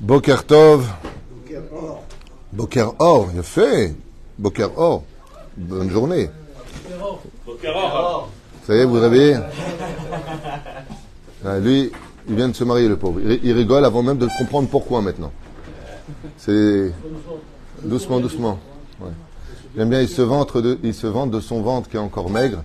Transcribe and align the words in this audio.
Boker 0.00 0.44
Tov. 0.46 0.88
Boker 2.52 2.94
Or, 2.98 3.28
il 3.32 3.38
a 3.40 3.42
fait. 3.42 3.94
Boker 4.38 4.70
Or. 4.76 5.04
Bonne 5.56 5.90
journée. 5.90 6.30
Ça 8.66 8.74
y 8.74 8.78
est, 8.78 8.84
vous 8.84 9.00
réveillez? 9.00 9.36
Ah, 11.44 11.58
Lui, 11.58 11.92
il 12.28 12.34
vient 12.34 12.48
de 12.48 12.54
se 12.54 12.64
marier, 12.64 12.88
le 12.88 12.96
pauvre. 12.96 13.20
Il, 13.20 13.40
il 13.42 13.52
rigole 13.52 13.84
avant 13.84 14.02
même 14.02 14.18
de 14.18 14.28
comprendre 14.38 14.68
pourquoi 14.68 15.02
maintenant. 15.02 15.32
C'est 16.38 16.92
doucement, 17.82 18.20
doucement. 18.20 18.58
Ouais. 19.00 19.10
J'aime 19.76 19.90
bien, 19.90 20.00
il 20.00 20.08
se, 20.08 20.22
vante 20.22 20.56
de, 20.56 20.78
il 20.82 20.94
se 20.94 21.06
vante 21.06 21.30
de 21.30 21.40
son 21.40 21.62
ventre 21.62 21.88
qui 21.88 21.96
est 21.96 22.00
encore 22.00 22.30
maigre. 22.30 22.64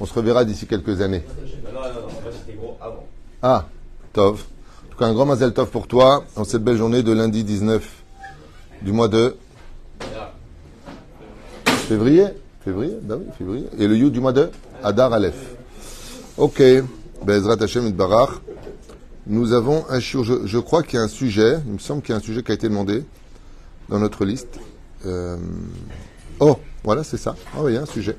On 0.00 0.06
se 0.06 0.14
reverra 0.14 0.44
d'ici 0.44 0.66
quelques 0.66 1.00
années. 1.00 1.22
Avant. 2.80 3.04
Ah, 3.40 3.66
Tov. 4.12 4.44
Tout 4.92 4.98
cas, 4.98 5.06
un 5.06 5.14
grand 5.14 5.24
Mazel 5.24 5.54
Tov 5.54 5.70
pour 5.70 5.86
toi 5.86 6.22
en 6.36 6.44
cette 6.44 6.62
belle 6.62 6.76
journée 6.76 7.02
de 7.02 7.12
lundi 7.12 7.44
19 7.44 7.82
du 8.82 8.92
mois 8.92 9.08
de 9.08 9.36
février. 11.64 12.26
Février 12.62 12.98
Ben 13.00 13.16
oui, 13.18 13.24
février. 13.38 13.64
Et 13.78 13.88
le 13.88 13.96
You 13.96 14.10
du 14.10 14.20
mois 14.20 14.34
de 14.34 14.50
Adar 14.84 15.14
Aleph. 15.14 15.56
Ok. 16.36 16.62
Bezrat 17.24 17.56
Hashem 17.62 17.90
Barach. 17.92 18.32
Nous 19.26 19.54
avons 19.54 19.82
un. 19.88 19.98
Je, 19.98 20.42
je 20.44 20.58
crois 20.58 20.82
qu'il 20.82 20.96
y 20.96 20.98
a 20.98 21.04
un 21.04 21.08
sujet. 21.08 21.56
Il 21.66 21.72
me 21.72 21.78
semble 21.78 22.02
qu'il 22.02 22.10
y 22.10 22.14
a 22.14 22.18
un 22.18 22.22
sujet 22.22 22.42
qui 22.42 22.52
a 22.52 22.54
été 22.54 22.68
demandé 22.68 23.02
dans 23.88 23.98
notre 23.98 24.26
liste. 24.26 24.58
Euh, 25.06 25.38
Oh, 26.38 26.58
voilà, 26.84 27.02
c'est 27.02 27.16
ça. 27.16 27.34
Ah 27.54 27.60
oui, 27.62 27.72
il 27.72 27.74
y 27.76 27.78
a 27.78 27.82
un 27.82 27.86
sujet. 27.86 28.16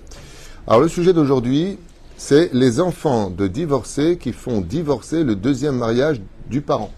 Alors, 0.66 0.82
le 0.82 0.88
sujet 0.88 1.14
d'aujourd'hui, 1.14 1.78
c'est 2.18 2.52
les 2.52 2.80
enfants 2.80 3.30
de 3.30 3.48
divorcés 3.48 4.18
qui 4.18 4.34
font 4.34 4.62
divorcer 4.62 5.24
le 5.24 5.36
deuxième 5.36 5.78
mariage 5.78 6.20
du 6.48 6.62
parent. 6.62 6.92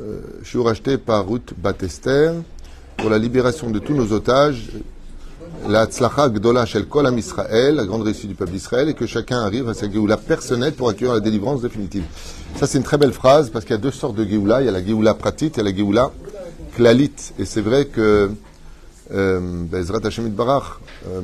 Euh, 0.00 0.20
je 0.42 0.48
suis 0.48 0.62
racheté 0.62 0.98
par 0.98 1.28
Ruth 1.28 1.52
Batester 1.56 2.32
pour 2.96 3.10
la 3.10 3.18
libération 3.18 3.70
de 3.70 3.78
tous 3.78 3.94
nos 3.94 4.12
otages, 4.12 4.70
la 5.68 5.86
tzlacha 5.86 6.28
gdola 6.28 6.64
shel 6.64 6.86
kol 6.86 7.06
am 7.06 7.18
Israël, 7.18 7.74
la 7.74 7.84
grande 7.84 8.02
réussite 8.02 8.28
du 8.28 8.34
peuple 8.34 8.52
d'Israël, 8.52 8.88
et 8.88 8.94
que 8.94 9.06
chacun 9.06 9.40
arrive 9.40 9.68
à 9.68 9.74
sa 9.74 9.90
géoula 9.90 10.16
personnelle 10.16 10.72
pour 10.72 10.88
accueillir 10.88 11.14
la 11.14 11.20
délivrance 11.20 11.62
définitive. 11.62 12.04
Ça, 12.56 12.66
c'est 12.66 12.78
une 12.78 12.84
très 12.84 12.98
belle 12.98 13.12
phrase 13.12 13.50
parce 13.50 13.64
qu'il 13.64 13.74
y 13.74 13.78
a 13.78 13.82
deux 13.82 13.90
sortes 13.90 14.16
de 14.16 14.24
géoula. 14.24 14.62
Il 14.62 14.66
y 14.66 14.68
a 14.68 14.72
la 14.72 14.84
géoula 14.84 15.14
pratique 15.14 15.58
et 15.58 15.62
la 15.62 15.74
géoula 15.74 16.12
klalit. 16.74 17.12
Et 17.38 17.44
c'est 17.44 17.60
vrai 17.60 17.86
que 17.86 18.30
euh, 19.12 19.40
Bezrat 19.64 20.06
Hashem 20.06 20.28
Barach, 20.30 20.80
euh, 21.08 21.20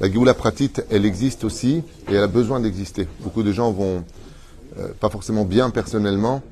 la 0.00 0.08
Géoula 0.08 0.32
Pratit, 0.32 0.70
elle 0.90 1.04
existe 1.04 1.42
aussi 1.42 1.82
et 2.08 2.14
elle 2.14 2.22
a 2.22 2.28
besoin 2.28 2.60
d'exister. 2.60 3.08
Beaucoup 3.20 3.42
de 3.42 3.50
gens 3.50 3.72
vont 3.72 4.04
euh, 4.78 4.88
pas 5.00 5.10
forcément 5.10 5.44
bien 5.44 5.70
personnellement 5.70 6.42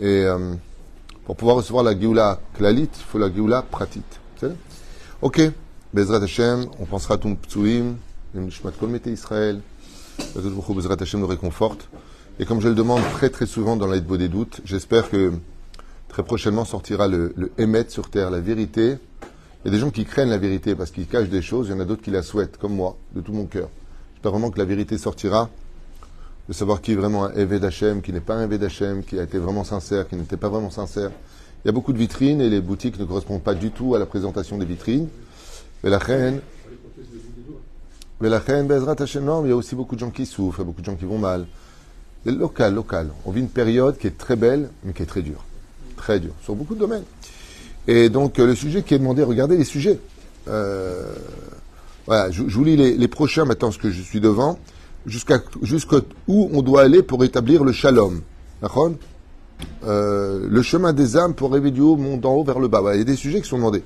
et 0.00 0.22
euh, 0.24 0.54
pour 1.24 1.36
pouvoir 1.36 1.56
recevoir 1.56 1.84
la 1.84 1.98
Géoula 1.98 2.40
Klalit, 2.54 2.88
il 2.94 3.04
faut 3.06 3.18
la 3.18 3.32
Géoula 3.32 3.62
Pratit. 3.62 4.02
Ok, 5.20 5.42
Bezrat 5.92 6.22
Hashem, 6.22 6.66
on 6.78 6.86
pensera 6.86 7.14
à 7.14 7.18
ton 7.18 7.34
Ptsuim, 7.34 7.96
Nishmat 8.34 8.72
Kol 8.72 8.98
Israël, 9.06 9.60
Bezrat 10.34 10.96
Hashem 11.00 11.20
nous 11.20 11.26
réconforte. 11.26 11.88
Et 12.38 12.46
comme 12.46 12.60
je 12.60 12.68
le 12.68 12.74
demande 12.74 13.02
très 13.12 13.30
très 13.30 13.46
souvent 13.46 13.76
dans 13.76 13.88
l'aide 13.88 14.06
des 14.06 14.28
doutes, 14.28 14.60
j'espère 14.64 15.10
que 15.10 15.32
très 16.08 16.22
prochainement 16.22 16.64
sortira 16.64 17.08
le, 17.08 17.32
le 17.36 17.50
Emet 17.58 17.86
sur 17.88 18.10
terre, 18.10 18.30
la 18.30 18.40
vérité. 18.40 18.96
Il 19.64 19.66
y 19.66 19.68
a 19.68 19.70
des 19.72 19.80
gens 19.80 19.90
qui 19.90 20.04
craignent 20.04 20.30
la 20.30 20.38
vérité 20.38 20.74
parce 20.76 20.92
qu'ils 20.92 21.08
cachent 21.08 21.28
des 21.28 21.42
choses, 21.42 21.66
il 21.68 21.72
y 21.72 21.74
en 21.74 21.80
a 21.80 21.84
d'autres 21.84 22.02
qui 22.02 22.12
la 22.12 22.22
souhaitent, 22.22 22.56
comme 22.56 22.74
moi, 22.74 22.96
de 23.14 23.20
tout 23.20 23.32
mon 23.32 23.46
cœur. 23.46 23.68
J'espère 24.14 24.32
vraiment 24.32 24.50
que 24.50 24.58
la 24.58 24.64
vérité 24.64 24.98
sortira, 24.98 25.50
de 26.48 26.54
savoir 26.54 26.80
qui 26.80 26.92
est 26.92 26.94
vraiment 26.94 27.26
un 27.26 27.32
Eved 27.32 27.68
qui 28.02 28.12
n'est 28.12 28.20
pas 28.20 28.34
un 28.34 28.50
Eved 28.50 29.04
qui 29.06 29.18
a 29.18 29.22
été 29.22 29.38
vraiment 29.38 29.64
sincère, 29.64 30.08
qui 30.08 30.16
n'était 30.16 30.38
pas 30.38 30.48
vraiment 30.48 30.70
sincère. 30.70 31.10
Il 31.64 31.68
y 31.68 31.70
a 31.70 31.72
beaucoup 31.72 31.92
de 31.92 31.98
vitrines 31.98 32.40
et 32.40 32.48
les 32.48 32.60
boutiques 32.60 32.98
ne 32.98 33.04
correspondent 33.04 33.42
pas 33.42 33.54
du 33.54 33.70
tout 33.70 33.94
à 33.94 33.98
la 33.98 34.06
présentation 34.06 34.56
des 34.56 34.64
vitrines. 34.64 35.08
Mais 35.84 35.90
la 35.90 35.98
reine, 35.98 36.40
mais 38.20 38.30
la 38.30 38.38
reine, 38.38 38.66
Bezrat 38.66 38.96
Hashem, 38.98 39.24
non, 39.24 39.42
mais 39.42 39.48
il 39.48 39.50
y 39.50 39.52
a 39.52 39.56
aussi 39.56 39.74
beaucoup 39.74 39.94
de 39.94 40.00
gens 40.00 40.10
qui 40.10 40.24
souffrent, 40.24 40.64
beaucoup 40.64 40.80
de 40.80 40.86
gens 40.86 40.96
qui 40.96 41.04
vont 41.04 41.18
mal. 41.18 41.46
C'est 42.24 42.32
local, 42.32 42.74
local. 42.74 43.10
On 43.26 43.30
vit 43.30 43.40
une 43.40 43.48
période 43.48 43.98
qui 43.98 44.06
est 44.06 44.16
très 44.16 44.36
belle, 44.36 44.70
mais 44.84 44.92
qui 44.92 45.02
est 45.02 45.06
très 45.06 45.22
dure. 45.22 45.44
Très 45.96 46.18
dure, 46.18 46.34
sur 46.42 46.54
beaucoup 46.54 46.74
de 46.74 46.80
domaines. 46.80 47.04
Et 47.86 48.08
donc, 48.08 48.38
euh, 48.38 48.46
le 48.46 48.54
sujet 48.54 48.82
qui 48.82 48.94
est 48.94 48.98
demandé, 48.98 49.22
regardez 49.22 49.56
les 49.56 49.64
sujets. 49.64 50.00
Euh, 50.48 51.12
voilà, 52.06 52.30
je, 52.30 52.42
vous 52.42 52.64
lis 52.64 52.76
les 52.76 53.08
prochains 53.08 53.44
maintenant, 53.44 53.70
ce 53.70 53.78
que 53.78 53.90
je 53.90 54.00
suis 54.00 54.20
devant, 54.20 54.58
jusqu'à 55.08 55.40
jusqu'où 55.62 56.00
on 56.28 56.62
doit 56.62 56.82
aller 56.82 57.02
pour 57.02 57.24
établir 57.24 57.64
le 57.64 57.72
shalom. 57.72 58.20
D'accord? 58.62 58.92
Euh, 59.84 60.46
Le 60.48 60.62
chemin 60.62 60.92
des 60.92 61.16
âmes 61.16 61.34
pour 61.34 61.52
rêver 61.52 61.70
du 61.70 61.80
haut, 61.80 61.96
monte 61.96 62.20
d'en 62.20 62.34
haut 62.34 62.44
vers 62.44 62.60
le 62.60 62.68
bas. 62.68 62.82
Il 62.94 62.98
y 62.98 63.00
a 63.00 63.04
des 63.04 63.16
sujets 63.16 63.40
qui 63.40 63.48
sont 63.48 63.58
demandés. 63.58 63.82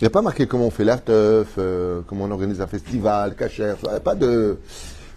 Il 0.00 0.04
n'y 0.04 0.06
a 0.06 0.10
pas 0.10 0.22
marqué 0.22 0.46
comment 0.46 0.66
on 0.66 0.70
fait 0.70 0.84
la 0.84 0.98
teuf, 0.98 1.54
euh, 1.58 2.00
comment 2.06 2.24
on 2.24 2.30
organise 2.32 2.60
un 2.60 2.66
festival, 2.66 3.36
cachère, 3.36 3.76
il 3.84 3.88
n'y 3.88 3.94
a 3.94 4.00
pas 4.00 4.16
de... 4.16 4.56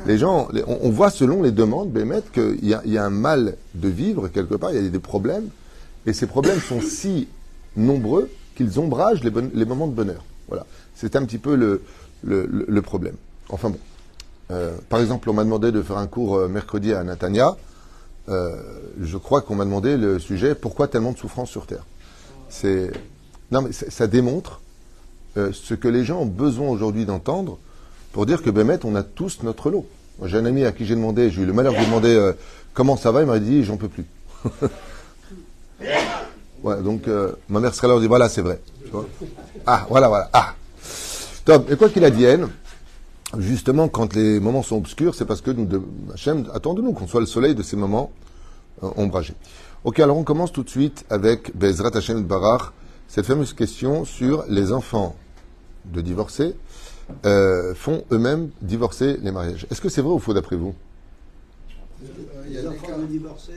Les 0.05 0.17
gens, 0.17 0.49
on, 0.67 0.89
voit 0.91 1.09
selon 1.09 1.41
les 1.41 1.51
demandes, 1.51 1.89
Bémet, 1.89 2.21
qu'il 2.33 2.59
y 2.63 2.75
y 2.85 2.97
a 2.97 3.03
un 3.03 3.09
mal 3.09 3.55
de 3.73 3.87
vivre 3.87 4.27
quelque 4.27 4.53
part, 4.55 4.71
il 4.73 4.83
y 4.83 4.85
a 4.85 4.89
des 4.89 4.99
problèmes, 4.99 5.47
et 6.05 6.11
ces 6.13 6.27
problèmes 6.27 6.59
sont 6.59 6.81
si 6.81 7.29
nombreux 7.77 8.29
qu'ils 8.55 8.79
ombragent 8.79 9.23
les, 9.23 9.65
moments 9.65 9.87
de 9.87 9.93
bonheur. 9.93 10.23
Voilà. 10.49 10.65
C'est 10.93 11.15
un 11.15 11.23
petit 11.25 11.37
peu 11.39 11.55
le, 11.55 11.81
le- 12.23 12.45
le 12.67 12.81
problème. 12.81 13.15
Enfin 13.49 13.69
bon. 13.69 13.79
Euh, 14.51 14.75
par 14.89 14.99
exemple, 14.99 15.29
on 15.29 15.33
m'a 15.33 15.43
demandé 15.43 15.71
de 15.71 15.81
faire 15.81 15.97
un 15.97 16.07
cours 16.07 16.37
euh, 16.37 16.47
mercredi 16.47 16.93
à 16.93 17.03
Natania. 17.03 17.55
Euh, 18.27 18.55
je 19.01 19.17
crois 19.17 19.41
qu'on 19.41 19.55
m'a 19.55 19.65
demandé 19.65 19.97
le 19.97 20.17
sujet 20.17 20.55
pourquoi 20.55 20.87
tellement 20.87 21.11
de 21.11 21.17
souffrance 21.17 21.49
sur 21.49 21.67
Terre? 21.67 21.85
C'est 22.49 22.89
non 23.51 23.61
mais 23.61 23.71
ça 23.71 24.07
démontre 24.07 24.61
euh, 25.37 25.51
ce 25.53 25.75
que 25.75 25.87
les 25.87 26.03
gens 26.03 26.21
ont 26.21 26.25
besoin 26.25 26.67
aujourd'hui 26.69 27.05
d'entendre 27.05 27.59
pour 28.13 28.25
dire 28.25 28.41
que 28.41 28.49
Bémet, 28.49 28.79
on 28.83 28.95
a 28.95 29.03
tous 29.03 29.43
notre 29.43 29.69
lot. 29.69 29.85
J'ai 30.23 30.37
un 30.37 30.45
ami 30.45 30.63
à 30.65 30.71
qui 30.71 30.85
j'ai 30.85 30.95
demandé, 30.95 31.29
j'ai 31.29 31.43
eu 31.43 31.45
le 31.45 31.53
malheur 31.53 31.73
de 31.73 31.77
lui 31.77 31.85
demander 31.85 32.15
euh, 32.15 32.33
comment 32.73 32.97
ça 32.97 33.11
va, 33.11 33.21
il 33.21 33.27
m'a 33.27 33.37
dit 33.37 33.63
j'en 33.63 33.77
peux 33.77 33.89
plus. 33.89 34.05
ouais, 36.63 36.81
donc 36.81 37.03
ma 37.49 37.59
mère 37.59 37.75
serait 37.75 37.87
là, 37.87 37.95
on 37.95 37.99
dit 37.99 38.07
voilà, 38.07 38.27
c'est 38.29 38.41
vrai. 38.41 38.59
Ah, 39.67 39.85
voilà, 39.89 40.07
voilà. 40.07 40.29
Ah. 40.33 40.55
Top. 41.43 41.69
Et 41.69 41.75
quoi 41.75 41.89
qu'il 41.89 42.03
advienne, 42.05 42.47
justement, 43.39 43.87
quand 43.87 44.13
les 44.13 44.39
moments 44.39 44.63
sont 44.63 44.77
obscurs, 44.77 45.15
c'est 45.15 45.25
parce 45.25 45.41
que 45.41 45.51
nous, 45.51 45.65
de, 45.65 45.81
Hachem 46.13 46.47
attend 46.53 46.73
de 46.73 46.81
nous 46.81 46.93
qu'on 46.93 47.07
soit 47.07 47.19
le 47.19 47.25
soleil 47.25 47.55
de 47.55 47.63
ces 47.63 47.75
moments 47.75 48.11
euh, 48.83 48.89
ombragés. 48.97 49.35
Ok, 49.83 49.99
alors 49.99 50.17
on 50.17 50.23
commence 50.23 50.51
tout 50.51 50.63
de 50.63 50.69
suite 50.69 51.05
avec 51.09 51.55
Bezrat 51.55 51.91
Hachem 51.95 52.23
Barach, 52.23 52.71
cette 53.07 53.25
fameuse 53.25 53.53
question 53.53 54.03
sur 54.05 54.43
les 54.49 54.71
enfants 54.71 55.15
de 55.85 56.01
divorcés 56.01 56.55
euh, 57.25 57.75
font 57.75 58.03
eux-mêmes 58.11 58.49
divorcer 58.61 59.17
les 59.21 59.31
mariages. 59.31 59.67
Est-ce 59.69 59.79
que 59.81 59.89
c'est 59.89 60.01
vrai 60.01 60.11
ou 60.13 60.19
faux 60.19 60.33
d'après 60.33 60.55
vous? 60.55 60.73
Il 62.47 62.53
y 62.53 62.57
a 62.57 62.61
des 62.63 62.77
cas 62.77 62.97
de 62.97 63.05
divorcés. 63.05 63.53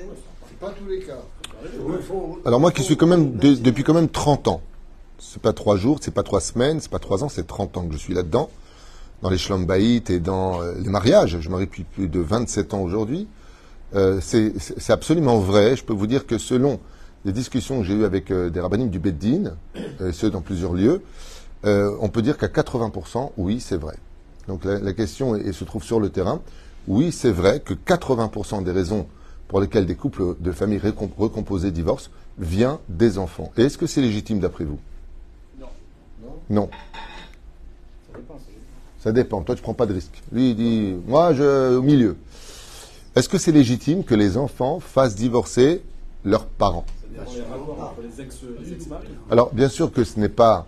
C'est 0.48 0.58
pas 0.58 0.70
tous 0.78 0.86
les 0.86 1.00
cas. 1.00 1.18
Alors 2.44 2.60
moi 2.60 2.70
qui 2.72 2.82
suis 2.82 2.96
quand 2.96 3.06
même 3.06 3.32
de- 3.36 3.54
depuis 3.54 3.84
quand 3.84 3.94
même 3.94 4.08
30 4.08 4.48
ans, 4.48 4.60
c'est 5.18 5.40
pas 5.42 5.52
trois 5.52 5.76
jours, 5.76 5.98
c'est 6.00 6.12
pas 6.12 6.22
trois 6.22 6.40
semaines, 6.40 6.80
c'est 6.80 6.90
pas 6.90 6.98
trois 6.98 7.24
ans, 7.24 7.28
c'est 7.28 7.46
30 7.46 7.76
ans 7.76 7.86
que 7.86 7.92
je 7.94 7.98
suis 7.98 8.14
là-dedans, 8.14 8.50
dans 9.22 9.30
les 9.30 9.38
shlambaïtes 9.38 10.10
et 10.10 10.20
dans 10.20 10.62
euh, 10.62 10.74
les 10.78 10.88
mariages. 10.90 11.38
Je 11.40 11.48
marie 11.48 11.66
depuis 11.66 11.84
plus 11.84 12.08
de 12.08 12.20
27 12.20 12.74
ans 12.74 12.80
aujourd'hui. 12.82 13.26
Euh, 13.94 14.20
c'est 14.20 14.52
absolument 14.90 15.38
vrai. 15.38 15.76
Je 15.76 15.84
peux 15.84 15.92
vous 15.94 16.06
dire 16.06 16.26
que 16.26 16.38
selon 16.38 16.78
les 17.24 17.32
discussions 17.32 17.78
que 17.80 17.84
j'ai 17.86 17.94
eues 17.94 18.04
avec 18.04 18.30
euh, 18.30 18.48
des 18.50 18.60
rabbinim 18.60 18.88
du 18.90 18.98
Beddin, 18.98 19.54
euh, 20.00 20.12
ceux 20.12 20.30
dans 20.30 20.40
plusieurs 20.40 20.72
lieux, 20.72 21.02
euh, 21.64 21.96
on 22.00 22.08
peut 22.08 22.22
dire 22.22 22.38
qu'à 22.38 22.46
80%, 22.48 23.32
oui, 23.38 23.60
c'est 23.60 23.76
vrai. 23.76 23.96
Donc 24.46 24.64
la, 24.64 24.78
la 24.78 24.92
question 24.92 25.34
est- 25.36 25.40
et 25.48 25.52
se 25.52 25.64
trouve 25.64 25.82
sur 25.82 25.98
le 26.00 26.10
terrain. 26.10 26.40
Oui, 26.86 27.10
c'est 27.12 27.32
vrai 27.32 27.60
que 27.60 27.74
80% 27.74 28.62
des 28.62 28.70
raisons 28.70 29.06
pour 29.48 29.60
lesquelles 29.60 29.86
des 29.86 29.96
couples 29.96 30.36
de 30.38 30.52
familles 30.52 30.80
recomposées 31.18 31.70
divorcent 31.70 32.10
vient 32.38 32.78
des 32.88 33.18
enfants. 33.18 33.50
Et 33.56 33.62
est-ce 33.64 33.76
que 33.78 33.86
c'est 33.86 34.00
légitime 34.00 34.38
d'après 34.38 34.64
vous? 34.64 34.78
Non. 36.50 36.70
Ça 38.12 38.18
dépend. 38.18 38.38
Toi, 39.02 39.12
tu 39.54 39.62
prends 39.62 39.74
pas 39.74 39.86
de 39.86 39.94
risque. 39.94 40.22
Lui, 40.32 40.50
il 40.50 40.56
dit, 40.56 40.96
moi, 41.06 41.32
je, 41.32 41.76
au 41.76 41.82
milieu. 41.82 42.16
Est-ce 43.14 43.28
que 43.28 43.38
c'est 43.38 43.52
légitime 43.52 44.04
que 44.04 44.14
les 44.14 44.36
enfants 44.36 44.80
fassent 44.80 45.14
divorcer 45.14 45.82
leurs 46.24 46.46
parents? 46.46 46.84
Alors, 49.30 49.52
bien 49.52 49.68
sûr 49.68 49.92
que 49.92 50.04
ce 50.04 50.18
n'est 50.20 50.28
pas 50.28 50.66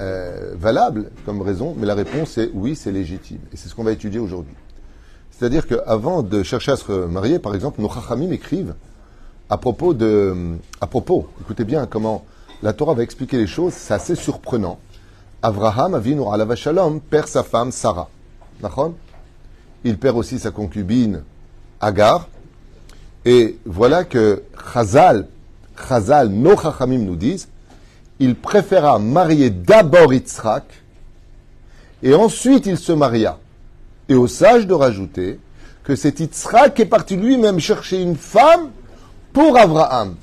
euh, 0.00 0.54
valable 0.56 1.10
comme 1.24 1.40
raison, 1.40 1.74
mais 1.78 1.86
la 1.86 1.94
réponse 1.94 2.38
est 2.38 2.50
oui, 2.54 2.76
c'est 2.76 2.92
légitime. 2.92 3.40
Et 3.52 3.56
c'est 3.56 3.68
ce 3.68 3.74
qu'on 3.74 3.84
va 3.84 3.92
étudier 3.92 4.20
aujourd'hui. 4.20 4.54
C'est-à-dire 5.30 5.66
qu'avant 5.66 6.22
de 6.22 6.42
chercher 6.42 6.72
à 6.72 6.76
se 6.76 6.92
marier, 7.06 7.38
par 7.38 7.54
exemple, 7.54 7.80
nos 7.80 7.90
chachamim 7.90 8.30
écrivent 8.30 8.74
à 9.48 9.58
propos 9.58 9.94
de, 9.94 10.56
à 10.80 10.86
propos, 10.86 11.28
écoutez 11.40 11.64
bien 11.64 11.86
comment 11.86 12.24
la 12.62 12.72
Torah 12.72 12.94
va 12.94 13.02
expliquer 13.02 13.36
les 13.36 13.46
choses, 13.46 13.74
c'est 13.74 13.94
assez 13.94 14.14
surprenant. 14.14 14.78
Avraham, 15.46 15.94
Avinu 15.94 16.24
alav 16.32 16.56
shalom, 16.56 16.98
perd 16.98 17.28
sa 17.28 17.44
femme 17.44 17.70
Sarah. 17.70 18.08
Il 19.84 19.96
perd 19.96 20.16
aussi 20.16 20.40
sa 20.40 20.50
concubine 20.50 21.22
Agar. 21.80 22.28
Et 23.24 23.56
voilà 23.64 24.02
que 24.02 24.42
Chazal, 24.74 25.28
Chazal, 25.88 26.30
nos 26.30 26.56
Chachamim 26.56 26.98
nous 26.98 27.14
disent, 27.14 27.46
il 28.18 28.34
préféra 28.34 28.98
marier 28.98 29.50
d'abord 29.50 30.12
Yitzhak, 30.12 30.64
et 32.02 32.14
ensuite 32.14 32.66
il 32.66 32.76
se 32.76 32.90
maria. 32.90 33.38
Et 34.08 34.16
au 34.16 34.26
sage 34.26 34.66
de 34.66 34.74
rajouter 34.74 35.38
que 35.84 35.94
c'est 35.94 36.18
Yitzhak 36.18 36.74
qui 36.74 36.82
est 36.82 36.86
parti 36.86 37.14
lui-même 37.14 37.60
chercher 37.60 38.02
une 38.02 38.16
femme 38.16 38.70
pour 39.32 39.56
Abraham. 39.56 40.16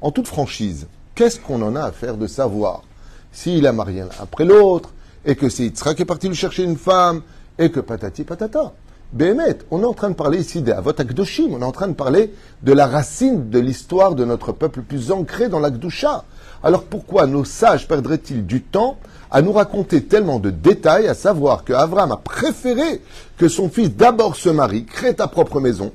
En 0.00 0.10
toute 0.12 0.28
franchise, 0.28 0.86
qu'est-ce 1.14 1.38
qu'on 1.38 1.60
en 1.60 1.76
a 1.76 1.82
à 1.82 1.92
faire 1.92 2.16
de 2.16 2.26
savoir? 2.26 2.84
S'il 3.32 3.66
a 3.66 3.72
marié 3.72 4.00
l'un 4.00 4.08
après 4.20 4.44
l'autre, 4.44 4.90
et 5.24 5.34
que 5.34 5.48
c'est 5.48 5.64
Yitzhak 5.64 5.96
qui 5.96 6.02
est 6.02 6.06
parti 6.06 6.28
lui 6.28 6.36
chercher 6.36 6.64
une 6.64 6.76
femme, 6.76 7.22
et 7.58 7.70
que 7.70 7.80
patati 7.80 8.24
patata 8.24 8.72
Béhémet, 9.12 9.58
on 9.70 9.82
est 9.82 9.86
en 9.86 9.92
train 9.92 10.08
de 10.08 10.14
parler 10.14 10.38
ici 10.38 10.62
d'Avot 10.62 10.98
Akdoshim, 10.98 11.48
on 11.52 11.60
est 11.60 11.64
en 11.64 11.72
train 11.72 11.88
de 11.88 11.92
parler 11.92 12.32
de 12.62 12.72
la 12.72 12.86
racine 12.86 13.50
de 13.50 13.58
l'histoire 13.58 14.14
de 14.14 14.24
notre 14.24 14.52
peuple 14.52 14.80
plus 14.80 15.12
ancré 15.12 15.50
dans 15.50 15.60
l'Akdusha. 15.60 16.24
Alors 16.62 16.84
pourquoi 16.84 17.26
nos 17.26 17.44
sages 17.44 17.86
perdraient-ils 17.86 18.46
du 18.46 18.62
temps 18.62 18.96
à 19.30 19.42
nous 19.42 19.52
raconter 19.52 20.04
tellement 20.04 20.38
de 20.38 20.48
détails, 20.48 21.08
à 21.08 21.14
savoir 21.14 21.64
que 21.64 21.74
Avram 21.74 22.10
a 22.10 22.16
préféré 22.16 23.02
que 23.36 23.48
son 23.48 23.68
fils 23.68 23.94
d'abord 23.94 24.36
se 24.36 24.48
marie, 24.48 24.86
crée 24.86 25.14
ta 25.14 25.26
propre 25.26 25.60
maison, 25.60 25.92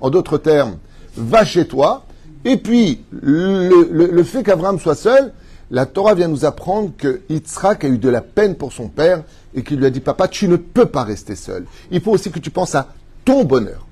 en 0.00 0.10
d'autres 0.10 0.38
termes, 0.38 0.76
va 1.16 1.44
chez 1.44 1.66
toi, 1.66 2.04
et 2.44 2.58
puis 2.58 3.04
le 3.10 4.22
fait 4.22 4.44
qu'Avram 4.44 4.78
soit 4.78 4.94
seul, 4.94 5.32
la 5.72 5.86
Torah 5.86 6.14
vient 6.14 6.28
nous 6.28 6.44
apprendre 6.44 6.92
que 6.96 7.22
Yitzhak 7.30 7.84
a 7.84 7.88
eu 7.88 7.96
de 7.96 8.10
la 8.10 8.20
peine 8.20 8.56
pour 8.56 8.74
son 8.74 8.88
père 8.88 9.24
et 9.54 9.62
qu'il 9.62 9.78
lui 9.78 9.86
a 9.86 9.90
dit 9.90 10.00
Papa, 10.00 10.28
tu 10.28 10.46
ne 10.46 10.56
peux 10.56 10.84
pas 10.84 11.02
rester 11.02 11.34
seul. 11.34 11.64
Il 11.90 12.02
faut 12.02 12.12
aussi 12.12 12.30
que 12.30 12.38
tu 12.38 12.50
penses 12.50 12.74
à 12.74 12.88
ton 13.24 13.44
bonheur. 13.44 13.86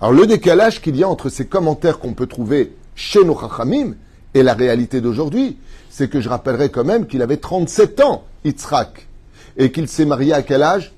Alors, 0.00 0.12
le 0.12 0.26
décalage 0.26 0.82
qu'il 0.82 0.96
y 0.96 1.02
a 1.02 1.08
entre 1.08 1.30
ces 1.30 1.46
commentaires 1.46 1.98
qu'on 1.98 2.12
peut 2.12 2.26
trouver 2.26 2.74
chez 2.94 3.24
nos 3.24 3.38
Chachamim 3.38 3.94
et 4.34 4.42
la 4.42 4.52
réalité 4.52 5.00
d'aujourd'hui, 5.00 5.56
c'est 5.88 6.10
que 6.10 6.20
je 6.20 6.28
rappellerai 6.28 6.68
quand 6.68 6.84
même 6.84 7.06
qu'il 7.06 7.22
avait 7.22 7.38
37 7.38 8.00
ans, 8.00 8.24
Yitzhak, 8.44 9.06
et 9.56 9.72
qu'il 9.72 9.88
s'est 9.88 10.04
marié 10.04 10.34
à 10.34 10.42
quel 10.42 10.62
âge? 10.62 10.92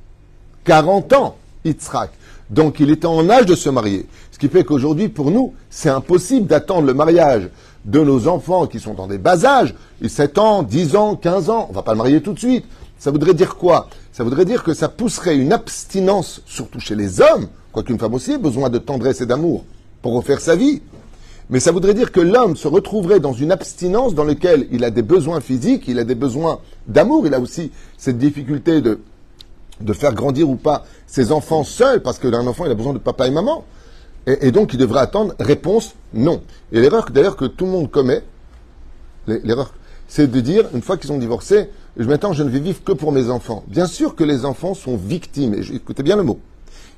40 0.64 1.12
ans, 1.12 1.36
Yitzhak. 1.64 2.10
Donc, 2.50 2.78
il 2.80 2.90
était 2.90 3.06
en 3.06 3.28
âge 3.28 3.46
de 3.46 3.54
se 3.54 3.68
marier. 3.68 4.06
Ce 4.30 4.38
qui 4.38 4.48
fait 4.48 4.64
qu'aujourd'hui, 4.64 5.08
pour 5.08 5.30
nous, 5.30 5.54
c'est 5.68 5.88
impossible 5.88 6.46
d'attendre 6.46 6.86
le 6.86 6.94
mariage 6.94 7.48
de 7.84 8.00
nos 8.00 8.28
enfants 8.28 8.66
qui 8.66 8.78
sont 8.80 8.94
dans 8.94 9.06
des 9.06 9.18
bas 9.18 9.44
âges, 9.44 9.74
7 10.06 10.38
ans, 10.38 10.62
10 10.62 10.96
ans, 10.96 11.16
15 11.16 11.50
ans. 11.50 11.66
On 11.70 11.72
va 11.72 11.82
pas 11.82 11.92
le 11.92 11.98
marier 11.98 12.20
tout 12.20 12.32
de 12.32 12.38
suite. 12.38 12.64
Ça 12.98 13.10
voudrait 13.10 13.34
dire 13.34 13.56
quoi? 13.56 13.88
Ça 14.12 14.24
voudrait 14.24 14.44
dire 14.44 14.62
que 14.62 14.74
ça 14.74 14.88
pousserait 14.88 15.36
une 15.36 15.52
abstinence, 15.52 16.42
surtout 16.46 16.80
chez 16.80 16.94
les 16.94 17.20
hommes, 17.20 17.48
quoiqu'une 17.72 17.98
femme 17.98 18.14
aussi 18.14 18.32
ait 18.32 18.38
besoin 18.38 18.70
de 18.70 18.78
tendresse 18.78 19.20
et 19.20 19.26
d'amour 19.26 19.64
pour 20.00 20.14
refaire 20.14 20.40
sa 20.40 20.56
vie. 20.56 20.82
Mais 21.50 21.60
ça 21.60 21.70
voudrait 21.70 21.94
dire 21.94 22.10
que 22.10 22.20
l'homme 22.20 22.56
se 22.56 22.66
retrouverait 22.66 23.20
dans 23.20 23.32
une 23.32 23.52
abstinence 23.52 24.14
dans 24.14 24.24
laquelle 24.24 24.66
il 24.72 24.82
a 24.84 24.90
des 24.90 25.02
besoins 25.02 25.40
physiques, 25.40 25.84
il 25.86 25.98
a 25.98 26.04
des 26.04 26.16
besoins 26.16 26.58
d'amour, 26.88 27.26
il 27.26 27.34
a 27.34 27.40
aussi 27.40 27.70
cette 27.98 28.18
difficulté 28.18 28.80
de, 28.80 28.98
de 29.80 29.92
faire 29.92 30.14
grandir 30.14 30.48
ou 30.48 30.56
pas 30.56 30.84
ses 31.06 31.32
enfants 31.32 31.64
seuls, 31.64 32.02
parce 32.02 32.18
que 32.18 32.28
d'un 32.28 32.46
enfant, 32.46 32.64
il 32.64 32.70
a 32.70 32.74
besoin 32.74 32.92
de 32.92 32.98
papa 32.98 33.26
et 33.26 33.30
maman. 33.30 33.64
Et, 34.26 34.50
donc, 34.50 34.72
il 34.72 34.78
devrait 34.78 35.00
attendre 35.00 35.34
réponse 35.38 35.94
non. 36.12 36.42
Et 36.72 36.80
l'erreur 36.80 37.06
d'ailleurs 37.10 37.36
que 37.36 37.44
tout 37.44 37.64
le 37.64 37.70
monde 37.70 37.90
commet, 37.90 38.24
l'erreur, 39.28 39.72
c'est 40.08 40.26
de 40.26 40.40
dire, 40.40 40.68
une 40.74 40.82
fois 40.82 40.96
qu'ils 40.96 41.12
ont 41.12 41.18
divorcé, 41.18 41.68
je 41.96 42.04
maintenant 42.04 42.32
je 42.32 42.42
ne 42.42 42.50
vais 42.50 42.58
vivre 42.58 42.82
que 42.82 42.92
pour 42.92 43.12
mes 43.12 43.30
enfants. 43.30 43.62
Bien 43.68 43.86
sûr 43.86 44.16
que 44.16 44.24
les 44.24 44.44
enfants 44.44 44.74
sont 44.74 44.96
victimes, 44.96 45.54
et 45.54 45.60
écoutez 45.74 46.02
bien 46.02 46.16
le 46.16 46.24
mot. 46.24 46.40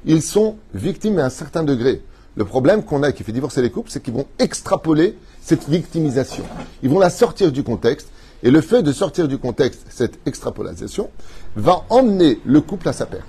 Ils 0.07 0.23
sont 0.23 0.57
victimes 0.73 1.19
à 1.19 1.27
un 1.27 1.31
certain 1.31 1.65
degré. 1.65 2.03
Le 2.35 2.45
problème 2.45 2.83
qu'on 2.83 3.03
a 3.03 3.13
qui 3.13 3.25
fait 3.25 3.33
divorcer 3.33 3.61
les 3.61 3.71
couples, 3.71 3.91
c'est 3.91 4.03
qu'ils 4.03 4.15
vont 4.15 4.27
extrapoler 4.39 5.19
cette 5.43 5.69
victimisation. 5.69 6.45
Ils 6.83 6.89
vont 6.89 6.99
la 6.99 7.11
sortir 7.11 7.53
du 7.53 7.63
contexte, 7.63 8.09
et 8.43 8.51
le 8.51 8.61
fait 8.61 8.83
de 8.83 8.93
sortir 8.93 9.29
du 9.29 9.39
contexte 9.39 9.85
cette 9.91 10.19
extrapolation 10.27 11.11
va 11.57 11.85
emmener 11.91 12.41
le 12.45 12.61
couple 12.61 12.89
à 12.89 12.93
sa 12.93 13.07
perte. 13.07 13.27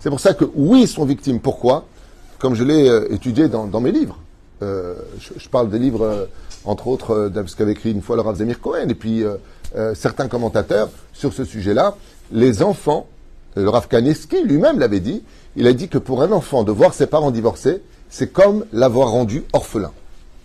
C'est 0.00 0.10
pour 0.10 0.20
ça 0.20 0.34
que 0.34 0.44
oui, 0.54 0.82
ils 0.82 0.88
sont 0.88 1.04
victimes. 1.04 1.40
Pourquoi? 1.40 1.84
Comme 2.38 2.54
je 2.54 2.64
l'ai 2.64 2.88
euh, 2.88 3.12
étudié 3.12 3.48
dans, 3.48 3.80
mes 3.80 3.90
livres. 3.90 4.18
Euh, 4.62 4.94
je, 5.18 5.48
parle 5.48 5.70
des 5.70 5.78
livres, 5.78 6.04
euh, 6.04 6.26
entre 6.64 6.86
autres, 6.86 7.28
de 7.28 7.46
ce 7.46 7.56
qu'avait 7.56 7.72
écrit 7.72 7.90
une 7.92 8.02
fois 8.02 8.16
le 8.16 8.22
Rav 8.22 8.36
Zemir 8.36 8.60
Cohen, 8.60 8.88
et 8.88 8.94
puis 8.94 9.24
certains 9.94 10.28
commentateurs 10.28 10.88
sur 11.12 11.32
ce 11.32 11.44
sujet-là. 11.44 11.96
Les 12.32 12.62
enfants, 12.62 13.06
le 13.54 13.68
Rav 13.68 13.88
Kaneski 13.88 14.42
lui-même 14.44 14.78
l'avait 14.78 15.00
dit, 15.00 15.22
il 15.56 15.66
a 15.66 15.72
dit 15.72 15.88
que 15.88 15.98
pour 15.98 16.22
un 16.22 16.32
enfant 16.32 16.62
de 16.62 16.72
voir 16.72 16.94
ses 16.94 17.06
parents 17.06 17.30
divorcés, 17.30 17.82
c'est 18.08 18.32
comme 18.32 18.64
l'avoir 18.72 19.10
rendu 19.10 19.44
orphelin. 19.52 19.92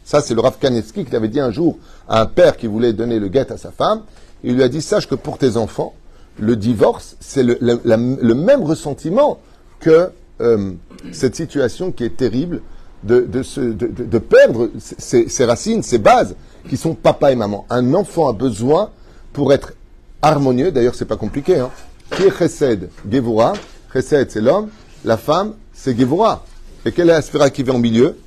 Ça, 0.05 0.21
c'est 0.21 0.33
le 0.33 0.41
Rav 0.41 0.57
Kaneski 0.59 1.05
qui 1.05 1.11
l'avait 1.11 1.29
dit 1.29 1.39
un 1.39 1.51
jour 1.51 1.77
à 2.09 2.21
un 2.21 2.25
père 2.25 2.57
qui 2.57 2.67
voulait 2.67 2.93
donner 2.93 3.19
le 3.19 3.29
guet 3.29 3.51
à 3.51 3.57
sa 3.57 3.71
femme. 3.71 4.01
Il 4.43 4.55
lui 4.55 4.63
a 4.63 4.67
dit, 4.67 4.81
sache 4.81 5.07
que 5.07 5.15
pour 5.15 5.37
tes 5.37 5.55
enfants, 5.55 5.93
le 6.39 6.55
divorce, 6.55 7.15
c'est 7.19 7.43
le, 7.43 8.33
même 8.33 8.63
ressentiment 8.63 9.39
que 9.79 10.09
euh, 10.41 10.71
cette 11.11 11.35
situation 11.35 11.91
qui 11.91 12.03
est 12.03 12.17
terrible 12.17 12.61
de, 13.03 13.21
de, 13.21 14.17
perdre 14.17 14.69
ses, 14.79 15.45
racines, 15.45 15.83
ses 15.83 15.97
bases, 15.97 16.35
qui 16.69 16.77
sont 16.77 16.95
papa 16.95 17.31
et 17.31 17.35
maman. 17.35 17.65
Un 17.69 17.93
enfant 17.93 18.29
a 18.29 18.33
besoin, 18.33 18.91
pour 19.33 19.51
être 19.51 19.73
harmonieux, 20.21 20.71
d'ailleurs 20.71 20.95
c'est 20.95 21.05
pas 21.05 21.17
compliqué, 21.17 21.59
hein, 21.59 21.69
qui 22.11 22.23
est 22.23 22.37
Chesed? 22.37 22.89
Gevura, 23.09 23.53
Chesed 23.91 24.31
c'est 24.31 24.41
l'homme, 24.41 24.69
la 25.03 25.17
femme 25.17 25.55
c'est 25.73 25.97
Gevura. 25.97 26.45
Et 26.85 26.91
quelle 26.91 27.09
est 27.09 27.13
la 27.13 27.21
sphère 27.21 27.51
qui 27.51 27.63
vient 27.63 27.75
au 27.75 27.79
milieu? 27.79 28.17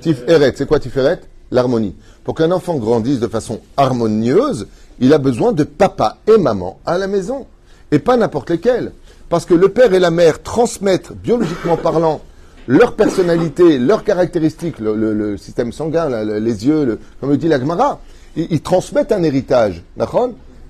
Tiferet, 0.00 0.52
c'est 0.56 0.66
quoi 0.66 0.80
Tiferet 0.80 1.20
L'harmonie. 1.50 1.94
Pour 2.24 2.34
qu'un 2.34 2.50
enfant 2.50 2.76
grandisse 2.76 3.20
de 3.20 3.28
façon 3.28 3.60
harmonieuse, 3.76 4.66
il 5.00 5.12
a 5.12 5.18
besoin 5.18 5.52
de 5.52 5.64
papa 5.64 6.18
et 6.26 6.38
maman 6.38 6.78
à 6.86 6.98
la 6.98 7.06
maison. 7.06 7.46
Et 7.90 7.98
pas 7.98 8.16
n'importe 8.16 8.50
lesquels. 8.50 8.92
Parce 9.28 9.46
que 9.46 9.54
le 9.54 9.68
père 9.68 9.92
et 9.94 9.98
la 9.98 10.10
mère 10.10 10.42
transmettent, 10.42 11.12
biologiquement 11.12 11.76
parlant, 11.76 12.20
leur 12.66 12.94
personnalité, 12.94 13.78
leurs 13.78 14.04
caractéristiques, 14.04 14.78
le, 14.78 15.36
système 15.36 15.72
sanguin, 15.72 16.08
les 16.24 16.66
yeux, 16.66 16.98
comme 17.20 17.30
le 17.30 17.36
dit 17.36 17.48
l'Agmara, 17.48 18.00
ils, 18.36 18.46
ils, 18.50 18.60
transmettent 18.60 19.12
un 19.12 19.22
héritage. 19.22 19.82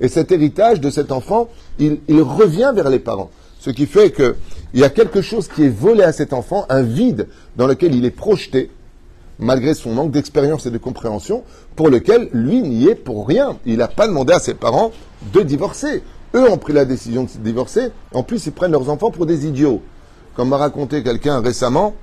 Et 0.01 0.09
cet 0.09 0.33
héritage 0.33 0.81
de 0.81 0.91
cet 0.91 1.13
enfant, 1.13 1.49
il, 1.79 1.99
revient 2.21 2.73
vers 2.75 2.91
les 2.91 2.99
parents. 2.99 3.31
Ce 3.61 3.71
qui 3.71 3.87
fait 3.87 4.11
qu'il 4.11 4.35
y 4.75 4.85
a 4.85 4.91
quelque 4.91 5.23
chose 5.23 5.49
qui 5.49 5.65
est 5.65 5.69
volé 5.69 6.03
à 6.03 6.13
cet 6.13 6.33
enfant, 6.33 6.67
un 6.69 6.83
vide 6.83 7.29
dans 7.57 7.69
lequel 7.69 7.95
il 7.95 8.05
est 8.05 8.11
projeté, 8.11 8.71
malgré 9.39 9.75
son 9.75 9.93
manque 9.93 10.11
d'expérience 10.11 10.67
et 10.67 10.71
de 10.71 10.79
compréhension, 10.79 11.45
pour 11.77 11.89
lequel 11.89 12.29
lui 12.33 12.63
n'y 12.63 12.89
est 12.89 12.95
pour 12.95 13.27
rien. 13.27 13.57
Il 13.67 13.79
n'a 13.79 13.89
pas 13.89 14.07
demandé 14.07 14.33
à 14.33 14.39
ses 14.39 14.55
parents 14.55 14.93
de 15.33 15.41
divorcer. 15.41 16.03
Eux 16.35 16.51
ont 16.51 16.59
pris 16.59 16.73
la 16.73 16.85
décision 16.85 17.25
de 17.25 17.29
se 17.29 17.39
divorcer. 17.39 17.91
En 18.13 18.23
plus, 18.23 18.47
ils 18.47 18.53
prennent 18.53 18.73
leurs 18.73 18.89
enfants 18.89 19.11
pour 19.11 19.27
des 19.27 19.47
idiots. 19.47 19.83
Comme 20.35 20.49
m'a 20.49 20.57
raconté 20.57 21.03
quelqu'un 21.03 21.41
récemment, 21.41 21.95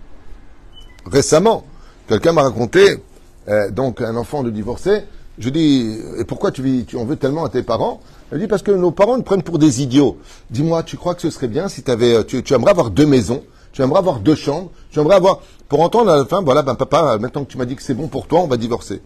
récemment, 1.05 1.63
quelqu'un 2.07 2.31
m'a 2.31 2.43
raconté, 2.43 3.03
euh, 3.47 3.71
donc 3.71 4.01
un 4.01 4.15
enfant 4.15 4.43
de 4.43 4.51
divorcé, 4.51 5.03
je 5.39 5.49
dis, 5.49 5.97
et 6.19 6.25
pourquoi 6.25 6.51
tu, 6.51 6.61
vis, 6.61 6.85
tu 6.85 6.97
en 6.97 7.05
veux 7.05 7.15
tellement 7.15 7.45
à 7.45 7.49
tes 7.49 7.63
parents? 7.63 8.01
Il 8.31 8.39
dit, 8.39 8.47
parce 8.47 8.61
que 8.61 8.71
nos 8.71 8.91
parents 8.91 9.17
nous 9.17 9.23
prennent 9.23 9.41
pour 9.41 9.57
des 9.57 9.81
idiots. 9.81 10.17
Dis-moi, 10.51 10.83
tu 10.83 10.97
crois 10.97 11.15
que 11.15 11.21
ce 11.21 11.29
serait 11.29 11.47
bien 11.47 11.67
si 11.69 11.83
avais, 11.89 12.13
euh, 12.13 12.23
tu, 12.23 12.43
tu 12.43 12.53
aimerais 12.53 12.71
avoir 12.71 12.91
deux 12.91 13.07
maisons, 13.07 13.41
tu 13.71 13.81
aimerais 13.81 13.99
avoir 13.99 14.19
deux 14.19 14.35
chambres, 14.35 14.69
tu 14.91 14.99
aimerais 14.99 15.15
avoir, 15.15 15.41
pour 15.67 15.81
entendre 15.81 16.11
à 16.11 16.17
la 16.17 16.25
fin, 16.25 16.41
voilà, 16.41 16.61
ben 16.61 16.75
papa, 16.75 17.17
maintenant 17.19 17.45
que 17.45 17.51
tu 17.51 17.57
m'as 17.57 17.65
dit 17.65 17.75
que 17.75 17.81
c'est 17.81 17.93
bon 17.93 18.07
pour 18.07 18.27
toi, 18.27 18.41
on 18.41 18.47
va 18.47 18.57
divorcer. 18.57 19.01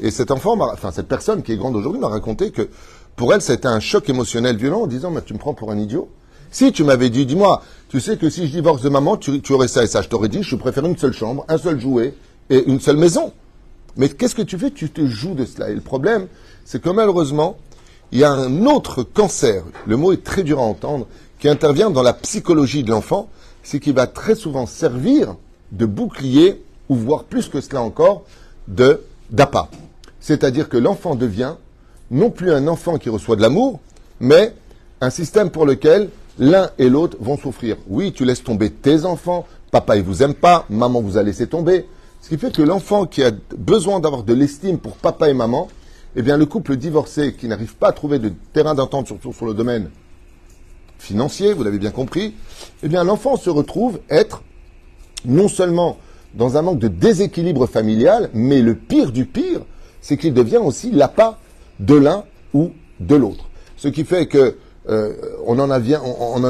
Et 0.00 0.10
enfant, 0.30 0.58
enfin 0.72 0.90
cette 0.90 1.08
personne 1.08 1.42
qui 1.42 1.52
est 1.52 1.56
grande 1.56 1.76
aujourd'hui 1.76 2.00
m'a 2.00 2.08
raconté 2.08 2.50
que 2.50 2.68
pour 3.16 3.32
elle, 3.32 3.40
c'était 3.40 3.68
un 3.68 3.80
choc 3.80 4.08
émotionnel 4.08 4.56
violent 4.56 4.82
en 4.82 4.86
disant, 4.86 5.10
mais 5.10 5.22
tu 5.22 5.34
me 5.34 5.38
prends 5.38 5.54
pour 5.54 5.70
un 5.70 5.78
idiot 5.78 6.08
Si 6.50 6.72
tu 6.72 6.82
m'avais 6.82 7.10
dit, 7.10 7.26
dis-moi, 7.26 7.62
tu 7.88 8.00
sais 8.00 8.16
que 8.16 8.28
si 8.28 8.48
je 8.48 8.52
divorce 8.52 8.82
de 8.82 8.88
maman, 8.88 9.16
tu, 9.16 9.40
aurais 9.52 9.68
ça 9.68 9.84
et 9.84 9.86
ça, 9.86 10.02
je 10.02 10.08
t'aurais 10.08 10.28
dit, 10.28 10.42
je 10.42 10.56
préfère 10.56 10.84
une 10.84 10.96
seule 10.96 11.12
chambre, 11.12 11.44
un 11.48 11.58
seul 11.58 11.80
jouet 11.80 12.14
et 12.50 12.64
une 12.66 12.80
seule 12.80 12.96
maison. 12.96 13.32
Mais 13.96 14.08
qu'est-ce 14.08 14.34
que 14.34 14.42
tu 14.42 14.58
fais? 14.58 14.72
Tu 14.72 14.90
te 14.90 15.06
joues 15.06 15.34
de 15.34 15.44
cela. 15.44 15.70
Et 15.70 15.74
le 15.74 15.80
problème, 15.80 16.26
c'est 16.64 16.82
que 16.82 16.90
malheureusement, 16.90 17.56
il 18.10 18.18
y 18.18 18.24
a 18.24 18.32
un 18.32 18.66
autre 18.66 19.04
cancer, 19.04 19.62
le 19.86 19.96
mot 19.96 20.12
est 20.12 20.24
très 20.24 20.42
dur 20.42 20.58
à 20.58 20.62
entendre, 20.62 21.06
qui 21.38 21.48
intervient 21.48 21.90
dans 21.90 22.02
la 22.02 22.14
psychologie 22.14 22.82
de 22.82 22.90
l'enfant, 22.90 23.28
c'est 23.62 23.78
qu'il 23.78 23.94
va 23.94 24.08
très 24.08 24.34
souvent 24.34 24.66
servir 24.66 25.36
de 25.70 25.86
bouclier, 25.86 26.62
ou 26.88 26.96
voire 26.96 27.24
plus 27.24 27.48
que 27.48 27.60
cela 27.60 27.80
encore, 27.80 28.24
de 28.66 29.02
d'appât. 29.30 29.68
C'est-à-dire 30.24 30.70
que 30.70 30.78
l'enfant 30.78 31.16
devient 31.16 31.56
non 32.10 32.30
plus 32.30 32.50
un 32.50 32.66
enfant 32.66 32.96
qui 32.96 33.10
reçoit 33.10 33.36
de 33.36 33.42
l'amour, 33.42 33.80
mais 34.20 34.54
un 35.02 35.10
système 35.10 35.50
pour 35.50 35.66
lequel 35.66 36.08
l'un 36.38 36.70
et 36.78 36.88
l'autre 36.88 37.18
vont 37.20 37.36
souffrir. 37.36 37.76
Oui, 37.88 38.10
tu 38.10 38.24
laisses 38.24 38.42
tomber 38.42 38.70
tes 38.70 39.04
enfants, 39.04 39.46
papa 39.70 39.98
il 39.98 40.02
vous 40.02 40.22
aime 40.22 40.32
pas, 40.32 40.64
maman 40.70 41.02
vous 41.02 41.18
a 41.18 41.22
laissé 41.22 41.46
tomber. 41.46 41.84
Ce 42.22 42.30
qui 42.30 42.38
fait 42.38 42.56
que 42.56 42.62
l'enfant 42.62 43.04
qui 43.04 43.22
a 43.22 43.32
besoin 43.58 44.00
d'avoir 44.00 44.22
de 44.22 44.32
l'estime 44.32 44.78
pour 44.78 44.96
papa 44.96 45.28
et 45.28 45.34
maman, 45.34 45.68
eh 46.16 46.22
bien 46.22 46.38
le 46.38 46.46
couple 46.46 46.76
divorcé 46.76 47.34
qui 47.34 47.46
n'arrive 47.46 47.76
pas 47.76 47.88
à 47.88 47.92
trouver 47.92 48.18
de 48.18 48.32
terrain 48.54 48.74
d'entente, 48.74 49.08
surtout 49.08 49.34
sur 49.34 49.44
le 49.44 49.52
domaine 49.52 49.90
financier, 50.98 51.52
vous 51.52 51.64
l'avez 51.64 51.78
bien 51.78 51.90
compris, 51.90 52.32
eh 52.82 52.88
bien 52.88 53.04
l'enfant 53.04 53.36
se 53.36 53.50
retrouve 53.50 54.00
être 54.08 54.42
non 55.26 55.48
seulement 55.48 55.98
dans 56.32 56.56
un 56.56 56.62
manque 56.62 56.78
de 56.78 56.88
déséquilibre 56.88 57.66
familial, 57.66 58.30
mais 58.32 58.62
le 58.62 58.74
pire 58.74 59.12
du 59.12 59.26
pire, 59.26 59.60
c'est 60.04 60.18
qu'il 60.18 60.34
devient 60.34 60.58
aussi 60.58 60.90
l'appât 60.90 61.38
de 61.80 61.94
l'un 61.94 62.24
ou 62.52 62.72
de 63.00 63.16
l'autre. 63.16 63.48
Ce 63.78 63.88
qui 63.88 64.04
fait 64.04 64.26
que 64.26 64.58
euh, 64.90 65.14
on, 65.46 65.58
en 65.58 65.70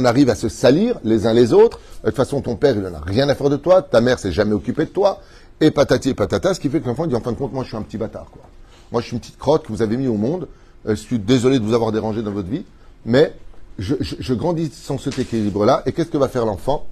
arrive 0.05 0.29
à 0.29 0.35
se 0.35 0.49
salir 0.49 0.99
les 1.05 1.29
uns 1.29 1.33
les 1.33 1.53
autres. 1.53 1.79
De 2.03 2.09
toute 2.09 2.17
façon, 2.17 2.41
ton 2.41 2.57
père, 2.57 2.75
il 2.75 2.83
n'en 2.83 2.95
a 2.95 3.01
rien 3.01 3.29
à 3.29 3.37
faire 3.37 3.49
de 3.49 3.57
toi, 3.57 3.81
ta 3.81 4.01
mère 4.01 4.19
s'est 4.19 4.33
jamais 4.33 4.55
occupée 4.55 4.87
de 4.87 4.91
toi, 4.91 5.21
et 5.61 5.71
patati 5.71 6.11
et 6.11 6.15
patata, 6.15 6.53
ce 6.53 6.59
qui 6.59 6.69
fait 6.69 6.81
que 6.81 6.89
l'enfant 6.89 7.07
dit 7.07 7.15
en 7.15 7.21
fin 7.21 7.31
de 7.31 7.37
compte, 7.37 7.53
moi 7.53 7.63
je 7.63 7.69
suis 7.69 7.77
un 7.77 7.83
petit 7.83 7.97
bâtard. 7.97 8.27
Quoi. 8.33 8.43
Moi 8.91 9.01
je 9.01 9.07
suis 9.07 9.15
une 9.15 9.21
petite 9.21 9.39
crotte 9.39 9.63
que 9.63 9.73
vous 9.73 9.83
avez 9.83 9.97
mis 9.97 10.09
au 10.09 10.17
monde, 10.17 10.49
euh, 10.89 10.97
je 10.97 11.01
suis 11.01 11.21
désolé 11.21 11.61
de 11.61 11.65
vous 11.65 11.75
avoir 11.75 11.93
dérangé 11.93 12.23
dans 12.23 12.33
votre 12.33 12.49
vie, 12.49 12.65
mais 13.07 13.35
je, 13.79 13.95
je, 14.01 14.17
je 14.19 14.35
grandis 14.35 14.73
sans 14.73 14.99
cet 14.99 15.17
équilibre-là, 15.21 15.85
et 15.87 15.93
qu'est-ce 15.93 16.11
que 16.11 16.19
va 16.19 16.29
faire 16.29 16.45
l'enfant? 16.45 16.87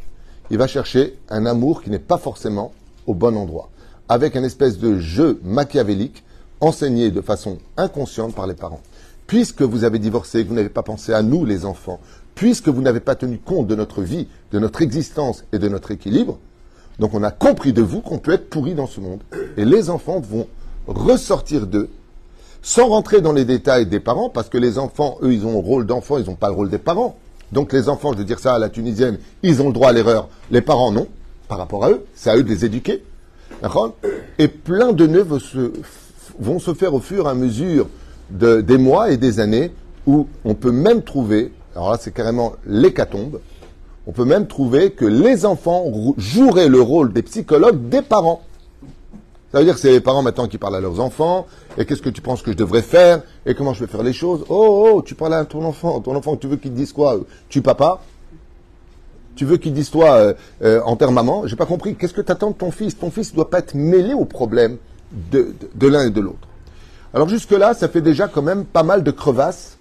Il 0.52 0.58
va 0.58 0.68
chercher 0.68 1.18
un 1.28 1.44
amour 1.44 1.82
qui 1.82 1.90
n'est 1.90 1.98
pas 1.98 2.18
forcément 2.18 2.72
au 3.08 3.14
bon 3.14 3.36
endroit, 3.36 3.68
avec 4.08 4.36
un 4.36 4.44
espèce 4.44 4.78
de 4.78 5.00
jeu 5.00 5.40
machiavélique 5.42 6.22
enseigné 6.62 7.10
de 7.10 7.20
façon 7.20 7.58
inconsciente 7.76 8.34
par 8.34 8.46
les 8.46 8.54
parents. 8.54 8.80
Puisque 9.26 9.62
vous 9.62 9.84
avez 9.84 9.98
divorcé, 9.98 10.42
que 10.42 10.48
vous 10.48 10.54
n'avez 10.54 10.68
pas 10.68 10.82
pensé 10.82 11.12
à 11.12 11.22
nous, 11.22 11.44
les 11.44 11.66
enfants, 11.66 12.00
puisque 12.34 12.68
vous 12.68 12.80
n'avez 12.80 13.00
pas 13.00 13.14
tenu 13.14 13.38
compte 13.38 13.66
de 13.66 13.74
notre 13.74 14.02
vie, 14.02 14.28
de 14.52 14.58
notre 14.58 14.80
existence 14.80 15.44
et 15.52 15.58
de 15.58 15.68
notre 15.68 15.90
équilibre, 15.90 16.38
donc 16.98 17.14
on 17.14 17.22
a 17.22 17.30
compris 17.30 17.72
de 17.72 17.82
vous 17.82 18.00
qu'on 18.00 18.18
peut 18.18 18.32
être 18.32 18.48
pourri 18.48 18.74
dans 18.74 18.86
ce 18.86 19.00
monde. 19.00 19.20
Et 19.56 19.64
les 19.64 19.90
enfants 19.90 20.20
vont 20.20 20.46
ressortir 20.86 21.66
d'eux, 21.66 21.90
sans 22.62 22.88
rentrer 22.88 23.20
dans 23.20 23.32
les 23.32 23.44
détails 23.44 23.86
des 23.86 24.00
parents, 24.00 24.28
parce 24.28 24.48
que 24.48 24.58
les 24.58 24.78
enfants, 24.78 25.18
eux, 25.22 25.32
ils 25.32 25.46
ont 25.46 25.52
le 25.52 25.58
rôle 25.58 25.86
d'enfants, 25.86 26.18
ils 26.18 26.26
n'ont 26.26 26.36
pas 26.36 26.48
le 26.48 26.54
rôle 26.54 26.70
des 26.70 26.78
parents. 26.78 27.16
Donc 27.50 27.72
les 27.72 27.88
enfants, 27.88 28.12
je 28.12 28.18
veux 28.18 28.24
dire 28.24 28.38
ça 28.38 28.54
à 28.54 28.58
la 28.58 28.68
tunisienne, 28.68 29.18
ils 29.42 29.60
ont 29.60 29.66
le 29.66 29.72
droit 29.72 29.88
à 29.88 29.92
l'erreur, 29.92 30.28
les 30.50 30.62
parents 30.62 30.92
non, 30.92 31.06
par 31.48 31.58
rapport 31.58 31.84
à 31.84 31.90
eux, 31.90 32.04
c'est 32.14 32.30
à 32.30 32.36
eux 32.36 32.42
de 32.42 32.48
les 32.48 32.64
éduquer. 32.64 33.02
Et 34.38 34.48
plein 34.48 34.92
de 34.92 35.06
nœuds 35.06 35.38
se, 35.38 35.72
vont 36.42 36.58
se 36.58 36.74
faire 36.74 36.94
au 36.94 37.00
fur 37.00 37.26
et 37.26 37.30
à 37.30 37.34
mesure 37.34 37.88
de, 38.30 38.60
des 38.60 38.78
mois 38.78 39.10
et 39.10 39.16
des 39.16 39.40
années 39.40 39.72
où 40.06 40.26
on 40.44 40.54
peut 40.54 40.72
même 40.72 41.02
trouver, 41.02 41.52
alors 41.74 41.92
là 41.92 41.98
c'est 42.00 42.12
carrément 42.12 42.54
l'hécatombe, 42.66 43.40
on 44.06 44.12
peut 44.12 44.24
même 44.24 44.46
trouver 44.46 44.90
que 44.90 45.04
les 45.04 45.46
enfants 45.46 45.84
joueraient 46.16 46.68
le 46.68 46.80
rôle 46.80 47.12
des 47.12 47.22
psychologues 47.22 47.88
des 47.88 48.02
parents. 48.02 48.42
Ça 49.52 49.58
veut 49.58 49.64
dire 49.64 49.74
que 49.74 49.80
c'est 49.80 49.90
les 49.90 50.00
parents 50.00 50.22
maintenant 50.22 50.48
qui 50.48 50.58
parlent 50.58 50.76
à 50.76 50.80
leurs 50.80 50.98
enfants, 50.98 51.46
et 51.76 51.84
qu'est-ce 51.84 52.02
que 52.02 52.08
tu 52.08 52.22
penses 52.22 52.42
que 52.42 52.52
je 52.52 52.56
devrais 52.56 52.82
faire, 52.82 53.22
et 53.44 53.54
comment 53.54 53.74
je 53.74 53.84
vais 53.84 53.90
faire 53.90 54.02
les 54.02 54.14
choses? 54.14 54.44
Oh, 54.48 54.90
oh, 54.94 55.02
tu 55.02 55.14
parles 55.14 55.34
à 55.34 55.44
ton 55.44 55.62
enfant, 55.64 56.00
ton 56.00 56.16
enfant, 56.16 56.36
tu 56.36 56.48
veux 56.48 56.56
qu'il 56.56 56.72
dise 56.72 56.92
quoi? 56.92 57.20
Tu 57.48 57.60
papa? 57.60 58.00
Tu 59.34 59.44
veux 59.44 59.56
qu'il 59.56 59.72
dise 59.72 59.90
toi 59.90 60.14
euh, 60.16 60.34
euh, 60.62 60.80
en 60.84 60.96
termes 60.96 61.14
maman 61.14 61.46
J'ai 61.46 61.56
pas 61.56 61.64
compris. 61.64 61.94
Qu'est-ce 61.94 62.12
que 62.12 62.20
tu 62.20 62.30
attends 62.30 62.50
de 62.50 62.56
ton 62.56 62.70
fils? 62.70 62.98
Ton 62.98 63.10
fils 63.10 63.30
ne 63.30 63.36
doit 63.36 63.48
pas 63.48 63.60
être 63.60 63.74
mêlé 63.74 64.12
au 64.12 64.26
problème 64.26 64.76
de, 65.30 65.54
l'un 65.86 66.06
et 66.06 66.10
de 66.10 66.20
l'autre. 66.20 66.48
Alors 67.14 67.28
jusque-là, 67.28 67.74
ça 67.74 67.88
fait 67.88 68.00
déjà 68.00 68.28
quand 68.28 68.42
même 68.42 68.64
pas 68.64 68.82
mal 68.82 69.02
de 69.02 69.10
crevasses, 69.10 69.76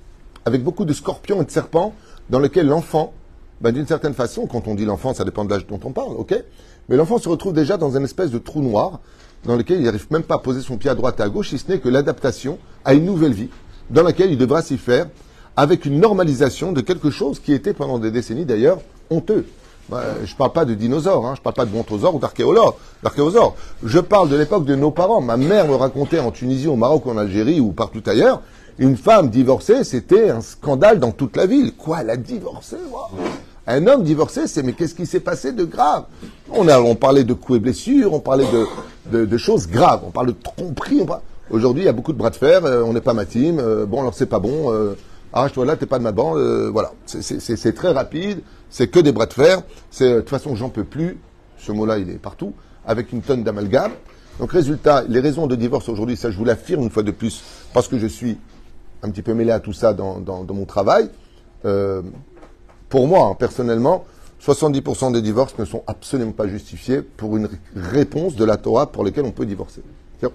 avec 0.45 0.63
beaucoup 0.63 0.85
de 0.85 0.93
scorpions 0.93 1.41
et 1.41 1.45
de 1.45 1.51
serpents, 1.51 1.93
dans 2.29 2.39
lesquels 2.39 2.67
l'enfant 2.67 3.13
ben, 3.61 3.71
d'une 3.71 3.85
certaine 3.85 4.13
façon, 4.13 4.47
quand 4.47 4.67
on 4.67 4.75
dit 4.75 4.85
l'enfant, 4.85 5.13
ça 5.13 5.23
dépend 5.23 5.45
de 5.45 5.51
l'âge 5.51 5.67
dont 5.67 5.79
on 5.83 5.91
parle, 5.91 6.13
ok 6.17 6.43
Mais 6.89 6.95
l'enfant 6.95 7.19
se 7.19 7.29
retrouve 7.29 7.53
déjà 7.53 7.77
dans 7.77 7.95
une 7.95 8.03
espèce 8.03 8.31
de 8.31 8.39
trou 8.39 8.61
noir 8.61 8.99
dans 9.45 9.55
lequel 9.55 9.79
il 9.79 9.85
n'arrive 9.85 10.07
même 10.11 10.23
pas 10.23 10.35
à 10.35 10.39
poser 10.39 10.61
son 10.61 10.77
pied 10.77 10.89
à 10.89 10.95
droite 10.95 11.19
et 11.19 11.23
à 11.23 11.29
gauche, 11.29 11.49
si 11.49 11.57
ce 11.57 11.71
n'est 11.71 11.79
que 11.79 11.89
l'adaptation 11.89 12.57
à 12.85 12.93
une 12.93 13.05
nouvelle 13.05 13.33
vie, 13.33 13.49
dans 13.89 14.03
laquelle 14.03 14.31
il 14.31 14.37
devra 14.37 14.61
s'y 14.61 14.77
faire 14.77 15.07
avec 15.55 15.85
une 15.85 15.99
normalisation 15.99 16.71
de 16.71 16.81
quelque 16.81 17.09
chose 17.09 17.39
qui 17.39 17.53
était 17.53 17.73
pendant 17.73 17.99
des 17.99 18.11
décennies 18.11 18.45
d'ailleurs 18.45 18.79
honteux. 19.09 19.45
Je 19.91 20.31
ne 20.31 20.37
parle 20.37 20.51
pas 20.51 20.65
de 20.65 20.73
dinosaures, 20.73 21.25
hein, 21.25 21.33
je 21.35 21.41
ne 21.41 21.43
parle 21.43 21.55
pas 21.55 21.65
de 21.65 21.71
brontosaures 21.71 22.15
ou 22.15 22.19
d'archéosaures. 22.19 23.55
Je 23.83 23.99
parle 23.99 24.29
de 24.29 24.35
l'époque 24.35 24.65
de 24.65 24.75
nos 24.75 24.91
parents. 24.91 25.21
Ma 25.21 25.37
mère 25.37 25.67
me 25.67 25.75
racontait 25.75 26.19
en 26.19 26.31
Tunisie, 26.31 26.67
au 26.67 26.75
Maroc, 26.75 27.07
en 27.07 27.17
Algérie 27.17 27.59
ou 27.59 27.71
partout 27.71 28.03
ailleurs, 28.05 28.41
une 28.79 28.97
femme 28.97 29.29
divorcée, 29.29 29.83
c'était 29.83 30.29
un 30.29 30.41
scandale 30.41 30.99
dans 30.99 31.11
toute 31.11 31.37
la 31.37 31.45
ville. 31.45 31.73
Quoi, 31.75 32.01
elle 32.01 32.09
a 32.09 32.17
divorcé 32.17 32.77
un 33.67 33.87
homme 33.87 34.03
divorcé, 34.03 34.47
c'est 34.47 34.63
mais 34.63 34.73
qu'est-ce 34.73 34.95
qui 34.95 35.05
s'est 35.05 35.19
passé 35.19 35.51
de 35.51 35.63
grave? 35.63 36.05
On, 36.51 36.67
a, 36.67 36.79
on 36.79 36.95
parlait 36.95 37.23
de 37.23 37.33
coups 37.33 37.57
et 37.57 37.59
blessures, 37.59 38.13
on 38.13 38.19
parlait 38.19 38.47
de, 39.11 39.25
de, 39.25 39.37
choses 39.37 39.67
graves, 39.67 40.01
on 40.05 40.09
parle 40.09 40.27
de 40.27 40.35
tromperie. 40.43 41.05
Aujourd'hui, 41.49 41.83
il 41.83 41.85
y 41.85 41.89
a 41.89 41.93
beaucoup 41.93 42.13
de 42.13 42.17
bras 42.17 42.31
de 42.31 42.35
fer, 42.35 42.65
euh, 42.65 42.83
on 42.83 42.93
n'est 42.93 43.01
pas 43.01 43.13
ma 43.13 43.25
team, 43.25 43.59
euh, 43.59 43.85
bon 43.85 44.01
alors 44.01 44.13
c'est 44.13 44.25
pas 44.25 44.39
bon, 44.39 44.73
euh, 44.73 44.95
arrache-toi 45.31 45.65
là, 45.65 45.75
t'es 45.75 45.85
pas 45.85 45.99
de 45.99 46.03
ma 46.03 46.11
bande, 46.11 46.39
voilà. 46.71 46.91
C'est 47.05 47.75
très 47.75 47.91
rapide, 47.91 48.41
c'est 48.71 48.87
que 48.87 48.99
des 48.99 49.11
bras 49.11 49.27
de 49.27 49.33
fer, 49.33 49.61
c'est 49.91 50.11
de 50.11 50.19
toute 50.21 50.29
façon 50.29 50.55
j'en 50.55 50.69
peux 50.69 50.85
plus, 50.85 51.19
ce 51.59 51.71
mot-là 51.71 51.99
il 51.99 52.09
est 52.09 52.17
partout, 52.17 52.53
avec 52.85 53.11
une 53.11 53.21
tonne 53.21 53.43
d'amalgame. 53.43 53.91
Donc 54.39 54.51
résultat, 54.51 55.03
les 55.07 55.19
raisons 55.19 55.45
de 55.45 55.55
divorce 55.55 55.87
aujourd'hui, 55.89 56.17
ça 56.17 56.31
je 56.31 56.37
vous 56.37 56.45
l'affirme 56.45 56.81
une 56.81 56.89
fois 56.89 57.03
de 57.03 57.11
plus, 57.11 57.43
parce 57.73 57.87
que 57.87 57.99
je 57.99 58.07
suis 58.07 58.37
un 59.03 59.09
petit 59.11 59.21
peu 59.21 59.33
mêlé 59.33 59.51
à 59.51 59.59
tout 59.59 59.73
ça 59.73 59.93
dans, 59.93 60.45
mon 60.49 60.65
travail. 60.65 61.09
Euh, 61.65 62.01
pour 62.89 63.07
moi, 63.07 63.27
hein, 63.27 63.35
personnellement, 63.37 64.05
70% 64.43 65.11
des 65.13 65.21
divorces 65.21 65.57
ne 65.59 65.65
sont 65.65 65.83
absolument 65.85 66.31
pas 66.31 66.47
justifiés 66.47 67.01
pour 67.01 67.37
une 67.37 67.49
réponse 67.75 68.35
de 68.35 68.45
la 68.45 68.57
Torah 68.57 68.91
pour 68.91 69.03
laquelle 69.03 69.25
on 69.25 69.31
peut 69.31 69.45
divorcer. 69.45 69.83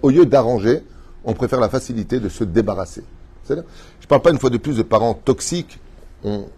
Au 0.02 0.10
lieu 0.10 0.26
d'arranger, 0.26 0.82
on 1.24 1.32
préfère 1.32 1.60
la 1.60 1.68
facilité 1.68 2.20
de 2.20 2.28
se 2.28 2.44
débarrasser. 2.44 3.02
Je 3.48 3.54
ne 3.54 3.62
parle 4.08 4.22
pas 4.22 4.30
une 4.30 4.38
fois 4.38 4.50
de 4.50 4.58
plus 4.58 4.76
de 4.76 4.82
parents 4.82 5.14
toxiques, 5.14 5.78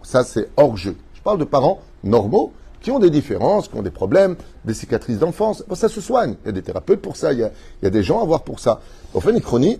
ça 0.03 0.23
c'est 0.23 0.49
hors 0.57 0.77
jeu. 0.77 0.95
Je 1.19 1.23
parle 1.23 1.37
de 1.37 1.43
parents 1.43 1.81
normaux 2.05 2.53
qui 2.81 2.91
ont 2.91 2.99
des 2.99 3.09
différences, 3.09 3.67
qui 3.67 3.75
ont 3.75 3.81
des 3.81 3.91
problèmes, 3.91 4.37
des 4.63 4.73
cicatrices 4.73 5.19
d'enfance. 5.19 5.65
ça 5.73 5.89
se 5.89 5.99
soigne. 5.99 6.35
Il 6.43 6.45
y 6.45 6.49
a 6.49 6.53
des 6.53 6.61
thérapeutes 6.61 7.01
pour 7.01 7.17
ça, 7.17 7.33
il 7.33 7.39
y 7.39 7.85
a, 7.85 7.89
des 7.89 8.03
gens 8.03 8.21
à 8.21 8.25
voir 8.25 8.43
pour 8.43 8.61
ça. 8.61 8.79
Au 9.13 9.19
fait, 9.19 9.37
chronie, 9.41 9.79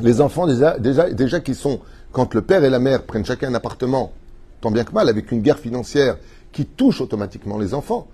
les 0.00 0.20
enfants 0.20 0.46
déjà, 0.46 0.78
déjà, 0.78 1.10
déjà 1.10 1.40
qui 1.40 1.56
sont, 1.56 1.80
quand 2.12 2.34
le 2.34 2.42
père 2.42 2.62
et 2.62 2.70
la 2.70 2.78
mère 2.78 3.02
prennent 3.02 3.24
chacun 3.24 3.48
un 3.48 3.54
appartement 3.54 4.12
tant 4.60 4.70
bien 4.70 4.84
que 4.84 4.92
mal, 4.92 5.08
avec 5.08 5.32
une 5.32 5.42
guerre 5.42 5.58
financière 5.58 6.18
qui 6.52 6.66
touche 6.66 7.00
automatiquement 7.00 7.58
les 7.58 7.74
enfants. 7.74 8.06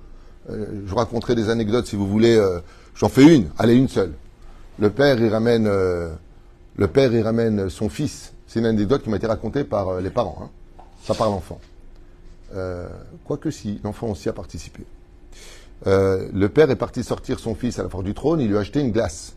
Euh, 0.49 0.65
je 0.87 0.91
vous 0.91 0.97
raconterai 0.97 1.35
des 1.35 1.51
anecdotes 1.51 1.87
si 1.87 1.95
vous 1.95 2.09
voulez. 2.09 2.37
Euh, 2.37 2.61
j'en 2.95 3.11
fais 3.11 3.37
une, 3.37 3.51
allez 3.59 3.75
une 3.75 3.89
seule. 3.89 4.15
Le 4.79 4.89
père, 4.89 5.21
il 5.21 5.29
ramène, 5.29 5.67
euh, 5.67 6.11
le 6.77 6.87
père, 6.87 7.13
il 7.13 7.23
ramène 7.23 7.69
son 7.69 7.91
fils. 7.91 8.33
C'est 8.47 8.61
une 8.61 8.67
anecdote 8.67 9.03
qui 9.03 9.11
m'a 9.11 9.19
été 9.19 9.27
racontée 9.27 9.63
par 9.63 10.01
les 10.01 10.11
parents, 10.11 10.39
hein, 10.43 10.49
pas 11.07 11.15
par 11.15 11.31
l'enfant. 12.53 12.89
Quoique 13.25 13.51
si, 13.51 13.81
l'enfant 13.85 14.09
aussi 14.09 14.29
a 14.29 14.33
participé. 14.33 14.85
le 15.87 16.47
père 16.49 16.71
est 16.71 16.77
parti 16.77 17.05
sortir 17.05 17.39
son 17.39 17.55
fils 17.55 17.79
à 17.79 17.83
la 17.83 17.89
porte 17.89 18.05
du 18.05 18.15
trône, 18.15 18.41
il 18.41 18.49
lui 18.49 18.57
a 18.57 18.61
acheté 18.61 18.81
une 18.81 18.93
glace. 18.93 19.37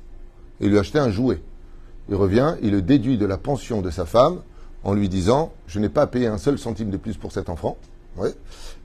Il 0.60 0.70
lui 0.70 0.78
a 0.78 0.82
acheté 0.82 1.00
un 1.00 1.10
jouet. 1.10 1.42
Il 2.10 2.16
revient, 2.16 2.56
il 2.62 2.72
le 2.72 2.82
déduit 2.82 3.18
de 3.18 3.26
la 3.26 3.38
pension 3.38 3.82
de 3.82 3.90
sa 3.90 4.06
femme 4.06 4.42
en 4.84 4.94
lui 4.94 5.10
disant 5.10 5.54
Je 5.68 5.80
n'ai 5.80 5.90
pas 5.90 6.08
payé 6.08 6.28
un 6.28 6.38
seul 6.38 6.58
centime 6.58 6.90
de 6.90 6.98
plus 6.98 7.18
pour 7.18 7.32
cet 7.32 7.50
enfant, 7.50 7.78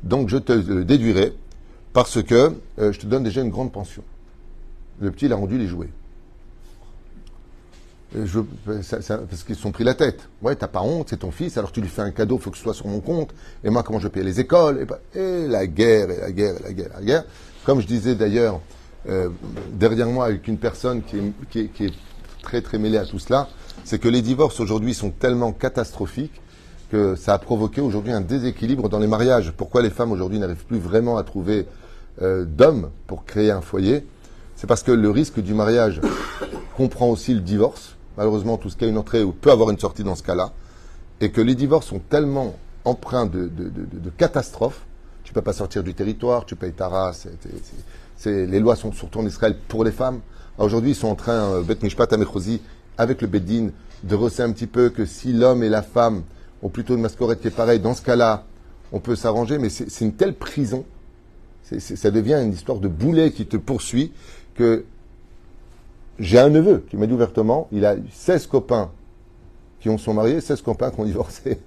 donc 0.02 0.28
je 0.28 0.36
te 0.36 0.52
le 0.52 0.84
déduirai 0.84 1.34
parce 1.92 2.22
que 2.22 2.52
euh, 2.78 2.92
je 2.92 3.00
te 3.00 3.06
donne 3.06 3.24
déjà 3.24 3.40
une 3.40 3.50
grande 3.50 3.72
pension. 3.72 4.02
Le 5.00 5.10
petit, 5.10 5.26
il 5.26 5.32
a 5.32 5.36
rendu 5.36 5.58
les 5.58 5.66
jouets. 5.66 5.90
Je, 8.14 8.40
parce 8.64 9.42
qu'ils 9.44 9.54
se 9.54 9.60
sont 9.60 9.70
pris 9.70 9.84
la 9.84 9.94
tête. 9.94 10.28
Ouais, 10.40 10.56
t'as 10.56 10.66
pas 10.66 10.80
honte, 10.80 11.08
c'est 11.10 11.18
ton 11.18 11.30
fils, 11.30 11.58
alors 11.58 11.72
tu 11.72 11.80
lui 11.80 11.88
fais 11.88 12.02
un 12.02 12.10
cadeau, 12.10 12.38
faut 12.38 12.50
que 12.50 12.56
ce 12.56 12.62
soit 12.62 12.74
sur 12.74 12.86
mon 12.86 13.00
compte. 13.00 13.34
Et 13.64 13.70
moi, 13.70 13.82
comment 13.82 13.98
je 13.98 14.08
paye 14.08 14.24
les 14.24 14.40
écoles? 14.40 14.86
Et, 15.14 15.46
la 15.46 15.66
guerre, 15.66 16.10
et 16.10 16.20
la 16.20 16.32
guerre, 16.32 16.54
et 16.58 16.62
la 16.62 16.72
guerre, 16.72 16.90
la 16.94 17.02
guerre. 17.02 17.24
Comme 17.64 17.80
je 17.80 17.86
disais 17.86 18.14
d'ailleurs 18.14 18.60
euh, 19.08 19.28
derrière 19.72 20.06
moi 20.06 20.26
avec 20.26 20.48
une 20.48 20.56
personne 20.56 21.02
qui 21.02 21.18
est, 21.58 21.68
qui 21.68 21.84
est 21.84 21.92
très 22.42 22.62
très 22.62 22.78
mêlée 22.78 22.96
à 22.96 23.04
tout 23.04 23.18
cela, 23.18 23.48
c'est 23.84 23.98
que 23.98 24.08
les 24.08 24.22
divorces 24.22 24.58
aujourd'hui 24.60 24.94
sont 24.94 25.10
tellement 25.10 25.52
catastrophiques 25.52 26.40
que 26.90 27.14
ça 27.16 27.34
a 27.34 27.38
provoqué 27.38 27.82
aujourd'hui 27.82 28.12
un 28.12 28.22
déséquilibre 28.22 28.88
dans 28.88 28.98
les 28.98 29.06
mariages. 29.06 29.52
Pourquoi 29.54 29.82
les 29.82 29.90
femmes 29.90 30.12
aujourd'hui 30.12 30.38
n'arrivent 30.38 30.64
plus 30.64 30.78
vraiment 30.78 31.18
à 31.18 31.22
trouver 31.22 31.66
euh, 32.22 32.46
d'hommes 32.46 32.90
pour 33.06 33.26
créer 33.26 33.50
un 33.50 33.60
foyer? 33.60 34.06
C'est 34.56 34.66
parce 34.66 34.82
que 34.82 34.92
le 34.92 35.10
risque 35.10 35.40
du 35.40 35.52
mariage 35.52 36.00
comprend 36.76 37.08
aussi 37.10 37.34
le 37.34 37.40
divorce. 37.40 37.97
Malheureusement, 38.18 38.56
tout 38.56 38.68
ce 38.68 38.76
qui 38.76 38.84
a 38.84 38.88
une 38.88 38.98
entrée 38.98 39.22
ou 39.22 39.30
peut 39.30 39.52
avoir 39.52 39.70
une 39.70 39.78
sortie 39.78 40.02
dans 40.02 40.16
ce 40.16 40.24
cas-là. 40.24 40.52
Et 41.20 41.30
que 41.30 41.40
les 41.40 41.54
divorces 41.54 41.86
sont 41.86 42.00
tellement 42.00 42.56
empreints 42.84 43.26
de, 43.26 43.48
catastrophes. 44.16 44.84
Tu 45.22 45.32
peux 45.32 45.40
pas 45.40 45.52
sortir 45.52 45.84
du 45.84 45.94
territoire, 45.94 46.44
tu 46.44 46.56
payes 46.56 46.72
ta 46.72 46.88
race. 46.88 47.28
les 48.26 48.58
lois 48.58 48.74
sont 48.74 48.92
surtout 48.92 49.20
en 49.20 49.26
Israël 49.26 49.56
pour 49.68 49.84
les 49.84 49.92
femmes. 49.92 50.20
Aujourd'hui, 50.58 50.90
ils 50.90 50.96
sont 50.96 51.06
en 51.06 51.14
train, 51.14 51.54
euh, 51.54 51.62
Bet 51.62 51.78
Mishpat 51.80 52.08
avec 52.98 53.22
le 53.22 53.28
Beddin, 53.28 53.68
de 54.02 54.14
rosser 54.16 54.42
un 54.42 54.50
petit 54.50 54.66
peu 54.66 54.88
que 54.88 55.06
si 55.06 55.32
l'homme 55.32 55.62
et 55.62 55.68
la 55.68 55.82
femme 55.82 56.24
ont 56.62 56.68
plutôt 56.68 56.96
une 56.96 57.02
mascorette 57.02 57.40
qui 57.40 57.46
est 57.46 57.52
pareille, 57.52 57.78
dans 57.78 57.94
ce 57.94 58.02
cas-là, 58.02 58.44
on 58.90 58.98
peut 58.98 59.14
s'arranger, 59.14 59.58
mais 59.58 59.68
c'est 59.68 60.04
une 60.04 60.14
telle 60.14 60.34
prison, 60.34 60.84
ça 61.62 62.10
devient 62.10 62.40
une 62.42 62.52
histoire 62.52 62.78
de 62.78 62.88
boulet 62.88 63.30
qui 63.30 63.46
te 63.46 63.56
poursuit, 63.56 64.12
que 64.56 64.84
j'ai 66.18 66.38
un 66.38 66.48
neveu 66.48 66.84
qui 66.90 66.96
m'a 66.96 67.06
dit 67.06 67.12
ouvertement, 67.12 67.68
il 67.72 67.84
a 67.86 67.96
16 68.12 68.46
copains 68.46 68.90
qui 69.80 69.88
ont 69.88 69.98
sont 69.98 70.14
mariés, 70.14 70.40
16 70.40 70.62
copains 70.62 70.90
qui 70.90 71.00
ont 71.00 71.04
divorcé. 71.04 71.60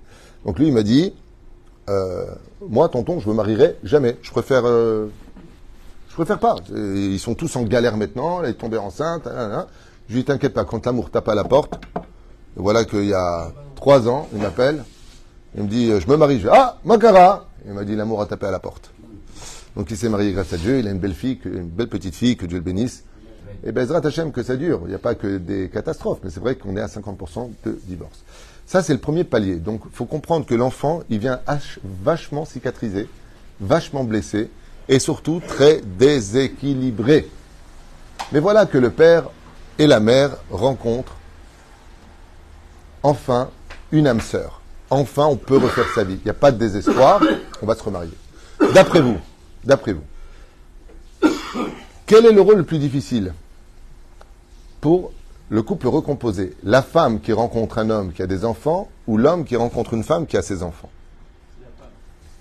Donc 0.46 0.60
lui, 0.60 0.68
il 0.68 0.74
m'a 0.74 0.84
dit, 0.84 1.14
euh, 1.90 2.26
moi, 2.68 2.90
tonton, 2.90 3.20
je 3.20 3.30
me 3.30 3.34
marierai 3.34 3.78
jamais. 3.84 4.18
Je 4.22 4.32
préfère, 4.32 4.64
euh, 4.66 5.08
Je 6.10 6.16
préfère 6.16 6.40
pas. 6.40 6.56
Ils 6.76 7.20
sont 7.20 7.36
tous 7.36 7.56
en 7.56 7.64
galère 7.64 7.96
maintenant, 7.96 8.44
elle 8.44 8.50
est 8.50 8.56
tombée 8.56 8.78
enceinte. 8.78 9.28
Je 10.10 10.14
lui 10.14 10.22
dis, 10.22 10.26
t'inquiète 10.26 10.54
pas, 10.54 10.66
quand 10.66 10.86
l'amour 10.86 11.10
tape 11.10 11.30
à 11.30 11.36
la 11.36 11.46
porte, 11.46 11.80
voilà 12.56 12.84
qu'il 12.84 13.06
y 13.06 13.14
a 13.14 13.52
trois 13.76 14.10
ans, 14.10 14.28
il 14.34 14.42
m'appelle, 14.42 14.84
il 15.56 15.64
me 15.64 15.68
dit, 15.70 15.88
je 15.88 16.08
me 16.10 16.18
marie. 16.18 16.40
Je 16.40 16.48
dis, 16.48 16.54
ah, 16.54 16.78
Makara 16.84 17.48
Il 17.66 17.74
m'a 17.74 17.86
dit, 17.86 17.96
l'amour 17.96 18.22
a 18.22 18.26
tapé 18.26 18.48
à 18.48 18.52
la 18.52 18.60
porte. 18.60 18.92
Donc 19.78 19.90
il 19.90 19.96
s'est 19.96 20.10
marié 20.10 20.34
grâce 20.34 20.52
à 20.52 20.58
Dieu, 20.58 20.80
il 20.80 20.88
a 20.88 20.92
une 20.92 21.00
belle 21.00 21.14
fille, 21.14 21.40
une 21.46 21.70
belle 21.70 21.88
petite 21.88 22.16
fille, 22.16 22.36
que 22.36 22.46
Dieu 22.46 22.58
le 22.58 22.64
bénisse. 22.64 23.06
Et 23.66 23.72
Bezrat 23.72 24.06
Hashem, 24.06 24.32
que 24.32 24.44
ça 24.44 24.56
dure. 24.56 24.82
Il 24.86 24.90
n'y 24.90 24.96
a 24.96 25.00
pas 25.00 25.16
que 25.16 25.38
des 25.38 25.70
catastrophes, 25.70 26.20
mais 26.24 26.30
c'est 26.30 26.40
vrai 26.40 26.56
qu'on 26.56 26.76
est 26.78 26.82
à 26.82 26.88
50% 26.88 27.52
de 27.66 27.80
divorce. 27.84 28.24
Ça, 28.66 28.82
c'est 28.82 28.94
le 28.94 29.00
premier 29.00 29.24
palier. 29.24 29.56
Donc, 29.56 29.82
il 29.86 29.96
faut 29.96 30.06
comprendre 30.06 30.46
que 30.46 30.56
l'enfant, 30.56 31.04
il 31.10 31.20
vient 31.20 31.40
vachement 32.04 32.46
cicatrisé, 32.46 33.08
vachement 33.60 34.04
blessé, 34.04 34.50
et 34.88 35.00
surtout 35.00 35.42
très 35.48 35.82
déséquilibré. 35.82 37.30
Mais 38.32 38.40
voilà 38.40 38.66
que 38.66 38.78
le 38.78 38.90
père 38.90 39.30
et 39.78 39.88
la 39.88 40.00
mère 40.00 40.38
rencontrent 40.50 41.16
enfin 43.04 43.50
une 43.92 44.08
âme 44.08 44.22
sœur. 44.22 44.62
Enfin, 44.90 45.26
on 45.26 45.38
peut 45.38 45.58
refaire 45.58 45.88
sa 45.94 46.04
vie. 46.04 46.16
Il 46.16 46.26
n'y 46.26 46.32
a 46.32 46.36
pas 46.36 46.52
de 46.52 46.58
désespoir, 46.58 47.22
on 47.62 47.66
va 47.66 47.76
se 47.76 47.84
remarier. 47.84 48.14
D'après 48.74 49.02
vous, 49.02 49.18
d'après 49.64 49.94
vous, 49.94 51.30
quel 52.06 52.26
est 52.26 52.34
le 52.34 52.42
rôle 52.42 52.58
le 52.58 52.64
plus 52.64 52.80
difficile? 52.80 53.34
Pour 54.82 55.14
le 55.50 55.62
couple 55.62 55.88
recomposé 55.88 56.56
La 56.64 56.82
femme 56.82 57.22
qui 57.22 57.32
rencontre 57.32 57.78
un 57.78 57.90
homme 57.90 58.12
qui 58.12 58.22
a 58.22 58.28
des 58.28 58.44
enfants 58.44 58.90
ou 59.08 59.18
l'homme 59.18 59.46
qui 59.46 59.56
rencontre 59.56 59.94
une 59.94 60.04
femme 60.04 60.26
qui 60.26 60.38
a 60.38 60.42
ses 60.42 60.64
enfants 60.64 60.90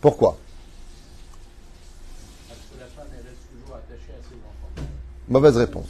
Pourquoi? 0.00 0.36
Mauvaise 5.28 5.56
réponse. 5.56 5.86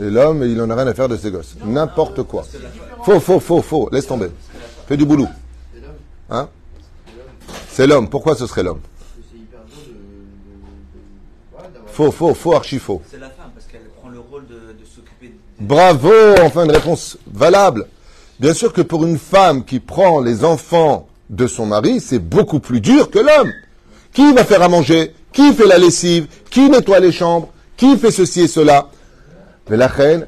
Et 0.00 0.10
l'homme, 0.10 0.42
il 0.42 0.60
en 0.60 0.70
a 0.70 0.74
rien 0.74 0.86
à 0.86 0.94
faire 0.94 1.08
de 1.08 1.18
ses 1.18 1.30
gosses. 1.30 1.54
N'importe 1.64 2.22
quoi. 2.22 2.44
Faux, 3.04 3.20
faux, 3.20 3.38
faux, 3.38 3.60
faux. 3.60 3.88
Laisse 3.92 4.06
tomber. 4.06 4.30
Fais 4.88 4.96
du 4.96 5.04
boulot. 5.04 5.28
Hein? 6.30 6.48
C'est 7.68 7.86
l'homme. 7.86 8.08
Pourquoi 8.08 8.34
ce 8.34 8.46
serait 8.46 8.62
l'homme? 8.62 8.80
Faux, 11.86 12.10
faux, 12.10 12.34
faux, 12.34 12.54
archi 12.54 12.78
faux. 12.78 13.02
C'est 13.08 13.18
la 13.18 13.28
femme 13.28 13.50
parce 13.54 13.66
qu'elle 13.66 13.88
prend 14.00 14.08
le 14.08 14.18
rôle 14.18 14.46
de, 14.46 14.74
s'occuper. 14.84 15.34
Bravo, 15.60 16.10
enfin 16.42 16.64
une 16.64 16.72
réponse 16.72 17.16
valable. 17.32 17.86
Bien 18.40 18.54
sûr 18.54 18.72
que 18.72 18.82
pour 18.82 19.04
une 19.04 19.18
femme 19.18 19.64
qui 19.64 19.78
prend 19.78 20.20
les 20.20 20.44
enfants 20.44 21.06
de 21.30 21.46
son 21.46 21.66
mari, 21.66 22.00
c'est 22.00 22.18
beaucoup 22.18 22.58
plus 22.58 22.80
dur 22.80 23.10
que 23.10 23.20
l'homme. 23.20 23.52
Qui 24.12 24.32
va 24.32 24.44
faire 24.44 24.62
à 24.62 24.68
manger? 24.68 25.14
Qui 25.32 25.52
fait 25.52 25.66
la 25.66 25.78
lessive? 25.78 26.26
Qui 26.50 26.68
nettoie 26.68 27.00
les 27.00 27.12
chambres? 27.12 27.48
Qui 27.76 27.96
fait 27.96 28.10
ceci 28.10 28.42
et 28.42 28.48
cela? 28.48 28.88
Mais 29.70 29.76
la 29.76 29.86
reine, 29.86 30.26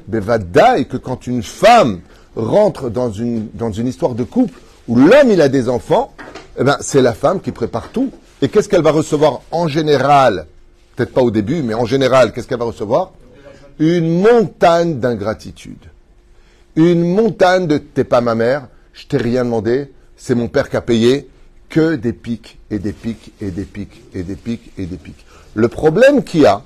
et 0.77 0.85
que 0.85 0.97
quand 0.97 1.27
une 1.27 1.43
femme 1.43 1.99
rentre 2.35 2.89
dans 2.89 3.11
une, 3.11 3.49
dans 3.53 3.71
une 3.71 3.87
histoire 3.87 4.15
de 4.15 4.23
couple 4.23 4.59
où 4.87 4.95
l'homme 4.95 5.31
il 5.31 5.41
a 5.41 5.49
des 5.49 5.69
enfants, 5.69 6.13
eh 6.59 6.63
ben, 6.63 6.77
c'est 6.79 7.01
la 7.01 7.13
femme 7.13 7.41
qui 7.41 7.51
prépare 7.51 7.89
tout. 7.89 8.11
Et 8.41 8.47
qu'est-ce 8.47 8.69
qu'elle 8.69 8.81
va 8.81 8.91
recevoir 8.91 9.41
en 9.51 9.67
général? 9.67 10.47
Peut-être 10.95 11.13
pas 11.13 11.21
au 11.21 11.31
début, 11.31 11.61
mais 11.61 11.73
en 11.73 11.85
général, 11.85 12.31
qu'est-ce 12.31 12.47
qu'elle 12.47 12.59
va 12.59 12.65
recevoir? 12.65 13.11
Une 13.79 14.21
montagne 14.21 14.99
d'ingratitude. 14.99 15.85
Une 16.75 17.03
montagne 17.13 17.67
de 17.67 17.77
t'es 17.77 18.03
pas 18.03 18.21
ma 18.21 18.33
mère, 18.33 18.67
je 18.93 19.05
t'ai 19.05 19.17
rien 19.17 19.43
demandé, 19.43 19.91
c'est 20.15 20.35
mon 20.35 20.47
père 20.47 20.69
qui 20.69 20.77
a 20.77 20.81
payé, 20.81 21.29
que 21.69 21.95
des 21.95 22.13
pics 22.13 22.57
et 22.71 22.79
des 22.79 22.93
pics 22.93 23.33
et 23.41 23.51
des 23.51 23.65
pics 23.65 24.03
et 24.13 24.23
des 24.23 24.35
pics 24.35 24.71
et 24.77 24.85
des 24.85 24.97
pics. 24.97 25.25
Le 25.53 25.67
problème 25.67 26.23
qu'il 26.23 26.41
y 26.41 26.45
a, 26.45 26.63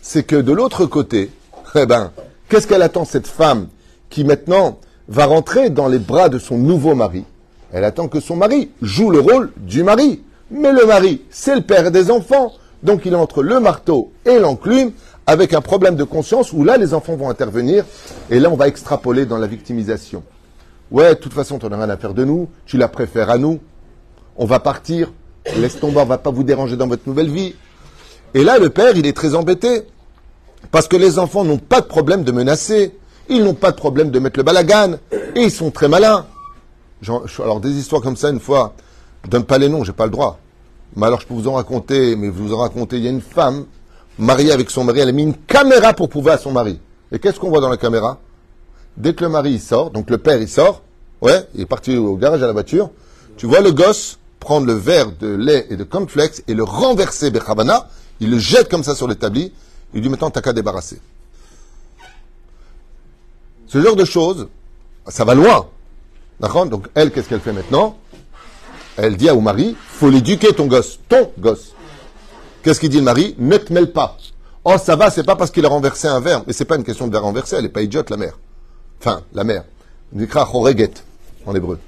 c'est 0.00 0.22
que 0.22 0.36
de 0.36 0.52
l'autre 0.52 0.86
côté, 0.86 1.30
eh 1.74 1.84
ben, 1.84 2.12
qu'est-ce 2.48 2.66
qu'elle 2.66 2.82
attend 2.82 3.04
cette 3.04 3.26
femme 3.26 3.68
qui 4.08 4.24
maintenant 4.24 4.78
va 5.08 5.26
rentrer 5.26 5.68
dans 5.68 5.88
les 5.88 5.98
bras 5.98 6.28
de 6.28 6.38
son 6.38 6.58
nouveau 6.58 6.94
mari? 6.94 7.24
Elle 7.72 7.84
attend 7.84 8.08
que 8.08 8.20
son 8.20 8.36
mari 8.36 8.70
joue 8.80 9.10
le 9.10 9.20
rôle 9.20 9.52
du 9.56 9.82
mari. 9.82 10.22
Mais 10.50 10.72
le 10.72 10.86
mari, 10.86 11.22
c'est 11.30 11.56
le 11.56 11.62
père 11.62 11.90
des 11.90 12.10
enfants. 12.10 12.52
Donc 12.82 13.02
il 13.04 13.12
est 13.12 13.16
entre 13.16 13.42
le 13.42 13.58
marteau 13.58 14.12
et 14.24 14.38
l'enclume 14.38 14.92
avec 15.26 15.52
un 15.52 15.60
problème 15.60 15.96
de 15.96 16.04
conscience 16.04 16.52
où 16.52 16.64
là 16.64 16.76
les 16.76 16.94
enfants 16.94 17.16
vont 17.16 17.28
intervenir 17.28 17.84
et 18.30 18.38
là 18.38 18.50
on 18.50 18.56
va 18.56 18.68
extrapoler 18.68 19.26
dans 19.26 19.38
la 19.38 19.46
victimisation. 19.46 20.22
Ouais, 20.90 21.14
de 21.14 21.20
toute 21.20 21.32
façon, 21.32 21.58
tu 21.58 21.66
n'as 21.66 21.76
rien 21.76 21.90
à 21.90 21.96
faire 21.96 22.14
de 22.14 22.24
nous, 22.24 22.48
tu 22.64 22.76
la 22.76 22.86
préfères 22.86 23.28
à 23.28 23.38
nous, 23.38 23.58
on 24.36 24.46
va 24.46 24.60
partir, 24.60 25.12
laisse 25.56 25.80
tomber, 25.80 25.98
on 25.98 26.04
va 26.04 26.18
pas 26.18 26.30
vous 26.30 26.44
déranger 26.44 26.76
dans 26.76 26.86
votre 26.86 27.08
nouvelle 27.08 27.28
vie. 27.28 27.56
Et 28.34 28.44
là, 28.44 28.58
le 28.58 28.70
père, 28.70 28.96
il 28.96 29.04
est 29.04 29.16
très 29.16 29.34
embêté. 29.34 29.82
Parce 30.70 30.86
que 30.86 30.96
les 30.96 31.18
enfants 31.18 31.44
n'ont 31.44 31.58
pas 31.58 31.80
de 31.80 31.86
problème 31.86 32.22
de 32.22 32.32
menacer, 32.32 32.96
ils 33.28 33.42
n'ont 33.42 33.54
pas 33.54 33.72
de 33.72 33.76
problème 33.76 34.10
de 34.10 34.18
mettre 34.18 34.38
le 34.38 34.42
balagan, 34.42 34.94
et 35.34 35.42
ils 35.42 35.50
sont 35.50 35.70
très 35.70 35.88
malins. 35.88 36.26
Alors, 37.38 37.60
des 37.60 37.72
histoires 37.72 38.00
comme 38.00 38.16
ça, 38.16 38.30
une 38.30 38.40
fois, 38.40 38.74
donne 39.28 39.44
pas 39.44 39.58
les 39.58 39.68
noms, 39.68 39.84
j'ai 39.84 39.92
pas 39.92 40.04
le 40.04 40.10
droit. 40.10 40.38
Mais 40.94 41.06
alors 41.06 41.20
je 41.20 41.26
peux 41.26 41.34
vous 41.34 41.48
en 41.48 41.54
raconter, 41.54 42.16
mais 42.16 42.28
vous 42.28 42.54
en 42.54 42.58
raconter, 42.58 42.96
il 42.96 43.04
y 43.04 43.08
a 43.08 43.10
une 43.10 43.20
femme 43.20 43.66
mariée 44.18 44.52
avec 44.52 44.70
son 44.70 44.84
mari, 44.84 45.00
elle 45.00 45.08
a 45.08 45.12
mis 45.12 45.22
une 45.22 45.34
caméra 45.34 45.92
pour 45.92 46.08
prouver 46.08 46.32
à 46.32 46.38
son 46.38 46.52
mari. 46.52 46.80
Et 47.12 47.18
qu'est-ce 47.18 47.38
qu'on 47.38 47.50
voit 47.50 47.60
dans 47.60 47.68
la 47.68 47.76
caméra? 47.76 48.18
Dès 48.96 49.14
que 49.14 49.24
le 49.24 49.30
mari 49.30 49.58
sort, 49.58 49.90
donc 49.90 50.10
le 50.10 50.18
père 50.18 50.40
il 50.40 50.48
sort, 50.48 50.82
ouais, 51.20 51.46
il 51.54 51.62
est 51.62 51.66
parti 51.66 51.96
au 51.96 52.16
garage 52.16 52.42
à 52.42 52.46
la 52.46 52.52
voiture, 52.52 52.90
tu 53.36 53.46
vois 53.46 53.60
le 53.60 53.72
gosse 53.72 54.18
prendre 54.40 54.66
le 54.66 54.74
verre 54.74 55.12
de 55.12 55.28
lait 55.28 55.66
et 55.70 55.76
de 55.76 55.84
complexe 55.84 56.42
et 56.48 56.54
le 56.54 56.62
renverser 56.62 57.30
Bechabana, 57.30 57.88
il 58.20 58.30
le 58.30 58.38
jette 58.38 58.70
comme 58.70 58.84
ça 58.84 58.94
sur 58.94 59.08
l'établi, 59.08 59.52
il 59.92 59.96
lui 59.96 60.02
dit 60.02 60.08
maintenant 60.08 60.30
t'as 60.30 60.40
qu'à 60.40 60.52
débarrasser. 60.52 61.00
Ce 63.66 63.80
genre 63.82 63.96
de 63.96 64.04
choses, 64.04 64.48
ça 65.08 65.24
va 65.24 65.34
loin. 65.34 65.66
D'accord? 66.40 66.66
Donc 66.66 66.86
elle, 66.94 67.10
qu'est-ce 67.10 67.28
qu'elle 67.28 67.40
fait 67.40 67.52
maintenant? 67.52 67.96
Elle 68.96 69.16
dit 69.16 69.28
à 69.28 69.34
au 69.34 69.40
mari, 69.40 69.76
faut 69.88 70.08
l'éduquer 70.08 70.52
ton 70.52 70.66
gosse, 70.66 70.98
ton 71.08 71.30
gosse. 71.38 71.72
Qu'est-ce 72.66 72.80
qu'il 72.80 72.88
dit 72.88 72.96
le 72.96 73.04
mari 73.04 73.36
Ne 73.38 73.58
te 73.58 73.72
mêle 73.72 73.92
pas. 73.92 74.16
Oh, 74.64 74.74
ça 74.76 74.96
va, 74.96 75.08
c'est 75.08 75.22
pas 75.22 75.36
parce 75.36 75.52
qu'il 75.52 75.64
a 75.64 75.68
renversé 75.68 76.08
un 76.08 76.18
verre. 76.18 76.42
Mais 76.48 76.52
c'est 76.52 76.64
pas 76.64 76.74
une 76.74 76.82
question 76.82 77.06
de 77.06 77.12
verre 77.12 77.22
renversé, 77.22 77.54
elle 77.54 77.62
n'est 77.62 77.68
pas 77.68 77.82
idiote, 77.82 78.10
la 78.10 78.16
mère. 78.16 78.36
Enfin, 78.98 79.22
la 79.34 79.44
mère. 79.44 79.62
On 80.12 80.18
dit 80.18 80.26
en 81.46 81.54
hébreu. 81.54 81.78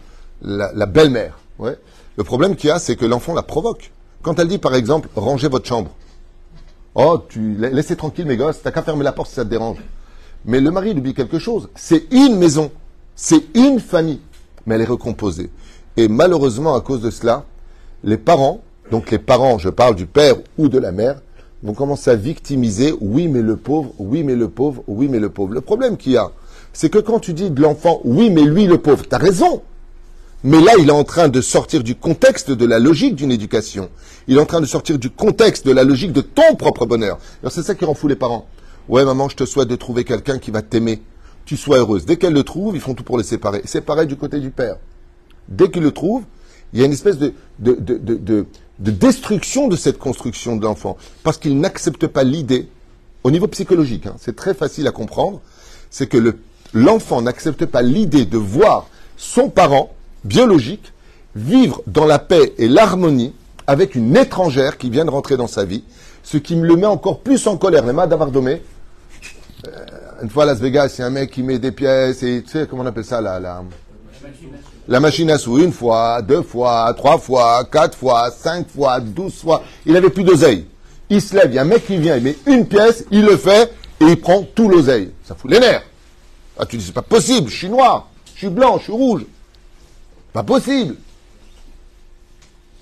La, 0.40 0.86
belle-mère. 0.86 1.36
Le 1.58 2.22
problème 2.22 2.54
qu'il 2.54 2.68
y 2.68 2.70
a, 2.70 2.78
c'est 2.78 2.94
que 2.94 3.04
l'enfant 3.04 3.34
la 3.34 3.42
provoque. 3.42 3.90
Quand 4.22 4.38
elle 4.38 4.46
dit, 4.46 4.58
par 4.58 4.76
exemple, 4.76 5.08
rangez 5.16 5.48
votre 5.48 5.66
chambre. 5.66 5.90
Oh, 6.94 7.24
tu 7.28 7.56
laissez 7.56 7.96
tranquille 7.96 8.26
mes 8.26 8.36
gosses, 8.36 8.62
t'as 8.62 8.70
qu'à 8.70 8.84
fermer 8.84 9.02
la 9.02 9.10
porte 9.10 9.30
si 9.30 9.34
ça 9.34 9.44
te 9.44 9.50
dérange. 9.50 9.78
Mais 10.44 10.60
le 10.60 10.70
mari 10.70 10.90
il 10.90 10.98
oublie 11.00 11.12
quelque 11.12 11.40
chose. 11.40 11.70
C'est 11.74 12.04
une 12.12 12.38
maison. 12.38 12.70
C'est 13.16 13.46
une 13.56 13.80
famille. 13.80 14.20
Mais 14.64 14.76
elle 14.76 14.82
est 14.82 14.84
recomposée. 14.84 15.50
Et 15.96 16.06
malheureusement, 16.06 16.76
à 16.76 16.80
cause 16.82 17.00
de 17.00 17.10
cela, 17.10 17.46
les 18.04 18.16
parents, 18.16 18.60
donc 18.90 19.10
les 19.10 19.18
parents, 19.18 19.58
je 19.58 19.68
parle 19.68 19.94
du 19.94 20.06
père 20.06 20.36
ou 20.56 20.68
de 20.68 20.78
la 20.78 20.92
mère, 20.92 21.20
vont 21.62 21.74
commencer 21.74 22.10
à 22.10 22.14
victimiser, 22.14 22.94
oui 23.00 23.28
mais 23.28 23.42
le 23.42 23.56
pauvre, 23.56 23.92
oui 23.98 24.22
mais 24.22 24.34
le 24.34 24.48
pauvre, 24.48 24.82
oui 24.86 25.08
mais 25.08 25.18
le 25.18 25.28
pauvre. 25.28 25.54
Le 25.54 25.60
problème 25.60 25.96
qu'il 25.96 26.12
y 26.12 26.16
a, 26.16 26.30
c'est 26.72 26.90
que 26.90 26.98
quand 26.98 27.18
tu 27.18 27.32
dis 27.32 27.50
de 27.50 27.60
l'enfant, 27.60 28.00
oui 28.04 28.30
mais 28.30 28.42
lui 28.42 28.66
le 28.66 28.78
pauvre, 28.78 29.06
tu 29.06 29.14
as 29.14 29.18
raison. 29.18 29.62
Mais 30.44 30.60
là, 30.60 30.74
il 30.78 30.88
est 30.88 30.92
en 30.92 31.02
train 31.02 31.28
de 31.28 31.40
sortir 31.40 31.82
du 31.82 31.96
contexte 31.96 32.52
de 32.52 32.64
la 32.64 32.78
logique 32.78 33.16
d'une 33.16 33.32
éducation. 33.32 33.88
Il 34.28 34.36
est 34.36 34.40
en 34.40 34.46
train 34.46 34.60
de 34.60 34.66
sortir 34.66 34.96
du 34.96 35.10
contexte 35.10 35.66
de 35.66 35.72
la 35.72 35.82
logique 35.82 36.12
de 36.12 36.20
ton 36.20 36.54
propre 36.54 36.86
bonheur. 36.86 37.18
Alors 37.42 37.50
c'est 37.50 37.64
ça 37.64 37.74
qui 37.74 37.84
rend 37.84 37.94
fou 37.94 38.06
les 38.06 38.14
parents. 38.14 38.46
Ouais 38.88 39.04
maman, 39.04 39.28
je 39.28 39.34
te 39.34 39.44
souhaite 39.44 39.68
de 39.68 39.74
trouver 39.74 40.04
quelqu'un 40.04 40.38
qui 40.38 40.52
va 40.52 40.62
t'aimer. 40.62 41.02
Tu 41.44 41.56
sois 41.56 41.78
heureuse. 41.78 42.06
Dès 42.06 42.18
qu'elle 42.18 42.34
le 42.34 42.44
trouve, 42.44 42.76
ils 42.76 42.80
font 42.80 42.94
tout 42.94 43.02
pour 43.02 43.18
les 43.18 43.24
séparer. 43.24 43.62
C'est 43.64 43.80
pareil 43.80 44.06
du 44.06 44.16
côté 44.16 44.38
du 44.38 44.50
père 44.50 44.76
dès 45.48 45.70
qu'il 45.70 45.82
le 45.82 45.90
trouve, 45.90 46.24
il 46.72 46.80
y 46.80 46.82
a 46.82 46.86
une 46.86 46.92
espèce 46.92 47.18
de, 47.18 47.32
destruction 48.78 49.68
de 49.68 49.76
cette 49.76 49.98
construction 49.98 50.56
de 50.56 50.64
l'enfant. 50.64 50.96
Parce 51.22 51.38
qu'il 51.38 51.58
n'accepte 51.58 52.06
pas 52.06 52.24
l'idée, 52.24 52.68
au 53.24 53.30
niveau 53.30 53.46
psychologique, 53.48 54.06
hein, 54.06 54.14
c'est 54.18 54.36
très 54.36 54.54
facile 54.54 54.86
à 54.86 54.92
comprendre, 54.92 55.40
c'est 55.90 56.06
que 56.06 56.36
l'enfant 56.72 57.22
n'accepte 57.22 57.66
pas 57.66 57.82
l'idée 57.82 58.24
de 58.24 58.38
voir 58.38 58.88
son 59.16 59.48
parent 59.48 59.94
biologique 60.24 60.92
vivre 61.34 61.82
dans 61.86 62.06
la 62.06 62.18
paix 62.18 62.54
et 62.58 62.68
l'harmonie 62.68 63.34
avec 63.66 63.94
une 63.94 64.16
étrangère 64.16 64.78
qui 64.78 64.90
vient 64.90 65.04
de 65.04 65.10
rentrer 65.10 65.36
dans 65.36 65.46
sa 65.46 65.64
vie, 65.64 65.84
ce 66.22 66.38
qui 66.38 66.56
me 66.56 66.66
le 66.66 66.76
met 66.76 66.86
encore 66.86 67.20
plus 67.20 67.46
en 67.46 67.56
colère. 67.56 67.84
Les 67.84 67.92
Davardomé, 67.92 68.62
euh, 69.66 69.70
une 70.22 70.30
fois 70.30 70.44
à 70.44 70.46
Las 70.46 70.58
Vegas, 70.58 70.94
il 70.96 71.00
y 71.00 71.04
a 71.04 71.06
un 71.06 71.10
mec 71.10 71.30
qui 71.30 71.42
met 71.42 71.58
des 71.58 71.72
pièces 71.72 72.22
et 72.22 72.42
tu 72.42 72.50
sais 72.50 72.66
comment 72.68 72.82
on 72.82 72.86
appelle 72.86 73.04
ça 73.04 73.20
la, 73.20 73.38
la 73.38 73.62
la 74.88 75.00
machine 75.00 75.30
à 75.30 75.38
sous 75.38 75.58
une 75.58 75.72
fois, 75.72 76.22
deux 76.22 76.42
fois, 76.42 76.92
trois 76.96 77.18
fois, 77.18 77.64
quatre 77.70 77.96
fois, 77.96 78.30
cinq 78.30 78.68
fois, 78.68 79.00
douze 79.00 79.34
fois. 79.34 79.62
Il 79.84 79.96
avait 79.96 80.10
plus 80.10 80.24
d'oseille. 80.24 80.66
Il 81.10 81.20
se 81.20 81.36
lève, 81.36 81.50
il 81.50 81.54
y 81.54 81.58
a 81.58 81.62
un 81.62 81.66
mec 81.66 81.86
qui 81.86 81.96
vient, 81.96 82.16
il 82.16 82.22
met 82.22 82.36
une 82.46 82.66
pièce, 82.66 83.04
il 83.10 83.24
le 83.24 83.36
fait 83.36 83.72
et 84.00 84.04
il 84.04 84.20
prend 84.20 84.42
tout 84.42 84.68
l'oseille. 84.68 85.12
Ça 85.24 85.34
fout 85.34 85.50
les 85.50 85.58
nerfs. 85.58 85.84
Ah, 86.58 86.66
tu 86.66 86.76
dis, 86.76 86.84
c'est 86.84 86.92
pas 86.92 87.02
possible, 87.02 87.48
je 87.48 87.56
suis 87.56 87.68
noir, 87.68 88.08
je 88.34 88.38
suis 88.38 88.48
blanc, 88.48 88.78
je 88.78 88.84
suis 88.84 88.92
rouge. 88.92 89.24
Pas 90.32 90.42
possible. 90.42 90.96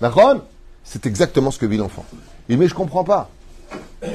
D'accord 0.01 0.37
C'est 0.83 1.05
exactement 1.05 1.51
ce 1.51 1.59
que 1.59 1.65
vit 1.65 1.77
l'enfant. 1.77 2.05
Il 2.49 2.55
dit, 2.55 2.59
mais 2.59 2.67
je 2.67 2.73
comprends 2.73 3.03
pas. 3.03 3.29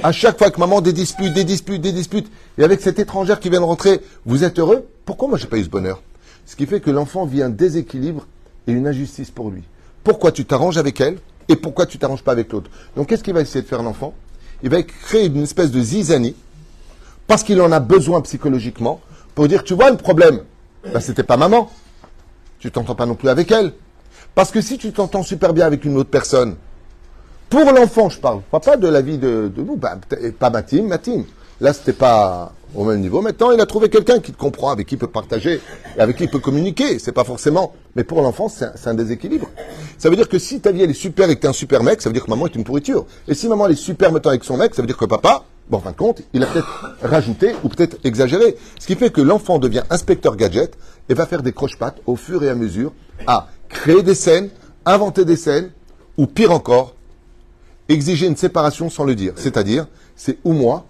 À 0.03 0.13
chaque 0.13 0.39
fois 0.39 0.51
que 0.51 0.61
maman, 0.61 0.81
des 0.81 0.93
disputes, 0.93 1.33
des 1.33 1.45
disputes, 1.45 1.81
des 1.81 1.93
disputes, 1.93 2.31
et 2.59 2.65
avec 2.65 2.81
cette 2.81 2.99
étrangère 2.99 3.41
qui 3.41 3.51
vient 3.51 3.61
de 3.61 3.65
rentrer, 3.65 4.01
vous 4.25 4.45
êtes 4.45 4.59
heureux? 4.59 4.89
Pourquoi 5.05 5.29
moi 5.29 5.39
j'ai 5.39 5.47
pas 5.47 5.59
eu 5.59 5.65
ce 5.65 5.69
bonheur? 5.69 6.01
Ce 6.47 6.57
qui 6.57 6.67
fait 6.67 6.81
que 6.81 6.91
l'enfant 6.91 7.25
vit 7.25 7.43
un 7.43 7.51
déséquilibre 7.51 8.27
et 8.67 8.73
une 8.73 8.87
injustice 8.87 9.31
pour 9.31 9.51
lui. 9.51 9.63
Pourquoi 10.05 10.33
tu 10.33 10.45
t'arranges 10.45 10.79
avec 10.79 11.01
elle 11.01 11.19
et 11.49 11.57
pourquoi 11.57 11.87
tu 11.87 11.99
t'arranges 11.99 12.23
pas 12.23 12.33
avec 12.33 12.53
l'autre 12.53 12.71
Donc 12.97 13.09
qu'est-ce 13.09 13.23
qu'il 13.23 13.35
va 13.35 13.41
essayer 13.41 13.63
de 13.63 13.67
faire 13.67 13.83
l'enfant? 13.83 14.15
Il 14.63 14.71
va 14.71 14.83
créer 14.83 15.27
une 15.27 15.43
espèce 15.43 15.71
de 15.71 15.81
zizanie 15.81 16.37
parce 17.27 17.43
qu'il 17.43 17.61
en 17.61 17.73
a 17.73 17.81
besoin 17.81 18.21
psychologiquement 18.23 19.01
pour 19.35 19.49
dire 19.49 19.65
tu 19.65 19.75
vois 19.75 19.91
le 19.91 19.97
problème? 19.97 20.41
Ben, 20.93 21.01
c'était 21.01 21.23
pas 21.23 21.37
maman. 21.37 21.71
Tu 22.59 22.71
t'entends 22.71 22.95
pas 22.95 23.07
non 23.07 23.15
plus 23.15 23.29
avec 23.29 23.51
elle. 23.51 23.73
Parce 24.35 24.51
que 24.51 24.61
si 24.61 24.79
tu 24.79 24.93
t'entends 24.93 25.23
super 25.23 25.53
bien 25.53 25.67
avec 25.67 25.85
une 25.85 25.97
autre 25.97 26.11
personne 26.11 26.57
pour 27.51 27.71
l'enfant 27.71 28.09
je 28.09 28.19
parle 28.19 28.41
pas 28.51 28.77
de 28.79 28.89
la 28.89 29.03
vie 29.03 29.19
de, 29.19 29.53
vous 29.55 29.77
bah, 29.77 29.99
pas 30.39 30.51
ma 30.51 30.63
team 30.63 30.89
ma 30.89 30.99
team. 30.99 31.25
Là 31.61 31.73
c'était 31.73 31.93
pas 31.93 32.53
au 32.75 32.85
même 32.85 33.01
niveau. 33.01 33.21
Maintenant 33.21 33.51
il 33.51 33.61
a 33.61 33.67
trouvé 33.67 33.89
quelqu'un 33.89 34.21
qui 34.21 34.33
te 34.33 34.39
comprend 34.39 34.71
avec 34.71 34.87
qui 34.87 34.95
il 34.95 34.99
peut 34.99 35.07
partager 35.07 35.61
et 35.97 36.01
avec 36.01 36.17
qui 36.17 36.25
il 36.25 36.31
peut 36.31 36.39
communiquer. 36.39 36.99
C'est 36.99 37.13
pas 37.13 37.25
forcément 37.25 37.73
mais 37.97 38.05
pour 38.05 38.23
l'enfant 38.23 38.49
c'est 38.49 38.65
un, 38.65 38.91
un, 38.91 38.95
déséquilibre. 38.95 39.49
Ça 39.99 40.11
veut 40.11 40.17
dire 40.17 40.29
que 40.29 40.39
si 40.39 40.61
ta 40.61 40.73
vie 40.73 40.83
elle 40.83 40.91
est 40.91 40.95
super 40.95 41.31
et 41.31 41.37
que 41.37 41.41
t'es 41.41 41.49
un 41.49 41.53
super 41.53 41.83
mec 41.83 42.03
ça 42.03 42.09
veut 42.09 42.15
dire 42.15 42.25
que 42.25 42.31
maman 42.31 42.47
est 42.47 42.55
une 42.55 42.65
pourriture. 42.65 43.07
Et 43.29 43.35
si 43.35 43.49
maman 43.49 43.67
elle 43.67 43.73
est 43.73 43.77
super 43.77 44.13
maintenant 44.13 44.31
avec 44.31 44.45
son 44.45 44.57
mec 44.57 44.75
ça 44.75 44.83
veut 44.83 44.87
dire 44.87 44.97
que 44.97 45.05
papa 45.05 45.45
Bon, 45.71 45.79
en 45.79 45.81
fin 45.81 45.93
de 45.93 45.97
compte, 45.97 46.23
il 46.33 46.43
a 46.43 46.47
peut-être 46.47 46.97
rajouté 47.03 47.55
ou 47.63 47.69
peut-être 47.69 47.97
exagéré. 48.05 48.57
Ce 48.81 48.87
qui 48.87 48.97
fait 48.97 49.11
que 49.11 49.21
l'enfant 49.21 49.59
devient 49.59 49.85
inspecteur 49.91 50.37
gadget 50.37 50.77
et 51.09 51.15
va 51.15 51.25
faire 51.25 51.43
des 51.43 51.53
croche-pattes 51.53 52.01
au 52.07 52.17
fur 52.17 52.43
et 52.43 52.49
à 52.49 52.55
mesure 52.55 52.93
à 53.27 53.49
créer 53.69 54.03
des 54.03 54.15
scènes, 54.15 54.51
inventer 54.85 55.25
des 55.25 55.37
scènes, 55.37 55.71
ou 56.17 56.27
pire 56.27 56.51
encore, 56.51 56.95
exiger 57.89 58.27
une 58.27 58.37
séparation 58.37 58.91
sans 58.91 59.05
le 59.05 59.15
dire. 59.15 59.33
C'est-à-dire, 59.37 59.87
c'est 60.17 60.39
ou 60.45 60.53
moi, 60.53 60.85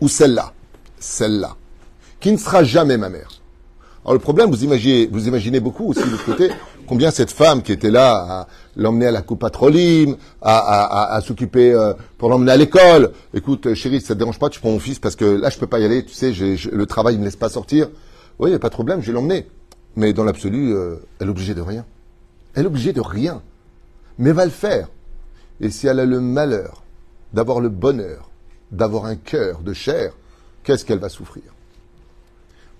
ou 0.00 0.08
celle-là, 0.08 0.52
celle-là, 1.00 1.56
qui 2.20 2.30
ne 2.30 2.36
sera 2.36 2.62
jamais 2.62 2.96
ma 2.96 3.08
mère. 3.08 3.40
Alors 4.04 4.14
le 4.14 4.20
problème, 4.20 4.50
vous 4.50 4.64
imaginez, 4.64 5.08
vous 5.12 5.28
imaginez 5.28 5.60
beaucoup 5.60 5.90
aussi 5.90 6.02
de 6.02 6.10
l'autre 6.10 6.24
côté, 6.24 6.50
combien 6.86 7.10
cette 7.10 7.30
femme 7.30 7.62
qui 7.62 7.72
était 7.72 7.90
là 7.90 8.14
à 8.14 8.46
l'emmener 8.76 9.06
à 9.06 9.10
la 9.10 9.20
coupe 9.20 9.40
patroline, 9.40 10.16
à, 10.40 10.56
à, 10.56 11.14
à, 11.14 11.20
s'occuper 11.20 11.72
euh, 11.72 11.92
pour 12.16 12.30
l'emmener 12.30 12.52
à 12.52 12.56
l'école. 12.56 13.12
Écoute, 13.34 13.74
chérie, 13.74 14.00
ça 14.00 14.14
te 14.14 14.18
dérange 14.18 14.38
pas, 14.38 14.48
tu 14.48 14.58
prends 14.60 14.70
mon 14.70 14.78
fils 14.78 14.98
parce 14.98 15.16
que 15.16 15.24
là, 15.24 15.50
je 15.50 15.58
peux 15.58 15.66
pas 15.66 15.80
y 15.80 15.84
aller, 15.84 16.04
tu 16.04 16.14
sais, 16.14 16.32
le 16.32 16.86
travail 16.86 17.16
ne 17.16 17.20
me 17.20 17.24
laisse 17.24 17.36
pas 17.36 17.50
sortir. 17.50 17.88
Oui, 18.38 18.56
pas 18.58 18.68
de 18.68 18.74
problème, 18.74 19.02
je 19.02 19.08
vais 19.08 19.12
l'emmener. 19.12 19.46
Mais 19.96 20.14
dans 20.14 20.24
l'absolu, 20.24 20.72
euh, 20.72 20.96
elle 21.18 21.26
est 21.26 21.30
obligée 21.30 21.54
de 21.54 21.60
rien. 21.60 21.84
Elle 22.54 22.64
est 22.64 22.68
obligée 22.68 22.94
de 22.94 23.02
rien. 23.02 23.42
Mais 24.18 24.32
va 24.32 24.46
le 24.46 24.50
faire. 24.50 24.88
Et 25.60 25.68
si 25.68 25.86
elle 25.86 26.00
a 26.00 26.06
le 26.06 26.20
malheur 26.20 26.82
d'avoir 27.34 27.60
le 27.60 27.68
bonheur, 27.68 28.30
d'avoir 28.72 29.04
un 29.04 29.16
cœur 29.16 29.60
de 29.60 29.74
chair, 29.74 30.12
qu'est-ce 30.62 30.84
qu'elle 30.84 30.98
va 30.98 31.08
souffrir? 31.08 31.44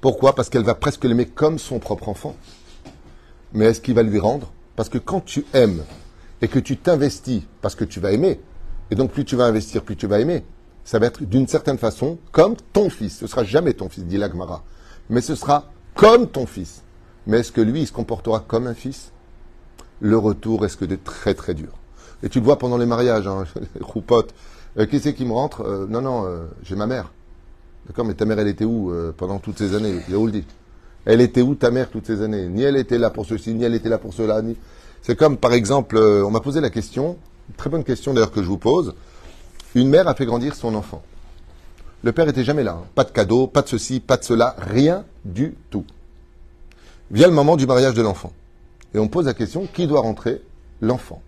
Pourquoi? 0.01 0.35
Parce 0.35 0.49
qu'elle 0.49 0.65
va 0.65 0.75
presque 0.75 1.05
l'aimer 1.05 1.27
comme 1.27 1.59
son 1.59 1.79
propre 1.79 2.09
enfant 2.09 2.37
mais 3.53 3.67
est-ce 3.67 3.81
qu'il 3.81 3.95
va 3.95 4.03
lui 4.03 4.19
rendre? 4.19 4.53
Parce 4.77 4.89
que 4.89 4.99
quand 4.99 5.21
tu 5.21 5.45
aimes 5.53 5.83
et 6.43 6.49
que 6.49 6.59
tu 6.59 6.77
t'investis 6.77 7.43
parce 7.61 7.75
que 7.75 7.85
tu 7.85 8.01
vas 8.01 8.13
aimer, 8.13 8.41
et 8.91 8.95
donc 8.95 9.11
plus 9.11 9.25
tu 9.25 9.37
vas 9.37 9.45
investir, 9.45 9.83
plus 9.83 9.97
tu 9.97 10.07
vas 10.07 10.21
aimer, 10.21 10.45
ça 10.85 10.99
va 10.99 11.07
être 11.07 11.23
d'une 11.23 11.47
certaine 11.47 11.79
façon 11.79 12.19
comme 12.33 12.57
ton 12.73 12.91
fils. 12.91 13.19
Ce 13.19 13.27
sera 13.27 13.45
jamais 13.45 13.75
ton 13.75 13.89
fils, 13.89 14.05
dit 14.05 14.17
l'Agmara, 14.17 14.65
mais 15.09 15.21
ce 15.21 15.35
sera 15.35 15.71
comme 15.95 16.29
ton 16.29 16.47
fils. 16.47 16.83
Mais 17.27 17.41
est-ce 17.41 17.53
que 17.53 17.61
lui, 17.61 17.83
il 17.83 17.87
se 17.87 17.93
comportera 17.93 18.41
comme 18.41 18.67
un 18.67 18.75
fils? 18.75 19.13
Le 20.01 20.17
retour 20.17 20.63
risque 20.63 20.85
d'être 20.85 21.05
très 21.05 21.35
très 21.35 21.55
dur. 21.55 21.73
Et 22.23 22.29
tu 22.29 22.39
le 22.39 22.45
vois 22.45 22.59
pendant 22.59 22.79
les 22.79 22.87
mariages, 22.87 23.27
hein, 23.27 23.45
les 23.75 23.83
roupotes. 23.83 24.35
Euh, 24.79 24.87
qui 24.87 25.01
c'est 25.01 25.15
qui 25.15 25.25
me 25.25 25.33
rentre? 25.33 25.63
Euh, 25.63 25.87
Non, 25.89 26.01
non, 26.01 26.25
euh, 26.25 26.47
j'ai 26.63 26.77
ma 26.77 26.87
mère. 26.87 27.13
D'accord, 27.87 28.05
mais 28.05 28.15
ta 28.15 28.25
mère, 28.25 28.39
elle 28.39 28.49
était 28.49 28.65
où 28.65 28.91
euh, 28.91 29.13
pendant 29.17 29.39
toutes 29.39 29.59
ces 29.59 29.75
années? 29.75 30.01
Le 30.09 30.31
dit 30.31 30.45
elle 31.07 31.23
était 31.23 31.41
où 31.41 31.55
ta 31.55 31.71
mère 31.71 31.89
toutes 31.89 32.07
ces 32.07 32.21
années? 32.23 32.47
Ni 32.47 32.63
elle 32.63 32.77
était 32.77 32.99
là 32.99 33.11
pour 33.11 33.25
ceci, 33.25 33.55
ni 33.55 33.65
elle 33.65 33.75
était 33.75 33.89
là 33.89 33.99
pour 33.99 34.13
cela. 34.13 34.43
Ni... 34.43 34.57
C'est 35.03 35.17
comme, 35.17 35.39
par 35.39 35.55
exemple, 35.55 35.97
euh, 35.97 36.25
on 36.25 36.31
m'a 36.31 36.41
posé 36.41 36.61
la 36.61 36.69
question, 36.69 37.17
très 37.57 37.71
bonne 37.71 37.85
question 37.85 38.13
d'ailleurs 38.13 38.33
que 38.33 38.43
je 38.43 38.49
vous 38.49 38.59
pose. 38.59 38.95
Une 39.75 39.89
mère 39.89 40.09
a 40.09 40.15
fait 40.15 40.27
grandir 40.27 40.55
son 40.55 40.75
enfant. 40.75 41.03
Le 42.03 42.13
père 42.13 42.29
était 42.29 42.45
jamais 42.45 42.65
là. 42.65 42.79
Hein. 42.81 42.87
Pas 42.95 43.05
de 43.05 43.11
cadeau, 43.11 43.47
pas 43.47 43.63
de 43.63 43.69
ceci, 43.69 44.01
pas 44.01 44.19
de 44.19 44.25
cela, 44.25 44.57
rien 44.59 45.05
du 45.25 45.55
tout. 45.71 45.85
Vient 47.11 47.29
le 47.29 47.35
moment 47.35 47.57
du 47.57 47.67
mariage 47.67 47.95
de 47.95 48.03
l'enfant. 48.03 48.33
Et 48.95 48.99
on 48.99 49.09
pose 49.09 49.27
la 49.27 49.35
question, 49.35 49.67
qui 49.73 49.87
doit 49.87 50.01
rentrer? 50.01 50.43
L'enfant. 50.81 51.23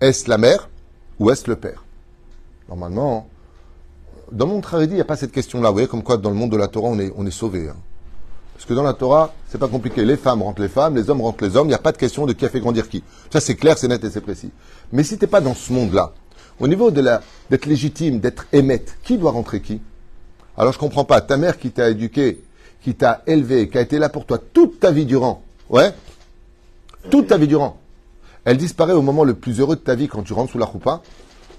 Est-ce 0.00 0.28
la 0.28 0.38
mère 0.38 0.68
ou 1.18 1.30
est-ce 1.30 1.48
le 1.48 1.56
père? 1.56 1.84
Normalement, 2.68 3.28
dans 4.32 4.46
monde 4.46 4.64
Haredi, 4.64 4.92
il 4.92 4.96
n'y 4.96 5.00
a 5.00 5.04
pas 5.04 5.16
cette 5.16 5.32
question-là. 5.32 5.68
Vous 5.68 5.74
voyez, 5.74 5.88
comme 5.88 6.02
quoi 6.02 6.16
dans 6.16 6.30
le 6.30 6.36
monde 6.36 6.50
de 6.50 6.56
la 6.56 6.68
Torah, 6.68 6.88
on 6.88 6.98
est, 6.98 7.30
sauvé. 7.30 7.68
Hein. 7.68 7.76
Parce 8.54 8.64
que 8.64 8.74
dans 8.74 8.82
la 8.82 8.94
Torah, 8.94 9.32
c'est 9.48 9.58
pas 9.58 9.68
compliqué. 9.68 10.04
Les 10.04 10.16
femmes 10.16 10.42
rentrent 10.42 10.62
les 10.62 10.68
femmes, 10.68 10.96
les 10.96 11.10
hommes 11.10 11.20
rentrent 11.20 11.44
les 11.44 11.56
hommes. 11.56 11.66
Il 11.66 11.70
n'y 11.70 11.74
a 11.74 11.78
pas 11.78 11.92
de 11.92 11.98
question 11.98 12.26
de 12.26 12.32
qui 12.32 12.46
a 12.46 12.48
fait 12.48 12.60
grandir 12.60 12.88
qui. 12.88 13.02
Ça, 13.30 13.40
c'est 13.40 13.54
clair, 13.54 13.76
c'est 13.76 13.88
net 13.88 14.02
et 14.04 14.10
c'est 14.10 14.20
précis. 14.20 14.50
Mais 14.92 15.04
si 15.04 15.18
t'es 15.18 15.26
pas 15.26 15.40
dans 15.40 15.54
ce 15.54 15.72
monde-là, 15.72 16.12
au 16.60 16.68
niveau 16.68 16.90
de 16.90 17.00
la, 17.00 17.22
d'être 17.50 17.66
légitime, 17.66 18.20
d'être 18.20 18.46
émette, 18.52 18.96
qui 19.02 19.18
doit 19.18 19.32
rentrer 19.32 19.60
qui? 19.60 19.80
Alors 20.56 20.72
je 20.72 20.78
comprends 20.78 21.04
pas. 21.04 21.20
Ta 21.20 21.36
mère 21.36 21.58
qui 21.58 21.70
t'a 21.70 21.90
éduqué, 21.90 22.42
qui 22.82 22.94
t'a 22.94 23.22
élevé, 23.26 23.68
qui 23.68 23.78
a 23.78 23.80
été 23.80 23.98
là 23.98 24.08
pour 24.08 24.26
toi 24.26 24.38
toute 24.38 24.80
ta 24.80 24.92
vie 24.92 25.06
durant. 25.06 25.42
Ouais? 25.68 25.92
Toute 27.10 27.28
ta 27.28 27.36
vie 27.36 27.48
durant. 27.48 27.78
Elle 28.44 28.56
disparaît 28.56 28.92
au 28.92 29.02
moment 29.02 29.24
le 29.24 29.34
plus 29.34 29.60
heureux 29.60 29.76
de 29.76 29.80
ta 29.80 29.94
vie 29.94 30.08
quand 30.08 30.22
tu 30.22 30.32
rentres 30.32 30.52
sous 30.52 30.58
la 30.58 30.66
roupa. 30.66 31.02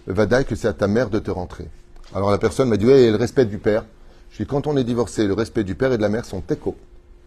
Va 0.07 0.25
dire 0.25 0.45
que 0.45 0.55
c'est 0.55 0.67
à 0.67 0.73
ta 0.73 0.87
mère 0.87 1.09
de 1.09 1.19
te 1.19 1.31
rentrer. 1.31 1.67
Alors 2.15 2.31
la 2.31 2.37
personne 2.37 2.69
m'a 2.69 2.77
dit, 2.77 2.85
ouais, 2.85 3.09
le 3.09 3.15
respect 3.15 3.45
du 3.45 3.57
père. 3.57 3.85
Je 4.31 4.43
dis, 4.43 4.47
quand 4.47 4.67
on 4.67 4.77
est 4.77 4.83
divorcé, 4.83 5.27
le 5.27 5.33
respect 5.33 5.63
du 5.63 5.75
père 5.75 5.93
et 5.93 5.97
de 5.97 6.01
la 6.01 6.09
mère 6.09 6.25
sont 6.25 6.43
échos. 6.49 6.75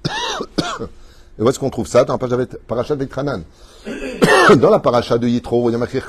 Et 1.39 1.43
où 1.43 1.49
est-ce 1.49 1.59
qu'on 1.59 1.71
trouve 1.71 1.87
ça? 1.87 2.05
Dans 2.05 2.17
la 2.19 2.47
paracha 2.67 2.97
de 2.97 3.05
Vitranan. 3.05 3.43
Dans 4.57 4.71
la 4.71 4.79
paracha 4.79 5.19
de 5.19 5.29
Yitro, 5.29 5.69
il 5.69 5.73
y 5.73 5.75
a 5.75 5.79
marqué 5.79 6.01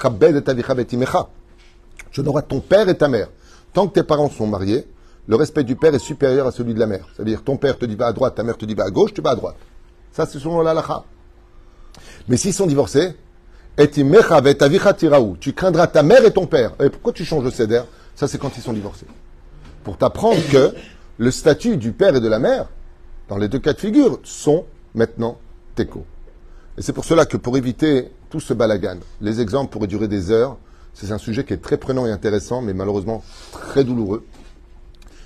Je 2.12 2.22
n'aurai 2.22 2.44
ton 2.44 2.62
père 2.62 2.88
et 2.88 2.98
ta 2.98 3.08
mère. 3.10 3.28
Tant 3.74 3.88
que 3.88 3.94
tes 3.94 4.04
parents 4.04 4.30
sont 4.30 4.48
mariés, 4.48 4.88
le 5.28 5.36
respect 5.36 5.64
du 5.64 5.76
père 5.76 5.94
est 5.94 6.00
supérieur 6.00 6.48
à 6.48 6.52
celui 6.52 6.74
de 6.74 6.80
la 6.80 6.86
mère. 6.88 7.06
C'est-à-dire, 7.14 7.44
ton 7.44 7.58
père 7.58 7.78
te 7.78 7.86
dit 7.86 7.96
va 7.96 8.08
à 8.08 8.14
droite, 8.14 8.36
ta 8.36 8.44
mère 8.44 8.58
te 8.58 8.66
dit 8.66 8.74
va 8.74 8.86
à 8.86 8.90
gauche, 8.90 9.14
tu 9.14 9.22
vas 9.22 9.32
à 9.32 9.36
droite. 9.36 9.58
Ça, 10.14 10.26
c'est 10.26 10.40
selon 10.40 10.62
l'alacha. 10.62 11.04
Mais 12.28 12.38
s'ils 12.38 12.54
sont 12.54 12.68
divorcés, 12.68 13.16
tu 15.40 15.54
craindras 15.54 15.88
ta 15.88 16.04
mère 16.04 16.26
et 16.26 16.32
ton 16.32 16.48
père. 16.48 16.72
Et 16.80 16.90
pourquoi 16.90 17.14
tu 17.14 17.26
changes 17.26 17.44
de 17.44 17.52
céder 17.52 17.82
Ça, 18.18 18.28
c'est 18.28 18.40
quand 18.40 18.58
ils 18.58 18.64
sont 18.64 18.74
divorcés. 18.74 19.06
Pour 19.84 19.98
t'apprendre 19.98 20.42
que 20.52 20.74
le 21.20 21.32
statut 21.32 21.78
du 21.78 21.92
père 21.92 22.16
et 22.16 22.20
de 22.20 22.28
la 22.28 22.40
mère, 22.40 22.68
dans 23.30 23.38
les 23.38 23.48
deux 23.48 23.60
cas 23.60 23.74
de 23.74 23.80
figure, 23.80 24.20
sont 24.24 24.66
maintenant 24.96 25.38
teco. 25.76 26.04
Et 26.80 26.82
c'est 26.82 26.94
pour 26.94 27.06
cela 27.06 27.28
que 27.28 27.38
pour 27.38 27.58
éviter 27.58 28.10
tout 28.32 28.40
ce 28.40 28.56
balagan, 28.56 28.98
les 29.22 29.40
exemples 29.40 29.72
pourraient 29.72 29.88
durer 29.88 30.08
des 30.08 30.32
heures. 30.32 30.58
C'est 30.96 31.12
un 31.12 31.20
sujet 31.20 31.46
qui 31.46 31.54
est 31.54 31.62
très 31.62 31.78
prenant 31.78 32.08
et 32.08 32.12
intéressant, 32.12 32.64
mais 32.64 32.74
malheureusement 32.74 33.24
très 33.52 33.84
douloureux. 33.84 34.26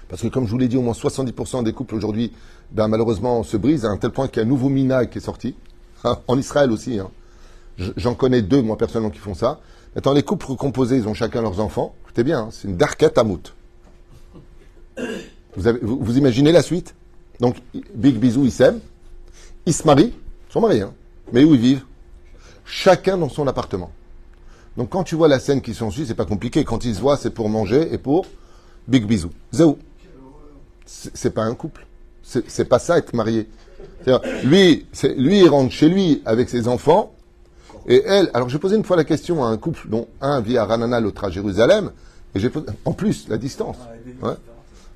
Parce 0.09 0.21
que 0.21 0.27
comme 0.27 0.45
je 0.45 0.51
vous 0.51 0.57
l'ai 0.57 0.67
dit, 0.67 0.75
au 0.75 0.81
moins 0.81 0.93
70% 0.93 1.63
des 1.63 1.71
couples 1.71 1.95
aujourd'hui, 1.95 2.33
ben, 2.71 2.89
malheureusement, 2.89 3.41
se 3.43 3.55
brisent 3.55 3.85
à 3.85 3.89
un 3.89 3.95
tel 3.97 4.11
point 4.11 4.27
qu'il 4.27 4.37
y 4.37 4.39
a 4.41 4.45
un 4.45 4.49
nouveau 4.49 4.67
mina 4.67 5.05
qui 5.05 5.19
est 5.19 5.21
sorti. 5.21 5.55
en 6.27 6.37
Israël 6.37 6.69
aussi. 6.71 6.99
Hein. 6.99 7.09
J'en 7.95 8.15
connais 8.15 8.41
deux, 8.41 8.61
moi, 8.61 8.77
personnellement, 8.77 9.11
qui 9.11 9.19
font 9.19 9.33
ça. 9.33 9.61
Maintenant, 9.95 10.13
les 10.13 10.23
couples 10.23 10.45
recomposés, 10.45 10.97
ils 10.97 11.07
ont 11.07 11.13
chacun 11.13 11.41
leurs 11.41 11.59
enfants. 11.59 11.93
Écoutez 12.03 12.23
bien, 12.23 12.39
hein, 12.39 12.49
c'est 12.51 12.67
une 12.67 12.77
darket 12.77 13.17
amout. 13.17 13.53
Vous, 15.55 15.67
avez, 15.67 15.79
vous 15.81 16.17
imaginez 16.17 16.51
la 16.51 16.61
suite? 16.61 16.95
Donc, 17.39 17.57
Big 17.93 18.17
Bisou, 18.17 18.45
ils 18.45 18.51
s'aiment, 18.51 18.79
ils 19.65 19.73
se 19.73 19.85
marient, 19.85 20.13
ils 20.49 20.53
sont 20.53 20.61
mariés, 20.61 20.81
hein. 20.81 20.93
mais 21.33 21.43
où 21.43 21.55
ils 21.55 21.59
vivent? 21.59 21.85
Chacun 22.65 23.17
dans 23.17 23.29
son 23.29 23.47
appartement. 23.47 23.91
Donc, 24.77 24.89
quand 24.89 25.03
tu 25.03 25.15
vois 25.15 25.27
la 25.27 25.39
scène 25.39 25.61
qui 25.61 25.73
s'ensuit, 25.73 26.05
c'est 26.05 26.15
pas 26.15 26.25
compliqué. 26.25 26.63
Quand 26.63 26.85
ils 26.85 26.95
se 26.95 27.01
voient, 27.01 27.17
c'est 27.17 27.31
pour 27.31 27.49
manger 27.49 27.93
et 27.93 27.97
pour 27.97 28.25
Big 28.87 29.05
Bisou. 29.05 29.31
Zéou. 29.51 29.77
C'est 30.85 31.33
pas 31.33 31.43
un 31.43 31.55
couple. 31.55 31.85
C'est 32.23 32.65
pas 32.65 32.79
ça 32.79 32.97
être 32.97 33.13
marié. 33.13 33.49
Lui, 34.43 34.85
lui, 35.17 35.39
il 35.41 35.49
rentre 35.49 35.73
chez 35.73 35.89
lui 35.89 36.21
avec 36.25 36.49
ses 36.49 36.67
enfants, 36.67 37.13
et 37.87 38.03
elle. 38.05 38.29
Alors, 38.33 38.49
j'ai 38.49 38.59
posé 38.59 38.75
une 38.75 38.83
fois 38.83 38.97
la 38.97 39.03
question 39.03 39.43
à 39.43 39.47
un 39.47 39.57
couple 39.57 39.87
dont 39.87 40.07
un 40.21 40.41
vit 40.41 40.57
à 40.57 40.65
Ranana, 40.65 40.99
l'autre 40.99 41.23
à 41.23 41.29
Jérusalem, 41.29 41.91
et 42.35 42.39
j'ai 42.39 42.51
en 42.85 42.93
plus 42.93 43.27
la 43.27 43.37
distance. 43.37 43.77
Ouais. 44.21 44.33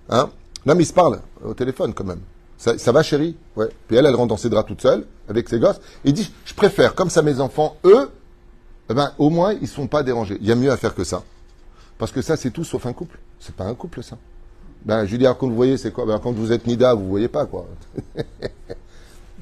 Hein? 0.10 0.30
Non, 0.66 0.76
mais 0.76 0.84
ils 0.84 0.88
se 0.88 0.94
parlent 0.94 1.20
au 1.44 1.54
téléphone 1.54 1.94
quand 1.94 2.04
même. 2.04 2.22
Ça, 2.58 2.78
ça 2.78 2.92
va, 2.92 3.04
chérie? 3.04 3.36
Ouais. 3.56 3.68
Puis 3.88 3.98
elle, 3.98 4.06
elle 4.06 4.16
rentre 4.16 4.30
dans 4.30 4.38
ses 4.38 4.50
draps 4.50 4.68
toute 4.68 4.82
seule, 4.82 5.06
avec 5.30 5.50
ses 5.50 5.60
gosses. 5.60 5.78
Et 6.06 6.10
il 6.10 6.14
dit, 6.14 6.32
je 6.46 6.54
préfère, 6.54 6.96
comme 6.96 7.10
ça, 7.10 7.22
mes 7.22 7.40
enfants, 7.40 7.78
eux, 7.84 8.10
eh 8.90 8.94
ben, 8.94 9.12
au 9.18 9.30
moins, 9.30 9.54
ils 9.54 9.64
ne 9.64 9.68
sont 9.68 9.88
pas 9.88 10.04
dérangés. 10.04 10.38
Il 10.42 10.48
y 10.48 10.52
a 10.52 10.56
mieux 10.56 10.72
à 10.72 10.78
faire 10.78 10.96
que 10.96 11.04
ça. 11.04 11.24
Parce 11.98 12.12
que 12.12 12.22
ça, 12.22 12.38
c'est 12.38 12.52
tout 12.52 12.64
sauf 12.64 12.86
un 12.86 12.94
couple. 12.94 13.20
C'est 13.40 13.56
pas 13.56 13.66
un 13.66 13.74
couple, 13.74 14.04
ça. 14.04 14.18
Ben, 14.84 15.06
je 15.06 15.12
lui 15.12 15.18
dis, 15.18 15.26
quand 15.26 15.48
vous 15.48 15.56
voyez, 15.56 15.78
c'est 15.78 15.92
quoi? 15.92 16.06
Ben, 16.06 16.20
Quand 16.20 16.32
vous 16.32 16.52
êtes 16.52 16.68
Nida, 16.68 16.94
vous 16.94 17.08
voyez 17.08 17.28
pas, 17.28 17.46
quoi. 17.46 17.66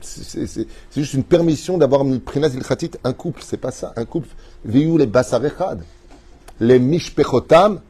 c'est 0.03 0.67
juste 0.95 1.13
une 1.13 1.23
permission 1.23 1.77
d'avoir 1.77 2.03
il 2.05 2.21
ilchatit, 2.55 2.91
un 3.03 3.13
couple. 3.13 3.41
C'est 3.45 3.57
pas 3.57 3.71
ça. 3.71 3.93
Un 3.95 4.05
couple. 4.05 4.29
Les 4.65 5.05
basarechad. 5.05 5.83
Les 6.59 6.79
mishpechotam 6.79 7.81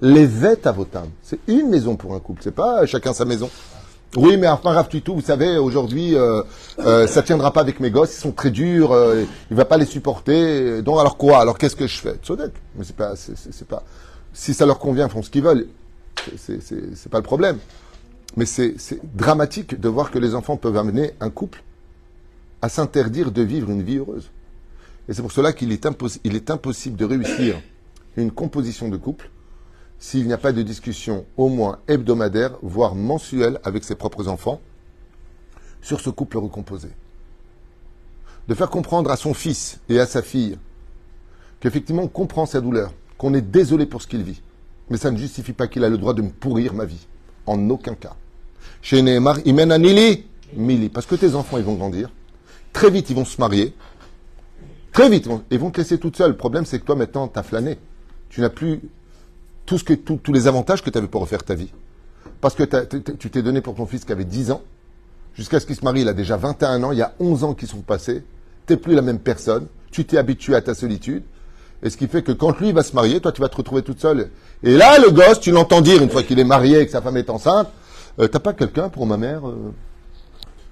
Les 0.00 0.26
vêtes 0.26 0.66
à 0.66 0.72
votam. 0.72 1.08
C'est 1.22 1.38
une 1.46 1.68
maison 1.68 1.96
pour 1.96 2.14
un 2.14 2.20
couple. 2.20 2.40
C'est 2.42 2.54
pas 2.54 2.86
chacun 2.86 3.12
sa 3.12 3.24
maison. 3.24 3.50
Oui, 4.16 4.36
mais 4.36 4.46
enfin, 4.46 4.72
Rav 4.72 4.88
Tutu, 4.88 5.10
vous 5.10 5.22
savez, 5.22 5.56
aujourd'hui, 5.56 6.14
euh, 6.14 6.42
euh, 6.80 7.06
ça 7.06 7.22
tiendra 7.22 7.50
pas 7.50 7.62
avec 7.62 7.80
mes 7.80 7.90
gosses, 7.90 8.14
ils 8.14 8.20
sont 8.20 8.32
très 8.32 8.50
durs, 8.50 8.92
euh, 8.92 9.24
il 9.50 9.56
va 9.56 9.64
pas 9.64 9.78
les 9.78 9.86
supporter. 9.86 10.82
Donc, 10.82 11.00
alors 11.00 11.16
quoi? 11.16 11.40
Alors, 11.40 11.56
qu'est-ce 11.56 11.76
que 11.76 11.86
je 11.86 11.98
fais? 11.98 12.14
Tzodek. 12.22 12.52
Mais 12.76 12.84
c'est 12.84 12.96
pas, 12.96 13.14
c'est, 13.16 13.66
pas. 13.66 13.82
Si 14.34 14.52
ça 14.52 14.66
leur 14.66 14.78
convient, 14.78 15.06
ils 15.06 15.10
font 15.10 15.22
ce 15.22 15.30
qu'ils 15.30 15.42
veulent. 15.42 15.66
C'est 16.36 17.08
pas 17.10 17.18
le 17.18 17.24
problème. 17.24 17.58
Mais 18.36 18.46
c'est, 18.46 18.76
dramatique 19.14 19.78
de 19.78 19.88
voir 19.88 20.10
que 20.10 20.18
les 20.18 20.34
enfants 20.34 20.56
peuvent 20.56 20.76
amener 20.76 21.12
un 21.20 21.30
couple 21.30 21.62
à 22.62 22.68
s'interdire 22.68 23.30
de 23.30 23.42
vivre 23.42 23.70
une 23.70 23.82
vie 23.82 23.98
heureuse. 23.98 24.30
Et 25.08 25.14
c'est 25.14 25.22
pour 25.22 25.32
cela 25.32 25.52
qu'il 25.52 25.72
est 25.72 25.84
impossible 25.86 26.96
de 26.96 27.04
réussir 27.04 27.60
une 28.16 28.30
composition 28.30 28.88
de 28.88 28.96
couple 28.96 29.30
s'il 29.98 30.26
n'y 30.26 30.32
a 30.32 30.38
pas 30.38 30.52
de 30.52 30.62
discussion 30.62 31.26
au 31.36 31.48
moins 31.48 31.78
hebdomadaire, 31.88 32.56
voire 32.62 32.94
mensuelle 32.94 33.60
avec 33.64 33.84
ses 33.84 33.94
propres 33.94 34.28
enfants 34.28 34.60
sur 35.80 36.00
ce 36.00 36.10
couple 36.10 36.38
recomposé. 36.38 36.88
De 38.48 38.54
faire 38.54 38.70
comprendre 38.70 39.10
à 39.10 39.16
son 39.16 39.34
fils 39.34 39.78
et 39.88 40.00
à 40.00 40.06
sa 40.06 40.22
fille 40.22 40.58
qu'effectivement 41.60 42.02
on 42.02 42.08
comprend 42.08 42.46
sa 42.46 42.60
douleur, 42.60 42.92
qu'on 43.18 43.34
est 43.34 43.42
désolé 43.42 43.86
pour 43.86 44.02
ce 44.02 44.08
qu'il 44.08 44.22
vit, 44.22 44.42
mais 44.90 44.96
ça 44.96 45.10
ne 45.10 45.16
justifie 45.16 45.52
pas 45.52 45.68
qu'il 45.68 45.84
a 45.84 45.88
le 45.88 45.98
droit 45.98 46.14
de 46.14 46.22
me 46.22 46.30
pourrir 46.30 46.74
ma 46.74 46.84
vie. 46.84 47.06
En 47.46 47.70
aucun 47.70 47.94
cas. 47.94 48.16
Chez 48.80 49.02
Nehemar, 49.02 49.38
Imen 49.44 49.70
Anili, 49.72 50.24
Mili, 50.54 50.88
parce 50.88 51.06
que 51.06 51.14
tes 51.14 51.34
enfants 51.34 51.58
ils 51.58 51.64
vont 51.64 51.74
grandir, 51.74 52.10
très 52.72 52.90
vite 52.90 53.10
ils 53.10 53.16
vont 53.16 53.24
se 53.24 53.40
marier, 53.40 53.74
très 54.92 55.08
vite 55.08 55.28
ils 55.50 55.58
vont, 55.58 55.70
te 55.70 55.78
laisser 55.78 55.98
toute 55.98 56.16
seule. 56.16 56.32
Le 56.32 56.36
problème 56.36 56.64
c'est 56.66 56.78
que 56.78 56.84
toi 56.84 56.96
maintenant 56.96 57.28
t'as 57.28 57.42
flâné. 57.42 57.78
Tu 58.28 58.40
n'as 58.40 58.48
plus 58.48 58.80
tout 59.66 59.78
ce 59.78 59.84
que, 59.84 59.94
tous 59.94 60.32
les 60.32 60.46
avantages 60.46 60.82
que 60.82 60.90
tu 60.90 60.98
avais 60.98 61.06
pour 61.06 61.20
refaire 61.20 61.44
ta 61.44 61.54
vie. 61.54 61.70
Parce 62.40 62.54
que 62.54 62.64
tu 63.14 63.30
t'es 63.30 63.42
donné 63.42 63.60
pour 63.60 63.74
ton 63.74 63.86
fils 63.86 64.04
qui 64.04 64.12
avait 64.12 64.24
10 64.24 64.50
ans, 64.50 64.62
jusqu'à 65.34 65.60
ce 65.60 65.66
qu'il 65.66 65.76
se 65.76 65.84
marie, 65.84 66.00
il 66.00 66.08
a 66.08 66.12
déjà 66.12 66.36
21 66.36 66.82
ans, 66.82 66.92
il 66.92 66.98
y 66.98 67.02
a 67.02 67.14
11 67.20 67.44
ans 67.44 67.54
qui 67.54 67.66
sont 67.66 67.82
passés, 67.82 68.24
t'es 68.66 68.76
plus 68.76 68.94
la 68.94 69.02
même 69.02 69.20
personne, 69.20 69.66
tu 69.92 70.04
t'es 70.04 70.18
habitué 70.18 70.56
à 70.56 70.60
ta 70.60 70.74
solitude, 70.74 71.22
et 71.82 71.90
ce 71.90 71.96
qui 71.96 72.08
fait 72.08 72.22
que 72.22 72.32
quand 72.32 72.58
lui 72.60 72.72
va 72.72 72.82
se 72.82 72.94
marier, 72.94 73.20
toi 73.20 73.32
tu 73.32 73.40
vas 73.40 73.48
te 73.48 73.56
retrouver 73.56 73.82
toute 73.82 74.00
seule. 74.00 74.30
Et 74.62 74.76
là, 74.76 74.98
le 74.98 75.10
gosse, 75.10 75.40
tu 75.40 75.50
l'entends 75.50 75.80
dire, 75.80 76.02
une 76.02 76.10
fois 76.10 76.22
qu'il 76.22 76.38
est 76.38 76.44
marié 76.44 76.80
et 76.80 76.86
que 76.86 76.92
sa 76.92 77.02
femme 77.02 77.16
est 77.16 77.28
enceinte, 77.28 77.68
euh, 78.18 78.28
t'as 78.28 78.38
pas 78.40 78.52
quelqu'un 78.52 78.88
pour 78.88 79.06
ma 79.06 79.16
mère 79.16 79.46
euh 79.48 79.72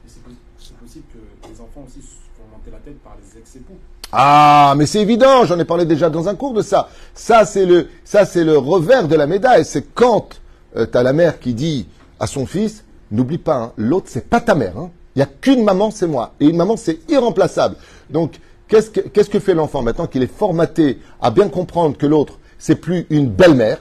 c'est 0.07 0.23
pos- 0.23 0.31
c'est 0.59 0.77
possible 0.77 1.05
que 1.13 1.49
les 1.49 1.61
enfants 1.61 1.85
aussi 1.87 2.01
se 2.03 2.15
font 2.37 2.45
monter 2.53 2.71
la 2.71 2.79
tête 2.79 2.99
par 3.03 3.17
les 3.21 3.39
ex-époux. 3.39 3.77
Ah, 4.13 4.75
mais 4.77 4.87
c'est 4.87 5.01
évident, 5.01 5.45
j'en 5.45 5.59
ai 5.59 5.65
parlé 5.65 5.85
déjà 5.85 6.11
dans 6.11 6.29
un 6.29 6.35
cours 6.35 6.53
de 6.53 6.63
ça. 6.63 6.89
Ça, 7.15 7.45
c'est 7.45 7.65
le, 7.65 7.89
ça, 8.05 8.25
c'est 8.25 8.43
le 8.43 8.59
revers 8.59 9.07
de 9.07 9.15
la 9.15 9.27
médaille. 9.29 9.65
C'est 9.65 9.95
quand 9.95 10.31
tu 10.75 10.87
t'as 10.87 11.03
la 11.05 11.13
mère 11.13 11.39
qui 11.39 11.55
dit 11.55 11.87
à 12.19 12.27
son 12.27 12.45
fils, 12.45 12.85
n'oublie 13.13 13.39
pas, 13.39 13.57
hein, 13.57 13.73
l'autre, 13.77 14.07
c'est 14.09 14.29
pas 14.29 14.41
ta 14.41 14.55
mère. 14.55 14.77
hein. 14.79 14.91
Il 15.15 15.21
y 15.21 15.23
a 15.23 15.27
qu'une 15.27 15.63
maman, 15.65 15.91
c'est 15.91 16.07
moi. 16.09 16.35
Et 16.41 16.47
une 16.47 16.57
maman, 16.57 16.77
c'est 16.77 16.99
irremplaçable. 17.09 17.77
Donc, 18.11 18.41
qu'est-ce 18.69 18.91
que, 18.91 19.01
qu'est-ce 19.01 19.31
que 19.31 19.39
fait 19.41 19.55
l'enfant 19.55 19.83
maintenant 19.83 20.07
qu'il 20.07 20.23
est 20.23 20.33
formaté 20.33 20.99
à 21.21 21.31
bien 21.31 21.49
comprendre 21.49 21.97
que 21.97 22.07
l'autre, 22.07 22.39
c'est 22.59 22.77
plus 22.77 23.07
une 23.11 23.29
belle-mère, 23.29 23.79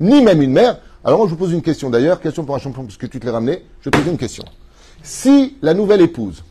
ni 0.00 0.22
même 0.22 0.40
une 0.42 0.52
mère 0.52 0.78
Alors, 1.06 1.24
je 1.26 1.30
vous 1.30 1.36
pose 1.36 1.52
une 1.52 1.62
question 1.62 1.88
d'ailleurs, 1.88 2.20
question 2.20 2.44
pour 2.44 2.56
un 2.56 2.58
champion, 2.58 2.82
puisque 2.82 3.08
tu 3.08 3.20
te 3.20 3.26
l'as 3.26 3.30
ramené, 3.30 3.62
je 3.80 3.90
pose 3.90 4.04
une 4.08 4.18
question. 4.18 4.44
Si 5.04 5.56
la 5.62 5.72
nouvelle 5.72 6.00
épouse, 6.00 6.42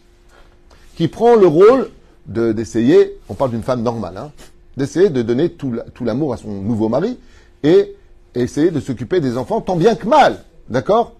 qui 0.95 1.09
prend 1.09 1.35
le 1.35 1.45
rôle 1.45 1.89
de- 2.25 2.53
d'essayer, 2.53 3.17
on 3.27 3.33
parle 3.33 3.51
d'une 3.51 3.63
femme 3.63 3.81
normale, 3.83 4.15
hein, 4.15 4.31
d'essayer 4.77 5.09
de 5.09 5.21
donner 5.23 5.49
tout 5.49 6.05
l'amour 6.05 6.33
à 6.33 6.37
son 6.37 6.47
nouveau 6.47 6.87
mari 6.87 7.19
et 7.63 7.97
essayer 8.33 8.71
de 8.71 8.79
s'occuper 8.79 9.19
des 9.19 9.37
enfants 9.37 9.59
tant 9.59 9.75
bien 9.75 9.93
que 9.95 10.07
mal, 10.07 10.45
d'accord? 10.69 11.11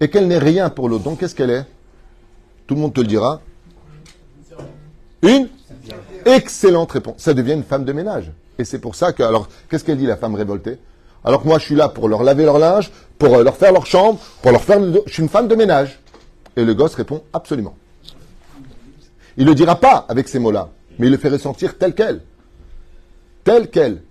Et 0.00 0.10
qu'elle 0.10 0.26
n'est 0.26 0.38
rien 0.38 0.68
pour 0.68 0.88
l'autre. 0.88 1.04
Donc 1.04 1.20
qu'est-ce 1.20 1.36
qu'elle 1.36 1.50
est? 1.50 1.64
Tout 2.66 2.74
le 2.74 2.80
monde 2.80 2.92
te 2.92 3.02
le 3.02 3.06
dira. 3.06 3.40
Une 5.22 5.48
excellente 6.26 6.90
réponse. 6.90 7.18
Ça 7.18 7.34
devient 7.34 7.52
une 7.52 7.62
femme 7.62 7.84
de 7.84 7.92
ménage. 7.92 8.32
Et 8.58 8.64
c'est 8.64 8.80
pour 8.80 8.96
ça 8.96 9.12
que, 9.12 9.22
alors, 9.22 9.48
qu'est-ce 9.70 9.84
qu'elle 9.84 9.98
dit 9.98 10.06
la 10.06 10.16
femme 10.16 10.34
révoltée? 10.34 10.78
Alors 11.24 11.42
que 11.42 11.48
moi, 11.48 11.58
je 11.58 11.64
suis 11.64 11.74
là 11.74 11.88
pour 11.88 12.08
leur 12.08 12.22
laver 12.22 12.44
leur 12.44 12.58
linge, 12.58 12.90
pour 13.18 13.36
euh, 13.36 13.44
leur 13.44 13.56
faire 13.56 13.72
leur 13.72 13.86
chambre, 13.86 14.18
pour 14.40 14.50
leur 14.50 14.62
faire. 14.62 14.80
Je 15.06 15.12
suis 15.12 15.22
une 15.22 15.28
femme 15.28 15.48
de 15.48 15.54
ménage. 15.54 16.00
Et 16.56 16.64
le 16.64 16.74
gosse 16.74 16.94
répond 16.94 17.22
absolument. 17.32 17.74
Il 19.36 19.44
ne 19.44 19.50
le 19.50 19.54
dira 19.54 19.76
pas 19.76 20.04
avec 20.08 20.28
ces 20.28 20.38
mots-là, 20.38 20.68
mais 20.98 21.06
il 21.06 21.10
le 21.10 21.16
fait 21.16 21.30
ressentir 21.30 21.78
tel 21.78 21.94
quel. 21.94 22.20
Tel 23.44 23.70
quel. 23.70 24.02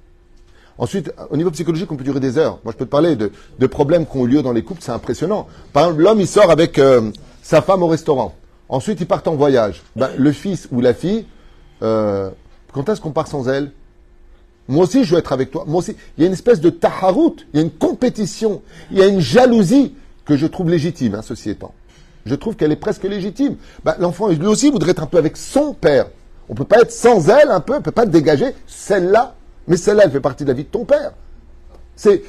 Ensuite, 0.78 1.14
au 1.30 1.38
niveau 1.38 1.52
psychologique, 1.52 1.92
on 1.92 1.96
peut 1.96 2.04
durer 2.04 2.20
des 2.20 2.40
heures. 2.40 2.58
Moi, 2.64 2.74
je 2.74 2.78
peux 2.78 2.86
te 2.86 2.90
parler 2.90 3.16
de, 3.16 3.32
de 3.60 3.68
problèmes 3.68 4.08
qui 4.08 4.18
ont 4.18 4.26
eu 4.26 4.30
lieu 4.30 4.42
dans 4.42 4.52
les 4.52 4.64
couples, 4.64 4.82
c'est 4.82 4.92
impressionnant. 4.92 5.48
Par 5.74 5.84
exemple, 5.84 6.02
l'homme, 6.02 6.20
il 6.22 6.28
sort 6.28 6.50
avec 6.50 6.80
euh, 6.80 7.12
sa 7.44 7.62
femme 7.62 7.84
au 7.84 7.88
restaurant. 7.88 8.34
Ensuite, 8.68 9.00
ils 9.00 9.06
partent 9.06 9.28
en 9.28 9.36
voyage. 9.36 9.84
Ben, 9.96 10.10
le 10.18 10.32
fils 10.32 10.68
ou 10.72 10.82
la 10.82 10.96
fille, 10.96 11.26
euh, 11.84 12.32
quand 12.72 12.90
est-ce 12.90 13.00
qu'on 13.00 13.12
part 13.12 13.28
sans 13.28 13.48
elle? 13.48 13.72
Moi 14.72 14.86
aussi, 14.86 15.04
je 15.04 15.14
veux 15.14 15.20
être 15.20 15.34
avec 15.34 15.52
toi. 15.52 15.66
Moi 15.68 15.80
aussi, 15.80 15.98
il 16.18 16.22
y 16.22 16.24
a 16.24 16.28
une 16.28 16.34
espèce 16.34 16.62
de 16.62 16.70
taharout, 16.70 17.36
il 17.54 17.58
y 17.58 17.60
a 17.60 17.66
une 17.66 17.72
compétition, 17.72 18.62
il 18.90 19.00
y 19.00 19.02
a 19.02 19.08
une 19.08 19.20
jalousie 19.20 19.96
que 20.24 20.38
je 20.38 20.48
trouve 20.48 20.70
légitime, 20.70 21.16
hein, 21.16 21.22
ceci 21.22 21.50
étant. 21.50 21.74
Je 22.26 22.36
trouve 22.36 22.56
qu'elle 22.56 22.72
est 22.72 22.78
presque 22.78 23.04
légitime. 23.04 23.58
Ben, 23.84 23.96
L'enfant, 24.00 24.30
lui 24.30 24.46
aussi, 24.46 24.72
voudrait 24.72 24.92
être 24.92 25.04
un 25.04 25.08
peu 25.08 25.18
avec 25.18 25.36
son 25.36 25.74
père. 25.74 26.08
On 26.48 26.56
peut 26.56 26.64
pas 26.64 26.80
être 26.80 26.92
sans 26.92 27.28
elle 27.28 27.50
un 27.50 27.60
peu, 27.60 27.76
on 27.76 27.82
peut 27.82 27.92
pas 27.92 28.06
dégager 28.06 28.56
celle-là. 28.66 29.36
Mais 29.68 29.76
celle-là, 29.76 30.04
elle 30.06 30.12
fait 30.12 30.22
partie 30.22 30.44
de 30.44 30.50
la 30.50 30.56
vie 30.56 30.64
de 30.64 30.70
ton 30.70 30.86
père. 30.86 31.12
C'est, 31.98 32.24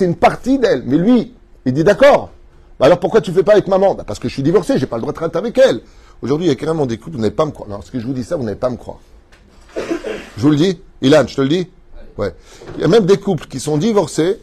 une 0.00 0.14
partie 0.14 0.60
d'elle. 0.60 0.84
Mais 0.86 0.98
lui, 0.98 1.34
il 1.64 1.72
dit 1.72 1.84
d'accord. 1.84 2.30
Bah 2.78 2.86
alors 2.86 3.00
pourquoi 3.00 3.20
tu 3.20 3.32
fais 3.32 3.42
pas 3.42 3.52
avec 3.52 3.66
maman? 3.66 3.94
Bah 3.94 4.04
Parce 4.06 4.20
que 4.20 4.28
je 4.28 4.34
suis 4.34 4.42
divorcé, 4.44 4.78
j'ai 4.78 4.86
pas 4.86 4.96
le 4.96 5.02
droit 5.02 5.12
de 5.12 5.16
traiter 5.16 5.38
avec 5.38 5.58
elle. 5.58 5.80
Aujourd'hui, 6.22 6.46
il 6.46 6.50
y 6.50 6.52
a 6.52 6.56
carrément 6.56 6.86
des 6.86 6.96
couples, 6.96 7.16
vous 7.16 7.22
n'allez 7.22 7.34
pas 7.34 7.44
me 7.44 7.50
croire. 7.50 7.68
Non, 7.68 7.82
ce 7.82 7.90
que 7.90 7.98
je 7.98 8.06
vous 8.06 8.12
dis 8.12 8.24
ça, 8.24 8.36
vous 8.36 8.44
n'allez 8.44 8.56
pas 8.56 8.70
me 8.70 8.76
croire. 8.76 8.98
Je 10.36 10.42
vous 10.42 10.50
le 10.50 10.56
dis 10.56 10.80
Ilan, 11.02 11.24
je 11.26 11.36
te 11.36 11.40
le 11.40 11.48
dis 11.48 11.68
Ouais. 12.16 12.34
Il 12.76 12.80
y 12.82 12.84
a 12.84 12.88
même 12.88 13.06
des 13.06 13.18
couples 13.18 13.46
qui 13.46 13.58
sont 13.58 13.76
divorcés 13.76 14.38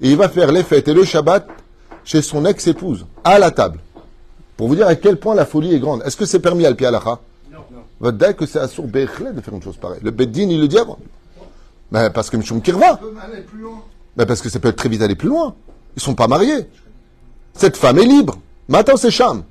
et 0.00 0.10
il 0.10 0.16
va 0.16 0.28
faire 0.28 0.50
les 0.50 0.64
fêtes 0.64 0.88
et 0.88 0.94
le 0.94 1.04
Shabbat 1.04 1.46
chez 2.04 2.22
son 2.22 2.44
ex-épouse, 2.44 3.06
à 3.22 3.38
la 3.38 3.50
table. 3.50 3.78
Pour 4.56 4.68
vous 4.68 4.74
dire 4.76 4.88
à 4.88 4.96
quel 4.96 5.16
point 5.16 5.34
la 5.34 5.46
folie 5.46 5.74
est 5.74 5.78
grande. 5.78 6.02
Est-ce 6.04 6.16
que 6.16 6.24
c'est 6.24 6.40
permis 6.40 6.66
à 6.66 6.74
Pialacha 6.74 7.20
Non. 7.52 7.58
Va 8.00 8.12
dire 8.12 8.36
que 8.36 8.46
c'est 8.46 8.58
assour 8.58 8.86
Bechlet 8.86 9.32
de 9.32 9.40
faire 9.40 9.54
une 9.54 9.62
chose 9.62 9.76
pareille. 9.76 10.00
Le 10.02 10.10
Beddin, 10.10 10.48
il 10.48 10.60
le 10.60 10.68
dit 10.68 10.78
avant. 10.78 10.98
Ben, 11.92 12.10
parce 12.10 12.30
que 12.30 12.36
Mishum 12.36 12.60
Kirva. 12.60 12.98
Ben, 14.16 14.26
parce 14.26 14.40
que 14.40 14.48
ça 14.48 14.58
peut 14.58 14.72
très 14.72 14.88
vite 14.88 15.02
aller 15.02 15.14
plus 15.14 15.28
loin. 15.28 15.54
Ils 15.96 16.02
sont 16.02 16.14
pas 16.14 16.28
mariés. 16.28 16.66
Cette 17.54 17.76
femme 17.76 17.98
est 17.98 18.04
libre. 18.04 18.38
Maintenant, 18.68 18.96
c'est 18.96 19.10
Cham. 19.10 19.42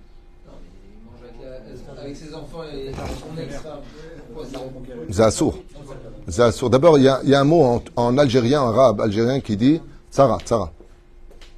C'est 5.09 5.21
assour. 5.21 6.69
D'abord, 6.69 6.97
il 6.99 7.05
y 7.05 7.07
a, 7.07 7.39
un 7.39 7.43
mot 7.43 7.63
en, 7.63 7.83
en 7.95 8.17
algérien, 8.17 8.61
en 8.61 8.69
arabe 8.69 9.01
algérien, 9.01 9.39
qui 9.39 9.57
dit 9.57 9.81
Tsara, 10.11 10.37
Tsara. 10.39 10.71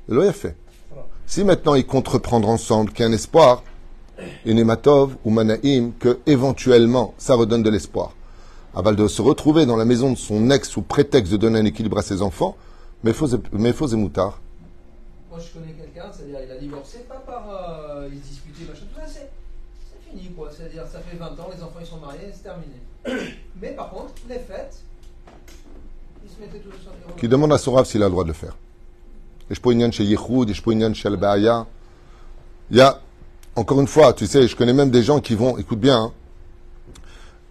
A 0.10 0.34
fait. 0.34 0.56
Si 1.26 1.44
maintenant 1.44 1.76
ils 1.76 1.86
comptent 1.86 2.08
reprendre 2.08 2.50
ensemble, 2.50 2.92
qu'il 2.92 3.04
y 3.04 3.08
a 3.08 3.10
un 3.10 3.14
espoir, 3.14 3.64
une 4.46 4.60
hématov 4.60 5.16
ou 5.24 5.30
manaïm, 5.30 5.94
que 5.98 6.20
éventuellement 6.26 7.14
ça 7.18 7.36
redonne 7.36 7.64
de 7.64 7.70
l'espoir. 7.70 8.14
Aval 8.76 8.96
de 8.96 9.08
se 9.08 9.22
retrouver 9.22 9.66
dans 9.66 9.78
la 9.78 9.86
maison 9.86 10.12
de 10.12 10.18
son 10.18 10.50
ex 10.50 10.70
sous 10.70 10.82
prétexte 10.82 11.32
de 11.32 11.38
donner 11.38 11.60
un 11.60 11.66
équilibre 11.66 11.98
à 11.98 12.02
ses 12.02 12.22
enfants, 12.22 12.56
mais 13.04 13.14
faux 13.14 13.28
et, 13.28 13.96
moutard. 13.96 14.40
Moi, 15.30 15.40
je 15.40 15.60
connais 15.60 15.74
quelqu'un, 15.74 16.10
c'est-à-dire 16.12 16.40
il 16.46 16.52
a 16.52 16.58
divorcé, 16.58 17.00
pas 17.08 17.24
par. 17.26 17.50
Euh, 17.50 18.10
il 18.12 18.20
se 18.20 18.70
machin, 18.70 18.86
tout 18.94 19.00
ça. 19.00 19.08
C'est 19.08 20.10
fini, 20.10 20.30
quoi. 20.32 20.50
C'est-à-dire, 20.56 20.84
ça 20.88 21.00
fait 21.00 21.18
20 21.18 21.26
ans, 21.28 21.50
les 21.54 21.64
enfants 21.64 21.80
ils 21.80 21.86
sont 21.86 21.98
mariés, 21.98 22.30
c'est 22.34 22.44
terminé. 22.44 22.76
Mais 23.62 23.72
par 23.72 23.90
contre, 23.90 24.14
les 24.28 24.40
fêtes, 24.40 24.82
ils 26.24 26.30
se 26.30 26.40
mettaient 26.40 26.60
tous 26.60 26.70
les 26.70 27.20
Qui 27.20 27.28
demande 27.28 27.54
à 27.54 27.58
son 27.58 27.84
s'il 27.84 28.02
a 28.04 28.06
le 28.06 28.12
droit 28.12 28.24
de 28.24 28.30
le 28.30 28.34
faire. 28.34 28.56
Et 29.50 29.56
je 29.56 29.62
peux 29.62 29.72
chez 29.92 30.04
Yehoud, 30.04 30.50
et 30.50 30.54
je 30.54 30.62
peux 30.62 30.94
chez 30.94 31.08
Al-Baaya. 31.08 31.66
Il 32.70 32.78
y 32.78 32.82
a, 32.82 33.02
encore 33.56 33.82
une 33.82 33.88
fois, 33.88 34.14
tu 34.14 34.26
sais, 34.26 34.48
je 34.48 34.56
connais 34.56 34.74
même 34.74 34.90
des 34.90 35.04
gens 35.04 35.20
qui 35.20 35.36
vont, 35.36 35.58
écoute 35.58 35.80
bien, 35.80 35.98
hein, 35.98 36.12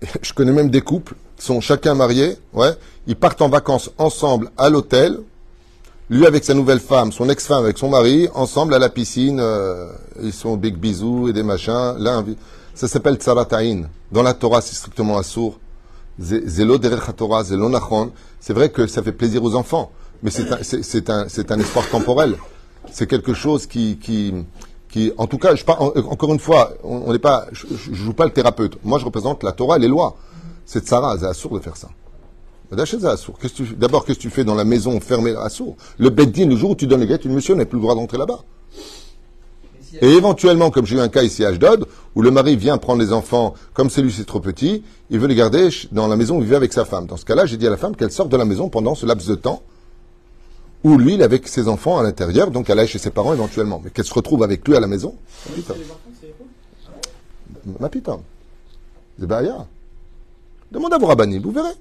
je 0.22 0.32
connais 0.32 0.52
même 0.52 0.70
des 0.70 0.80
couples 0.80 1.14
qui 1.36 1.44
sont 1.44 1.60
chacun 1.60 1.94
mariés, 1.94 2.36
ouais, 2.54 2.72
ils 3.06 3.16
partent 3.16 3.42
en 3.42 3.48
vacances 3.48 3.90
ensemble 3.98 4.50
à 4.56 4.70
l'hôtel, 4.70 5.20
lui 6.08 6.26
avec 6.26 6.44
sa 6.44 6.54
nouvelle 6.54 6.80
femme, 6.80 7.12
son 7.12 7.28
ex-femme 7.28 7.64
avec 7.64 7.78
son 7.78 7.88
mari, 7.88 8.28
ensemble 8.34 8.74
à 8.74 8.78
la 8.78 8.88
piscine, 8.88 9.38
euh, 9.40 9.92
ils 10.22 10.32
sont 10.32 10.56
big 10.56 10.76
bisous 10.76 11.28
et 11.28 11.32
des 11.32 11.44
machins. 11.44 11.94
Là, 11.98 12.24
ça 12.74 12.88
s'appelle 12.88 13.14
tsarataïn. 13.14 13.88
Dans 14.12 14.22
la 14.22 14.34
Torah, 14.34 14.60
c'est 14.60 14.74
strictement 14.74 15.18
assourd. 15.18 15.58
Zélo 16.18 16.78
Torah, 16.78 17.44
zélo 17.44 17.68
nachon. 17.68 18.10
C'est 18.40 18.52
vrai 18.52 18.70
que 18.70 18.86
ça 18.86 19.02
fait 19.02 19.12
plaisir 19.12 19.42
aux 19.42 19.54
enfants, 19.54 19.90
mais 20.22 20.30
c'est 20.30 20.50
un, 20.52 20.58
c'est, 20.62 21.10
un, 21.10 21.26
un 21.26 21.58
espoir 21.60 21.88
temporel. 21.88 22.36
C'est 22.90 23.06
quelque 23.06 23.32
chose 23.34 23.66
qui, 23.66 23.98
qui, 23.98 24.34
qui, 24.88 25.12
en 25.16 25.26
tout 25.26 25.38
cas, 25.38 25.54
je 25.54 25.64
parle, 25.64 25.82
en- 25.82 26.10
encore 26.10 26.32
une 26.32 26.38
fois, 26.40 26.72
on 26.82 27.12
n'est 27.12 27.18
pas, 27.18 27.46
je, 27.52 27.66
je 27.70 27.94
joue 27.94 28.12
pas 28.12 28.24
le 28.24 28.32
thérapeute. 28.32 28.78
Moi, 28.84 28.98
je 28.98 29.04
représente 29.04 29.42
la 29.44 29.52
Torah 29.52 29.78
les 29.78 29.88
lois. 29.88 30.16
C'est 30.66 30.84
tsara, 30.86 31.16
c'est 31.18 31.26
assourd 31.26 31.54
de 31.54 31.60
faire 31.60 31.76
ça. 31.76 31.88
D'abord, 32.70 34.04
qu'est-ce 34.04 34.18
que 34.18 34.22
tu 34.22 34.30
fais 34.30 34.44
dans 34.44 34.54
la 34.54 34.64
maison 34.64 35.00
fermée 35.00 35.34
à 35.36 35.48
sourd 35.48 35.76
Le 35.98 36.10
beddin, 36.10 36.46
le 36.46 36.56
jour 36.56 36.70
où 36.70 36.74
tu 36.76 36.86
donnes 36.86 37.00
les 37.00 37.06
guettes, 37.06 37.24
une 37.24 37.32
monsieur 37.34 37.54
n'a 37.54 37.64
plus 37.64 37.76
le 37.78 37.82
droit 37.82 37.94
d'entrer 37.96 38.16
là-bas. 38.18 38.40
Mais 38.76 39.79
s'il 39.79 39.79
y 39.79 39.79
a- 39.79 39.79
Et 40.00 40.08
éventuellement, 40.12 40.70
comme 40.70 40.86
j'ai 40.86 40.96
eu 40.96 41.00
un 41.00 41.08
cas 41.08 41.22
ici 41.22 41.44
à 41.44 41.48
Ashdod, 41.48 41.86
où 42.14 42.22
le 42.22 42.30
mari 42.30 42.56
vient 42.56 42.78
prendre 42.78 43.00
les 43.02 43.12
enfants, 43.12 43.54
comme 43.74 43.90
celui 43.90 44.12
c'est 44.12 44.24
trop 44.24 44.40
petit, 44.40 44.82
il 45.10 45.18
veut 45.18 45.26
les 45.28 45.34
garder 45.34 45.68
dans 45.92 46.06
la 46.06 46.16
maison 46.16 46.38
où 46.38 46.42
il 46.42 46.46
vit 46.48 46.54
avec 46.54 46.72
sa 46.72 46.84
femme. 46.84 47.06
Dans 47.06 47.16
ce 47.16 47.24
cas-là, 47.24 47.46
j'ai 47.46 47.56
dit 47.56 47.66
à 47.66 47.70
la 47.70 47.76
femme 47.76 47.96
qu'elle 47.96 48.12
sorte 48.12 48.28
de 48.28 48.36
la 48.36 48.44
maison 48.44 48.68
pendant 48.68 48.94
ce 48.94 49.06
laps 49.06 49.28
de 49.28 49.34
temps 49.34 49.62
où 50.82 50.96
lui, 50.96 51.14
il 51.14 51.20
est 51.20 51.24
avec 51.24 51.46
ses 51.46 51.68
enfants 51.68 51.98
à 51.98 52.02
l'intérieur, 52.02 52.50
donc 52.50 52.70
elle 52.70 52.78
aille 52.78 52.86
chez 52.88 52.98
ses 52.98 53.10
parents 53.10 53.34
éventuellement. 53.34 53.82
Mais 53.84 53.90
qu'elle 53.90 54.04
se 54.06 54.14
retrouve 54.14 54.42
avec 54.42 54.66
lui 54.66 54.76
à 54.76 54.80
la 54.80 54.86
maison, 54.86 55.14
putain. 55.54 55.74
Les 55.74 55.84
enfants, 55.84 55.98
c'est 56.20 56.34
quoi 56.36 56.46
ma 57.80 57.88
putain. 57.90 58.20
C'est 59.18 59.26
Bahia. 59.26 59.66
Demande 60.72 60.94
à 60.94 60.98
vos 60.98 61.06
rabbinim, 61.06 61.42
vous 61.42 61.50
verrez. 61.50 61.74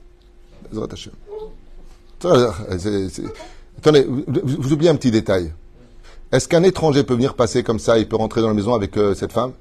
Attendez, 3.77 4.03
vous, 4.03 4.23
vous- 4.27 4.61
vous 4.61 4.73
oubliez 4.73 4.89
un 4.89 4.95
petit 4.95 5.11
détail. 5.11 5.53
Est-ce 6.31 6.47
qu'un 6.47 6.63
étranger 6.63 7.03
peut 7.03 7.15
venir 7.15 7.33
passer 7.33 7.63
comme 7.63 7.79
ça, 7.79 7.97
il 7.97 8.07
peut 8.07 8.15
rentrer 8.15 8.41
dans 8.41 8.49
la 8.49 8.53
maison 8.53 8.73
avec 8.75 8.97
euh, 8.97 9.13
cette 9.15 9.31
femme? 9.31 9.51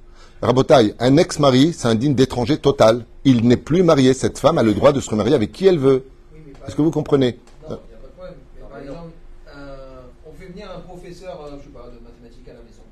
Rabotaille, 0.42 0.94
un 1.00 1.16
ex-mari, 1.16 1.72
c'est 1.72 1.88
un 1.88 1.94
digne 1.94 2.14
d'étranger 2.14 2.58
total. 2.58 3.04
Il 3.24 3.46
n'est 3.48 3.56
plus 3.56 3.82
marié. 3.82 4.14
Cette 4.14 4.38
femme 4.38 4.58
a 4.58 4.62
le 4.62 4.72
droit 4.74 4.92
de 4.92 5.00
se 5.00 5.10
remarier 5.10 5.34
avec 5.34 5.50
qui 5.50 5.66
elle 5.66 5.78
veut. 5.78 6.04
Oui, 6.32 6.52
Est-ce 6.66 6.76
que 6.76 6.82
vous 6.82 6.90
comprenez? 6.90 7.38
Non, 7.68 7.78
il 7.86 7.90
n'y 7.90 7.94
a 7.94 7.98
pas 7.98 8.06
de 8.06 8.12
problème. 8.12 8.34
Mais 8.54 8.68
par 8.68 8.78
exemple, 8.80 9.10
un- 9.52 10.28
on 10.28 10.32
fait 10.40 10.46
venir 10.52 10.68
un 10.76 10.80
professeur, 10.80 11.40
euh, 11.44 11.56
je 11.58 11.64
sais 11.64 11.70
pas, 11.70 11.86
de 11.86 11.98
mathématiques 12.04 12.48
à 12.48 12.52
la 12.52 12.60
maison. 12.60 12.82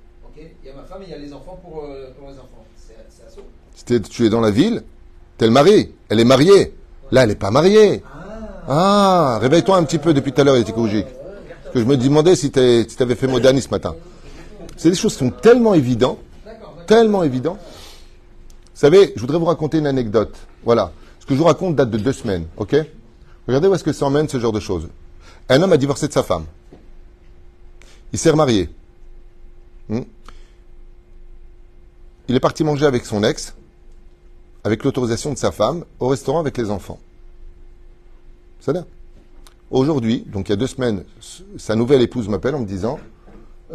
Il 0.62 0.69
y 0.69 0.71
a 0.73 0.75
ma 0.75 0.83
femme 0.83 1.03
et 1.03 1.07
il 1.07 1.11
y 1.11 1.15
a 1.15 1.19
les 1.19 1.33
enfants 1.33 1.59
pour, 1.62 1.85
euh, 1.85 2.11
pour 2.19 2.29
les 2.29 2.35
enfants. 2.35 2.65
C'est 2.77 2.97
c'est 3.11 3.27
assaut. 3.29 3.43
C'était- 3.75 4.01
Tu 4.01 4.27
es 4.27 4.31
dans 4.31 4.41
la 4.41 4.51
ville, 4.51 4.83
t'es 5.39 5.47
le 5.47 5.53
mari. 5.53 5.93
Elle 6.09 6.19
est 6.21 6.25
mariée. 6.25 6.75
Là, 7.12 7.23
elle 7.23 7.29
n'est 7.29 7.35
pas 7.37 7.51
mariée. 7.53 8.03
Ah, 8.69 9.39
réveille-toi 9.41 9.77
un 9.77 9.85
petit 9.85 9.99
peu 9.99 10.12
depuis 10.12 10.33
tout 10.33 10.41
à 10.41 10.45
l'heure, 10.45 10.57
écologique. 10.57 11.07
Parce 11.07 11.16
que 11.77 11.83
je 11.83 11.87
me 11.87 11.97
demandais 11.99 12.35
si 12.37 12.51
tu 12.51 12.59
avais 12.59 13.15
fait 13.15 13.27
modernisme 13.27 13.69
ce 13.69 13.71
matin. 13.71 13.95
C'est 14.79 14.89
des 14.89 14.97
choses 14.97 15.12
qui 15.12 15.19
sont 15.19 15.31
tellement 15.31 15.75
évidentes, 15.75 16.19
tellement 16.87 17.23
évidentes. 17.23 17.59
Vous 17.59 18.81
savez, 18.81 19.12
je 19.15 19.21
voudrais 19.21 19.39
vous 19.39 19.45
raconter 19.45 19.77
une 19.79 19.87
anecdote. 19.87 20.35
Voilà. 20.65 20.93
Ce 21.21 21.27
que 21.27 21.35
je 21.35 21.39
vous 21.39 21.45
raconte 21.45 21.77
date 21.77 21.91
de 21.91 21.99
deux 21.99 22.15
semaines, 22.15 22.47
ok? 22.57 22.77
Regardez 23.47 23.69
où 23.69 23.75
est-ce 23.75 23.85
que 23.85 23.93
ça 23.93 24.07
emmène 24.07 24.27
ce 24.27 24.41
genre 24.41 24.53
de 24.53 24.61
choses. 24.61 24.89
Un 25.51 25.61
homme 25.61 25.73
a 25.73 25.77
divorcé 25.77 26.09
de 26.09 26.15
sa 26.15 26.23
femme. 26.23 26.47
Il 28.15 28.19
s'est 28.19 28.31
remarié. 28.31 28.71
Hmm? 29.91 30.01
Il 32.29 32.35
est 32.35 32.41
parti 32.41 32.65
manger 32.65 32.87
avec 32.87 33.05
son 33.05 33.23
ex, 33.23 33.55
avec 34.65 34.83
l'autorisation 34.83 35.31
de 35.31 35.39
sa 35.39 35.53
femme, 35.53 35.85
au 36.01 36.09
restaurant 36.09 36.41
avec 36.41 36.57
les 36.57 36.71
enfants. 36.71 36.99
C'est 38.61 38.73
là. 38.73 38.85
Aujourd'hui, 39.71 40.25
donc 40.27 40.49
il 40.49 40.51
y 40.51 40.53
a 40.53 40.57
deux 40.57 40.69
semaines, 40.69 41.03
sa 41.57 41.75
nouvelle 41.75 42.01
épouse 42.01 42.29
m'appelle 42.29 42.55
en 42.55 42.61
me 42.61 42.67
disant 42.67 43.01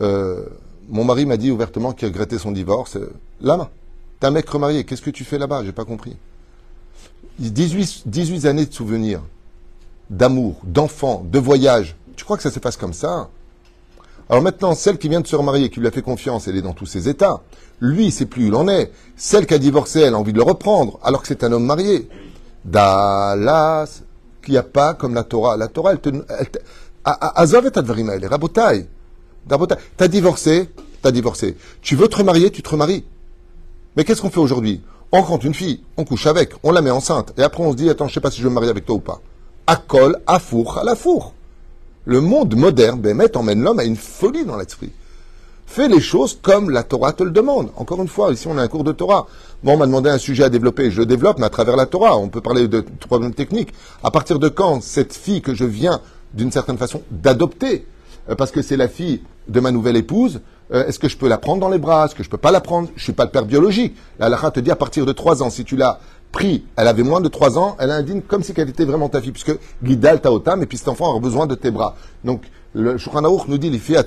euh, 0.01 0.45
Mon 0.87 1.03
mari 1.03 1.25
m'a 1.25 1.35
dit 1.35 1.51
ouvertement 1.51 1.91
qu'il 1.91 2.07
regrettait 2.07 2.37
son 2.37 2.51
divorce. 2.51 2.95
Euh, 2.95 3.11
Lama, 3.41 3.69
t'es 4.19 4.27
un 4.27 4.31
mec 4.31 4.49
remarié, 4.49 4.85
qu'est-ce 4.85 5.01
que 5.01 5.09
tu 5.09 5.25
fais 5.25 5.37
là-bas? 5.37 5.63
J'ai 5.65 5.73
pas 5.73 5.83
compris. 5.83 6.15
18, 7.39 8.03
18 8.05 8.45
années 8.45 8.65
de 8.65 8.73
souvenirs, 8.73 9.21
d'amour, 10.09 10.55
d'enfants, 10.63 11.25
de 11.29 11.39
voyage. 11.39 11.97
Tu 12.15 12.23
crois 12.23 12.37
que 12.37 12.43
ça 12.43 12.51
se 12.51 12.59
passe 12.59 12.77
comme 12.77 12.93
ça? 12.93 13.29
Alors 14.29 14.43
maintenant, 14.43 14.75
celle 14.75 14.97
qui 14.97 15.09
vient 15.09 15.19
de 15.19 15.27
se 15.27 15.35
remarier, 15.35 15.69
qui 15.69 15.81
lui 15.81 15.87
a 15.87 15.91
fait 15.91 16.01
confiance, 16.01 16.47
elle 16.47 16.55
est 16.55 16.61
dans 16.61 16.73
tous 16.73 16.85
ses 16.85 17.09
états. 17.09 17.41
Lui, 17.81 18.11
sait 18.11 18.25
plus 18.25 18.45
où 18.45 18.47
il 18.47 18.55
en 18.55 18.69
est. 18.69 18.93
Celle 19.17 19.45
qui 19.45 19.53
a 19.53 19.57
divorcé, 19.57 19.99
elle 19.99 20.13
a 20.13 20.17
envie 20.17 20.31
de 20.31 20.37
le 20.37 20.43
reprendre, 20.43 20.99
alors 21.03 21.21
que 21.21 21.27
c'est 21.27 21.43
un 21.43 21.51
homme 21.51 21.65
marié. 21.65 22.07
Dallas, 22.63 24.03
qu'il 24.41 24.53
n'y 24.53 24.57
a 24.57 24.63
pas 24.63 24.93
comme 24.93 25.13
la 25.13 25.23
Torah. 25.23 25.57
La 25.57 25.67
Torah, 25.67 25.91
elle 25.93 25.99
te... 25.99 26.09
Azov 27.03 27.65
et 27.65 27.77
Advarim, 27.77 28.09
elle 28.09 28.23
est. 28.23 28.87
T'as 29.97 30.07
divorcé, 30.07 30.69
t'as 31.01 31.11
divorcé. 31.11 31.57
Tu 31.81 31.95
veux 31.95 32.07
te 32.07 32.17
remarier, 32.17 32.51
tu 32.51 32.61
te 32.61 32.69
remaries. 32.69 33.03
Mais 33.95 34.03
qu'est-ce 34.03 34.21
qu'on 34.21 34.29
fait 34.29 34.39
aujourd'hui? 34.39 34.81
On 35.11 35.21
rencontre 35.21 35.45
une 35.45 35.53
fille, 35.53 35.83
on 35.97 36.05
couche 36.05 36.25
avec, 36.27 36.53
on 36.63 36.71
la 36.71 36.81
met 36.81 36.89
enceinte, 36.89 37.33
et 37.37 37.43
après 37.43 37.61
on 37.63 37.71
se 37.71 37.75
dit, 37.75 37.89
attends, 37.89 38.07
je 38.07 38.13
sais 38.13 38.21
pas 38.21 38.31
si 38.31 38.37
je 38.37 38.43
veux 38.43 38.49
me 38.49 38.55
marier 38.55 38.69
avec 38.69 38.85
toi 38.85 38.95
ou 38.95 38.99
pas. 38.99 39.19
À 39.67 39.75
col, 39.75 40.17
à 40.25 40.39
four, 40.39 40.77
à 40.77 40.85
la 40.85 40.95
four. 40.95 41.33
Le 42.05 42.21
monde 42.21 42.55
moderne, 42.55 43.01
Bémet, 43.01 43.35
emmène 43.35 43.61
l'homme 43.61 43.79
à 43.79 43.83
une 43.83 43.97
folie 43.97 44.45
dans 44.45 44.55
l'esprit. 44.55 44.91
Fais 45.73 45.87
les 45.87 46.01
choses 46.01 46.37
comme 46.41 46.69
la 46.69 46.83
Torah 46.83 47.13
te 47.13 47.23
le 47.23 47.31
demande. 47.31 47.69
Encore 47.77 48.01
une 48.01 48.09
fois, 48.09 48.33
ici 48.33 48.45
on 48.45 48.57
a 48.57 48.61
un 48.61 48.67
cours 48.67 48.83
de 48.83 48.91
Torah. 48.91 49.27
Bon, 49.63 49.75
on 49.75 49.77
m'a 49.77 49.85
demandé 49.85 50.09
un 50.09 50.17
sujet 50.17 50.43
à 50.43 50.49
développer, 50.49 50.91
je 50.91 50.99
le 50.99 51.05
développe, 51.05 51.39
mais 51.39 51.45
à 51.45 51.49
travers 51.49 51.77
la 51.77 51.85
Torah. 51.85 52.17
On 52.17 52.27
peut 52.27 52.41
parler 52.41 52.67
de 52.67 52.83
problèmes 53.07 53.33
techniques. 53.33 53.71
À 54.03 54.11
partir 54.11 54.37
de 54.37 54.49
quand 54.49 54.83
cette 54.83 55.13
fille 55.13 55.41
que 55.41 55.55
je 55.55 55.63
viens, 55.63 56.01
d'une 56.33 56.51
certaine 56.51 56.77
façon, 56.77 57.03
d'adopter, 57.09 57.87
euh, 58.29 58.35
parce 58.35 58.51
que 58.51 58.61
c'est 58.61 58.75
la 58.75 58.89
fille 58.89 59.21
de 59.47 59.61
ma 59.61 59.71
nouvelle 59.71 59.95
épouse, 59.95 60.41
euh, 60.73 60.85
est-ce 60.87 60.99
que 60.99 61.07
je 61.07 61.15
peux 61.15 61.29
la 61.29 61.37
prendre 61.37 61.61
dans 61.61 61.69
les 61.69 61.77
bras? 61.77 62.03
Est-ce 62.03 62.15
que 62.15 62.23
je 62.23 62.29
peux 62.29 62.35
pas 62.35 62.51
la 62.51 62.59
prendre? 62.59 62.89
Je 62.97 63.03
suis 63.05 63.13
pas 63.13 63.23
le 63.23 63.31
père 63.31 63.45
biologique. 63.45 63.95
La 64.19 64.25
halakha 64.25 64.51
te 64.51 64.59
dit 64.59 64.71
à 64.71 64.75
partir 64.75 65.05
de 65.05 65.13
3 65.13 65.41
ans, 65.41 65.49
si 65.49 65.63
tu 65.63 65.77
l'as 65.77 66.01
pris, 66.33 66.65
elle 66.75 66.89
avait 66.89 67.03
moins 67.03 67.21
de 67.21 67.29
3 67.29 67.57
ans, 67.57 67.77
elle 67.79 67.91
indigne 67.91 68.19
comme 68.19 68.43
si 68.43 68.51
elle 68.57 68.67
était 68.67 68.83
vraiment 68.83 69.07
ta 69.07 69.21
fille, 69.21 69.31
puisque 69.31 69.57
Guidal 69.81 70.19
Taotam, 70.19 70.61
et 70.63 70.65
puis 70.65 70.77
cet 70.77 70.89
enfant 70.89 71.11
aura 71.11 71.21
besoin 71.21 71.47
de 71.47 71.55
tes 71.55 71.71
bras. 71.71 71.95
Donc, 72.25 72.41
le 72.73 72.97
Shulchan 72.97 73.21
nous 73.21 73.57
dit, 73.57 73.69
les 73.69 73.79
filles 73.79 73.97
à 73.97 74.05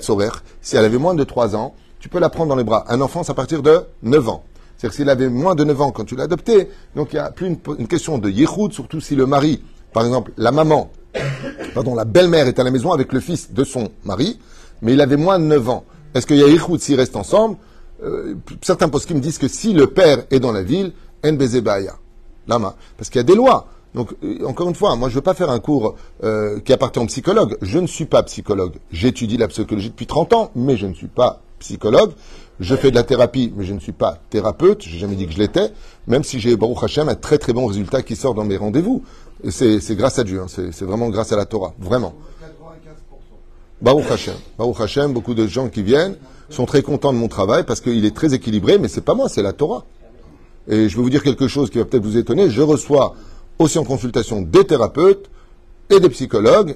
si 0.61 0.75
elle 0.75 0.85
avait 0.85 0.97
moins 0.97 1.13
de 1.13 1.23
3 1.23 1.55
ans, 1.55 1.75
tu 1.99 2.09
peux 2.09 2.19
la 2.19 2.29
prendre 2.29 2.49
dans 2.49 2.55
les 2.55 2.63
bras. 2.63 2.85
Un 2.87 3.01
enfant, 3.01 3.23
c'est 3.23 3.31
à 3.31 3.35
partir 3.35 3.61
de 3.61 3.81
9 4.03 4.29
ans. 4.29 4.43
C'est-à-dire 4.77 4.95
s'il 4.95 5.09
avait 5.09 5.29
moins 5.29 5.55
de 5.55 5.63
9 5.63 5.81
ans 5.81 5.91
quand 5.91 6.05
tu 6.05 6.15
l'as 6.15 6.23
adopté, 6.23 6.69
donc 6.95 7.13
il 7.13 7.15
n'y 7.15 7.21
a 7.21 7.31
plus 7.31 7.47
une, 7.47 7.87
question 7.87 8.17
de 8.17 8.29
yichud, 8.29 8.73
surtout 8.73 8.99
si 8.99 9.15
le 9.15 9.25
mari, 9.25 9.63
par 9.93 10.03
exemple, 10.03 10.31
la 10.37 10.51
maman, 10.51 10.91
pardon, 11.73 11.95
la 11.95 12.05
belle-mère 12.05 12.47
est 12.47 12.59
à 12.59 12.63
la 12.63 12.71
maison 12.71 12.91
avec 12.91 13.13
le 13.13 13.19
fils 13.19 13.53
de 13.53 13.63
son 13.63 13.89
mari, 14.03 14.39
mais 14.81 14.93
il 14.93 15.01
avait 15.01 15.17
moins 15.17 15.39
de 15.39 15.45
9 15.45 15.69
ans. 15.69 15.85
Est-ce 16.13 16.27
qu'il 16.27 16.37
y 16.37 16.43
a 16.43 16.47
yichud 16.47 16.79
s'ils 16.79 16.95
restent 16.95 17.15
ensemble? 17.15 17.57
Euh, 18.03 18.35
Certains 18.61 18.89
postes 18.89 19.09
me 19.11 19.19
disent 19.19 19.37
que 19.37 19.47
si 19.47 19.73
le 19.73 19.87
père 19.87 20.25
est 20.31 20.39
dans 20.39 20.51
la 20.51 20.63
ville, 20.63 20.91
en. 21.23 21.97
Lama. 22.47 22.75
Parce 22.97 23.09
qu'il 23.09 23.19
y 23.19 23.21
a 23.21 23.23
des 23.23 23.35
lois. 23.35 23.67
Donc, 23.95 24.13
euh, 24.23 24.45
encore 24.45 24.67
une 24.67 24.75
fois, 24.75 24.95
moi, 24.95 25.07
je 25.07 25.13
ne 25.13 25.15
veux 25.15 25.23
pas 25.23 25.33
faire 25.33 25.49
un 25.49 25.59
cours 25.59 25.95
euh, 26.23 26.59
qui 26.59 26.73
appartient 26.73 26.99
aux 26.99 27.05
psychologues. 27.05 27.57
Je 27.61 27.79
ne 27.79 27.87
suis 27.87 28.05
pas 28.05 28.21
psychologue. 28.23 28.73
J'étudie 28.91 29.37
la 29.37 29.47
psychologie 29.47 29.89
depuis 29.89 30.05
30 30.05 30.33
ans, 30.33 30.51
mais 30.53 30.75
je 30.75 30.85
ne 30.85 30.93
suis 30.93 31.07
pas 31.07 31.41
psychologue. 31.59 32.11
Je 32.59 32.75
fais 32.75 32.91
de 32.91 32.95
la 32.95 33.03
thérapie, 33.03 33.53
mais 33.55 33.63
je 33.63 33.73
ne 33.73 33.79
suis 33.79 33.93
pas 33.93 34.19
thérapeute. 34.29 34.83
J'ai 34.83 34.97
jamais 34.97 35.15
dit 35.15 35.25
que 35.25 35.33
je 35.33 35.39
l'étais, 35.39 35.71
même 36.07 36.23
si 36.23 36.39
j'ai, 36.39 36.55
Baruch 36.57 36.83
Hashem, 36.83 37.09
un 37.09 37.15
très 37.15 37.37
très 37.37 37.53
bon 37.53 37.65
résultat 37.65 38.01
qui 38.01 38.15
sort 38.15 38.33
dans 38.33 38.43
mes 38.43 38.57
rendez-vous. 38.57 39.03
C'est 39.49 39.95
grâce 39.95 40.19
à 40.19 40.23
Dieu, 40.23 40.41
hein. 40.41 40.47
c'est 40.47 40.83
vraiment 40.83 41.09
grâce 41.09 41.31
à 41.31 41.35
la 41.37 41.45
Torah, 41.45 41.73
vraiment. 41.79 42.13
95%. 42.41 42.45
Baruch 43.81 44.11
Hashem. 44.11 44.35
Baruch 44.57 44.79
Hashem, 44.79 45.13
beaucoup 45.13 45.33
de 45.33 45.47
gens 45.47 45.67
qui 45.67 45.83
viennent 45.83 46.15
sont 46.49 46.65
très 46.65 46.81
contents 46.81 47.11
de 47.11 47.17
mon 47.17 47.27
travail 47.27 47.63
parce 47.65 47.81
qu'il 47.81 48.05
est 48.05 48.15
très 48.15 48.33
équilibré, 48.33 48.77
mais 48.77 48.87
c'est 48.87 49.01
pas 49.01 49.15
moi, 49.15 49.27
c'est 49.29 49.41
la 49.41 49.53
Torah. 49.53 49.83
Et 50.67 50.89
je 50.89 50.95
vais 50.95 51.03
vous 51.03 51.09
dire 51.09 51.23
quelque 51.23 51.47
chose 51.47 51.69
qui 51.69 51.77
va 51.77 51.85
peut-être 51.85 52.03
vous 52.03 52.17
étonner. 52.17 52.49
Je 52.49 52.61
reçois 52.61 53.15
aussi 53.59 53.77
en 53.77 53.83
consultation 53.83 54.41
des 54.41 54.65
thérapeutes 54.65 55.29
et 55.89 55.99
des 55.99 56.09
psychologues 56.09 56.75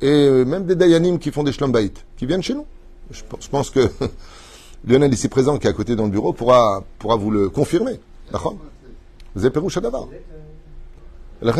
et 0.00 0.44
même 0.44 0.66
des 0.66 0.74
dayanim 0.74 1.18
qui 1.18 1.30
font 1.30 1.42
des 1.42 1.52
shlombaït, 1.52 2.04
qui 2.16 2.26
viennent 2.26 2.42
chez 2.42 2.54
nous. 2.54 2.66
Je 3.10 3.22
pense, 3.50 3.70
que 3.70 3.88
Lionel 4.86 5.12
ici 5.12 5.28
présent, 5.28 5.58
qui 5.58 5.66
est 5.66 5.70
à 5.70 5.72
côté 5.72 5.96
dans 5.96 6.04
le 6.04 6.10
bureau, 6.10 6.32
pourra, 6.32 6.84
pourra 6.98 7.16
vous 7.16 7.30
le 7.30 7.48
confirmer. 7.48 8.00
D'accord? 8.32 8.56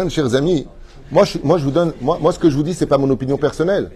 Chers 0.09 0.35
amis, 0.35 0.67
moi 1.13 1.25
je, 1.25 1.39
moi 1.43 1.59
je 1.59 1.65
vous 1.65 1.71
donne, 1.71 1.93
moi, 2.01 2.19
moi 2.21 2.33
ce 2.33 2.39
que 2.39 2.51
je 2.51 2.57
vous 2.57 2.63
dis, 2.63 2.75
c'est 2.75 2.87
pas 2.87 2.99
mon 2.99 3.11
opinion 3.11 3.37
personnelle. 3.37 3.91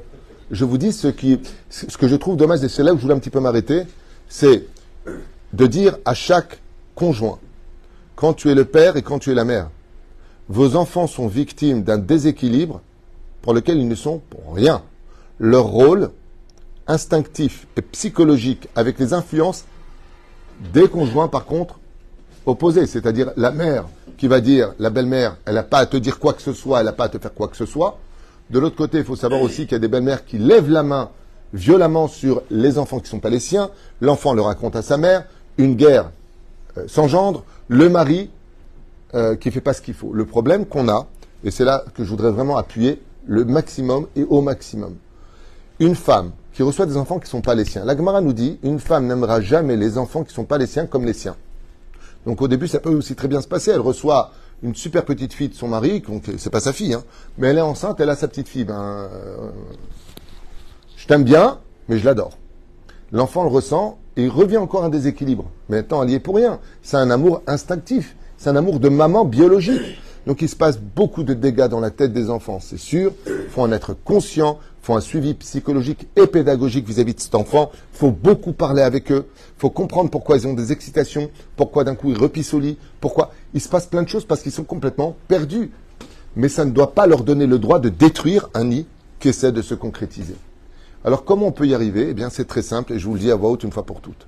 Je 0.50 0.64
vous 0.64 0.78
dis 0.78 0.92
ce 0.92 1.08
qui, 1.08 1.40
ce 1.70 1.96
que 1.96 2.08
je 2.08 2.16
trouve 2.16 2.36
dommage, 2.36 2.62
et 2.62 2.68
c'est 2.68 2.82
là 2.82 2.92
où 2.92 2.96
je 2.96 3.02
voulais 3.02 3.14
un 3.14 3.18
petit 3.18 3.30
peu 3.30 3.40
m'arrêter, 3.40 3.82
c'est 4.28 4.66
de 5.52 5.66
dire 5.66 5.96
à 6.04 6.14
chaque 6.14 6.60
conjoint, 6.94 7.38
quand 8.16 8.34
tu 8.34 8.50
es 8.50 8.54
le 8.54 8.64
père 8.64 8.96
et 8.96 9.02
quand 9.02 9.18
tu 9.18 9.30
es 9.30 9.34
la 9.34 9.44
mère, 9.44 9.70
vos 10.50 10.74
enfants 10.74 11.06
sont 11.06 11.28
victimes 11.28 11.84
d'un 11.84 11.96
déséquilibre 11.96 12.80
pour 13.40 13.54
lequel 13.54 13.78
ils 13.78 13.86
ne 13.86 13.94
sont 13.94 14.20
pour 14.30 14.52
rien. 14.52 14.82
Leur 15.38 15.66
rôle 15.66 16.10
instinctif 16.88 17.68
et 17.76 17.82
psychologique 17.82 18.68
avec 18.74 18.98
les 18.98 19.14
influences 19.14 19.64
des 20.74 20.88
conjoints, 20.88 21.28
par 21.28 21.44
contre, 21.44 21.78
opposés. 22.46 22.88
C'est-à-dire 22.88 23.30
la 23.36 23.52
mère 23.52 23.84
qui 24.18 24.26
va 24.26 24.40
dire, 24.40 24.74
la 24.80 24.90
belle-mère, 24.90 25.36
elle 25.46 25.54
n'a 25.54 25.62
pas 25.62 25.78
à 25.78 25.86
te 25.86 25.96
dire 25.96 26.18
quoi 26.18 26.32
que 26.32 26.42
ce 26.42 26.52
soit, 26.52 26.80
elle 26.80 26.86
n'a 26.86 26.92
pas 26.92 27.04
à 27.04 27.08
te 27.08 27.18
faire 27.18 27.32
quoi 27.32 27.46
que 27.46 27.56
ce 27.56 27.64
soit. 27.64 27.98
De 28.50 28.58
l'autre 28.58 28.76
côté, 28.76 28.98
il 28.98 29.04
faut 29.04 29.14
savoir 29.14 29.40
aussi 29.42 29.62
qu'il 29.62 29.72
y 29.72 29.76
a 29.76 29.78
des 29.78 29.86
belles-mères 29.86 30.24
qui 30.24 30.38
lèvent 30.38 30.68
la 30.68 30.82
main 30.82 31.10
violemment 31.54 32.08
sur 32.08 32.42
les 32.50 32.76
enfants 32.76 32.98
qui 32.98 33.04
ne 33.04 33.10
sont 33.10 33.20
pas 33.20 33.30
les 33.30 33.38
siens. 33.38 33.70
L'enfant 34.00 34.34
le 34.34 34.42
raconte 34.42 34.74
à 34.74 34.82
sa 34.82 34.96
mère. 34.96 35.26
Une 35.58 35.76
guerre 35.76 36.10
euh, 36.76 36.88
s'engendre. 36.88 37.44
Le 37.68 37.88
mari 37.88 38.30
euh, 39.14 39.36
qui 39.36 39.50
fait 39.50 39.60
pas 39.60 39.72
ce 39.72 39.82
qu'il 39.82 39.94
faut. 39.94 40.12
Le 40.12 40.24
problème 40.24 40.66
qu'on 40.66 40.88
a, 40.88 41.06
et 41.44 41.50
c'est 41.50 41.64
là 41.64 41.84
que 41.94 42.04
je 42.04 42.10
voudrais 42.10 42.30
vraiment 42.30 42.56
appuyer 42.56 43.02
le 43.26 43.44
maximum 43.44 44.06
et 44.16 44.24
au 44.24 44.40
maximum. 44.40 44.96
Une 45.78 45.94
femme 45.94 46.32
qui 46.52 46.62
reçoit 46.62 46.86
des 46.86 46.96
enfants 46.96 47.18
qui 47.18 47.24
ne 47.24 47.30
sont 47.30 47.40
pas 47.40 47.54
les 47.54 47.64
siens. 47.64 47.84
La 47.84 47.96
Gemara 47.96 48.20
nous 48.20 48.32
dit, 48.32 48.58
une 48.62 48.80
femme 48.80 49.06
n'aimera 49.06 49.40
jamais 49.40 49.76
les 49.76 49.98
enfants 49.98 50.22
qui 50.22 50.30
ne 50.30 50.34
sont 50.34 50.44
pas 50.44 50.58
les 50.58 50.66
siens 50.66 50.86
comme 50.86 51.04
les 51.04 51.12
siens. 51.12 51.36
Donc 52.26 52.42
au 52.42 52.48
début, 52.48 52.68
ça 52.68 52.80
peut 52.80 52.90
aussi 52.90 53.14
très 53.14 53.28
bien 53.28 53.40
se 53.40 53.48
passer. 53.48 53.70
Elle 53.70 53.80
reçoit 53.80 54.32
une 54.62 54.74
super 54.74 55.04
petite 55.04 55.32
fille 55.32 55.48
de 55.48 55.54
son 55.54 55.68
mari, 55.68 56.00
donc 56.00 56.24
c'est 56.36 56.50
pas 56.50 56.60
sa 56.60 56.72
fille, 56.72 56.92
hein, 56.92 57.02
mais 57.38 57.48
elle 57.48 57.58
est 57.58 57.62
enceinte, 57.62 57.98
elle 58.00 58.10
a 58.10 58.16
sa 58.16 58.28
petite 58.28 58.48
fille. 58.48 58.64
Ben, 58.64 59.08
euh, 59.10 59.50
je 60.96 61.06
t'aime 61.06 61.24
bien, 61.24 61.60
mais 61.88 61.96
je 61.96 62.04
l'adore. 62.04 62.36
L'enfant 63.10 63.42
le 63.42 63.48
ressent 63.48 63.98
et 64.16 64.24
il 64.24 64.30
revient 64.30 64.58
encore 64.58 64.84
un 64.84 64.90
déséquilibre. 64.90 65.50
Mais 65.68 65.78
attends, 65.78 66.02
elle 66.02 66.10
y 66.10 66.14
est 66.14 66.20
pour 66.20 66.36
rien. 66.36 66.60
C'est 66.82 66.96
un 66.96 67.10
amour 67.10 67.42
instinctif. 67.46 68.16
C'est 68.42 68.48
un 68.48 68.56
amour 68.56 68.80
de 68.80 68.88
maman 68.88 69.26
biologique. 69.26 69.98
Donc 70.26 70.40
il 70.40 70.48
se 70.48 70.56
passe 70.56 70.78
beaucoup 70.78 71.24
de 71.24 71.34
dégâts 71.34 71.68
dans 71.68 71.78
la 71.78 71.90
tête 71.90 72.14
des 72.14 72.30
enfants, 72.30 72.58
c'est 72.58 72.78
sûr. 72.78 73.12
Il 73.26 73.50
faut 73.50 73.60
en 73.60 73.70
être 73.70 73.92
conscient. 73.92 74.58
Il 74.82 74.86
faut 74.86 74.94
un 74.94 75.02
suivi 75.02 75.34
psychologique 75.34 76.08
et 76.16 76.26
pédagogique 76.26 76.88
vis-à-vis 76.88 77.12
de 77.12 77.20
cet 77.20 77.34
enfant. 77.34 77.70
Il 77.92 77.98
faut 77.98 78.10
beaucoup 78.10 78.54
parler 78.54 78.80
avec 78.80 79.12
eux. 79.12 79.26
Il 79.36 79.60
faut 79.60 79.68
comprendre 79.68 80.08
pourquoi 80.08 80.38
ils 80.38 80.46
ont 80.46 80.54
des 80.54 80.72
excitations, 80.72 81.30
pourquoi 81.54 81.84
d'un 81.84 81.94
coup 81.94 82.08
ils 82.08 82.16
repissent 82.16 82.54
au 82.54 82.60
lit, 82.60 82.78
pourquoi 82.98 83.30
il 83.52 83.60
se 83.60 83.68
passe 83.68 83.84
plein 83.84 84.02
de 84.02 84.08
choses 84.08 84.24
parce 84.24 84.40
qu'ils 84.40 84.52
sont 84.52 84.64
complètement 84.64 85.16
perdus. 85.28 85.70
Mais 86.34 86.48
ça 86.48 86.64
ne 86.64 86.70
doit 86.70 86.94
pas 86.94 87.06
leur 87.06 87.24
donner 87.24 87.46
le 87.46 87.58
droit 87.58 87.78
de 87.78 87.90
détruire 87.90 88.48
un 88.54 88.64
nid 88.64 88.86
qui 89.18 89.28
essaie 89.28 89.52
de 89.52 89.60
se 89.60 89.74
concrétiser. 89.74 90.36
Alors 91.04 91.26
comment 91.26 91.48
on 91.48 91.52
peut 91.52 91.66
y 91.66 91.74
arriver? 91.74 92.06
Eh 92.08 92.14
bien 92.14 92.30
c'est 92.30 92.46
très 92.46 92.62
simple 92.62 92.94
et 92.94 92.98
je 92.98 93.06
vous 93.06 93.12
le 93.12 93.20
dis 93.20 93.30
à 93.30 93.36
voix 93.36 93.50
haute 93.50 93.64
une 93.64 93.72
fois 93.72 93.84
pour 93.84 94.00
toutes. 94.00 94.26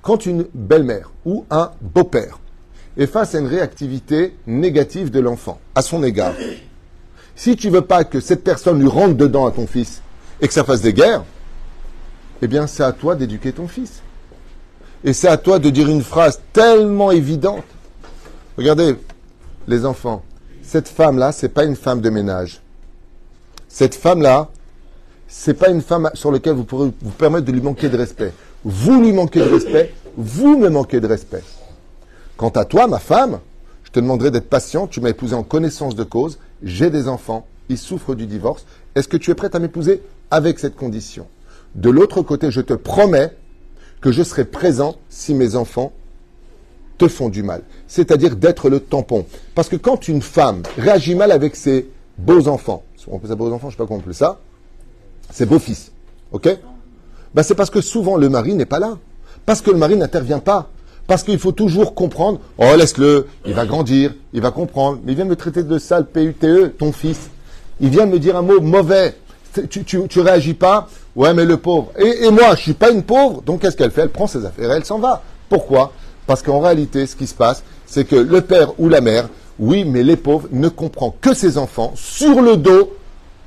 Quand 0.00 0.26
une 0.26 0.46
belle-mère 0.54 1.10
ou 1.24 1.44
un 1.50 1.72
beau-père 1.80 2.38
est 2.96 3.06
face 3.06 3.34
à 3.34 3.38
une 3.38 3.46
réactivité 3.46 4.34
négative 4.46 5.10
de 5.10 5.20
l'enfant 5.20 5.60
à 5.74 5.82
son 5.82 6.02
égard, 6.02 6.34
si 7.34 7.54
tu 7.54 7.68
veux 7.68 7.82
pas 7.82 8.04
que 8.04 8.18
cette 8.18 8.42
personne 8.42 8.80
lui 8.80 8.88
rentre 8.88 9.14
dedans 9.14 9.46
à 9.46 9.50
ton 9.50 9.66
fils 9.66 10.00
et 10.40 10.48
que 10.48 10.54
ça 10.54 10.64
fasse 10.64 10.80
des 10.80 10.94
guerres, 10.94 11.22
eh 12.40 12.48
bien 12.48 12.66
c'est 12.66 12.82
à 12.82 12.92
toi 12.92 13.14
d'éduquer 13.14 13.52
ton 13.52 13.68
fils. 13.68 14.00
Et 15.04 15.12
c'est 15.12 15.28
à 15.28 15.36
toi 15.36 15.58
de 15.58 15.68
dire 15.68 15.88
une 15.88 16.02
phrase 16.02 16.40
tellement 16.52 17.10
évidente. 17.10 17.64
Regardez, 18.56 18.96
les 19.68 19.84
enfants, 19.84 20.22
cette 20.62 20.88
femme-là, 20.88 21.30
c'est 21.32 21.50
pas 21.50 21.64
une 21.64 21.76
femme 21.76 22.00
de 22.00 22.08
ménage. 22.08 22.62
Cette 23.68 23.94
femme-là, 23.94 24.48
c'est 25.28 25.54
pas 25.54 25.68
une 25.68 25.82
femme 25.82 26.10
sur 26.14 26.32
laquelle 26.32 26.54
vous 26.54 26.64
pourrez 26.64 26.90
vous 27.00 27.10
permettre 27.10 27.44
de 27.44 27.52
lui 27.52 27.60
manquer 27.60 27.88
de 27.90 27.96
respect. 27.96 28.32
Vous 28.64 29.00
lui 29.00 29.12
manquez 29.12 29.40
de 29.40 29.48
respect, 29.48 29.92
vous 30.16 30.56
me 30.58 30.70
manquez 30.70 31.00
de 31.00 31.06
respect. 31.06 31.42
Quant 32.36 32.50
à 32.50 32.64
toi, 32.64 32.86
ma 32.86 32.98
femme, 32.98 33.40
je 33.84 33.90
te 33.90 34.00
demanderai 34.00 34.30
d'être 34.30 34.48
patient. 34.48 34.86
Tu 34.86 35.00
m'as 35.00 35.10
épousé 35.10 35.34
en 35.34 35.42
connaissance 35.42 35.94
de 35.94 36.04
cause. 36.04 36.38
J'ai 36.62 36.90
des 36.90 37.08
enfants. 37.08 37.46
Ils 37.68 37.78
souffrent 37.78 38.14
du 38.14 38.26
divorce. 38.26 38.66
Est-ce 38.94 39.08
que 39.08 39.16
tu 39.16 39.30
es 39.30 39.34
prête 39.34 39.54
à 39.54 39.58
m'épouser 39.58 40.02
avec 40.30 40.58
cette 40.58 40.76
condition? 40.76 41.26
De 41.74 41.90
l'autre 41.90 42.22
côté, 42.22 42.50
je 42.50 42.60
te 42.60 42.74
promets 42.74 43.36
que 44.00 44.12
je 44.12 44.22
serai 44.22 44.44
présent 44.44 44.96
si 45.08 45.34
mes 45.34 45.56
enfants 45.56 45.92
te 46.98 47.08
font 47.08 47.28
du 47.28 47.42
mal. 47.42 47.62
C'est-à-dire 47.86 48.36
d'être 48.36 48.70
le 48.70 48.80
tampon. 48.80 49.26
Parce 49.54 49.68
que 49.68 49.76
quand 49.76 50.08
une 50.08 50.22
femme 50.22 50.62
réagit 50.78 51.14
mal 51.14 51.32
avec 51.32 51.56
ses 51.56 51.90
beaux 52.18 52.48
enfants, 52.48 52.84
on 53.08 53.16
appelle 53.16 53.28
ça 53.28 53.34
beaux 53.36 53.52
enfants, 53.52 53.62
je 53.62 53.66
ne 53.66 53.70
sais 53.72 53.76
pas 53.76 53.86
comment 53.86 53.98
on 53.98 54.02
appelle 54.02 54.14
ça, 54.14 54.40
ses 55.30 55.46
beaux-fils, 55.46 55.92
ok? 56.32 56.48
Ben 57.34 57.42
C'est 57.42 57.54
parce 57.54 57.70
que 57.70 57.80
souvent 57.80 58.16
le 58.16 58.28
mari 58.28 58.54
n'est 58.54 58.66
pas 58.66 58.78
là. 58.78 58.98
Parce 59.44 59.60
que 59.60 59.70
le 59.70 59.76
mari 59.76 59.96
n'intervient 59.96 60.38
pas. 60.38 60.70
Parce 61.06 61.22
qu'il 61.22 61.38
faut 61.38 61.52
toujours 61.52 61.94
comprendre, 61.94 62.40
oh 62.58 62.74
laisse-le, 62.76 63.28
il 63.46 63.54
va 63.54 63.64
grandir, 63.64 64.14
il 64.32 64.40
va 64.40 64.50
comprendre. 64.50 64.98
Mais 65.04 65.12
il 65.12 65.16
vient 65.16 65.24
me 65.24 65.36
traiter 65.36 65.62
de 65.62 65.78
sale 65.78 66.06
PUTE, 66.06 66.76
ton 66.78 66.92
fils. 66.92 67.30
Il 67.80 67.90
vient 67.90 68.06
me 68.06 68.18
dire 68.18 68.36
un 68.36 68.42
mot 68.42 68.60
mauvais. 68.60 69.16
Tu, 69.70 69.84
tu, 69.84 70.20
réagis 70.20 70.54
pas 70.54 70.88
Ouais, 71.14 71.32
mais 71.32 71.46
le 71.46 71.56
pauvre. 71.56 71.92
Et, 71.98 72.30
moi, 72.30 72.54
je 72.56 72.60
suis 72.60 72.74
pas 72.74 72.90
une 72.90 73.02
pauvre. 73.02 73.40
Donc 73.42 73.62
qu'est-ce 73.62 73.76
qu'elle 73.76 73.90
fait? 73.90 74.02
Elle 74.02 74.10
prend 74.10 74.26
ses 74.26 74.44
affaires 74.44 74.70
et 74.70 74.76
elle 74.76 74.84
s'en 74.84 74.98
va. 74.98 75.22
Pourquoi? 75.48 75.92
Parce 76.26 76.42
qu'en 76.42 76.60
réalité, 76.60 77.06
ce 77.06 77.16
qui 77.16 77.26
se 77.26 77.34
passe, 77.34 77.62
c'est 77.86 78.04
que 78.04 78.16
le 78.16 78.40
père 78.42 78.78
ou 78.78 78.88
la 78.88 79.00
mère, 79.00 79.28
oui, 79.58 79.84
mais 79.84 80.02
les 80.02 80.16
pauvres, 80.16 80.48
ne 80.50 80.68
comprend 80.68 81.14
que 81.20 81.32
ses 81.32 81.56
enfants 81.56 81.92
sur 81.94 82.42
le 82.42 82.56
dos 82.56 82.94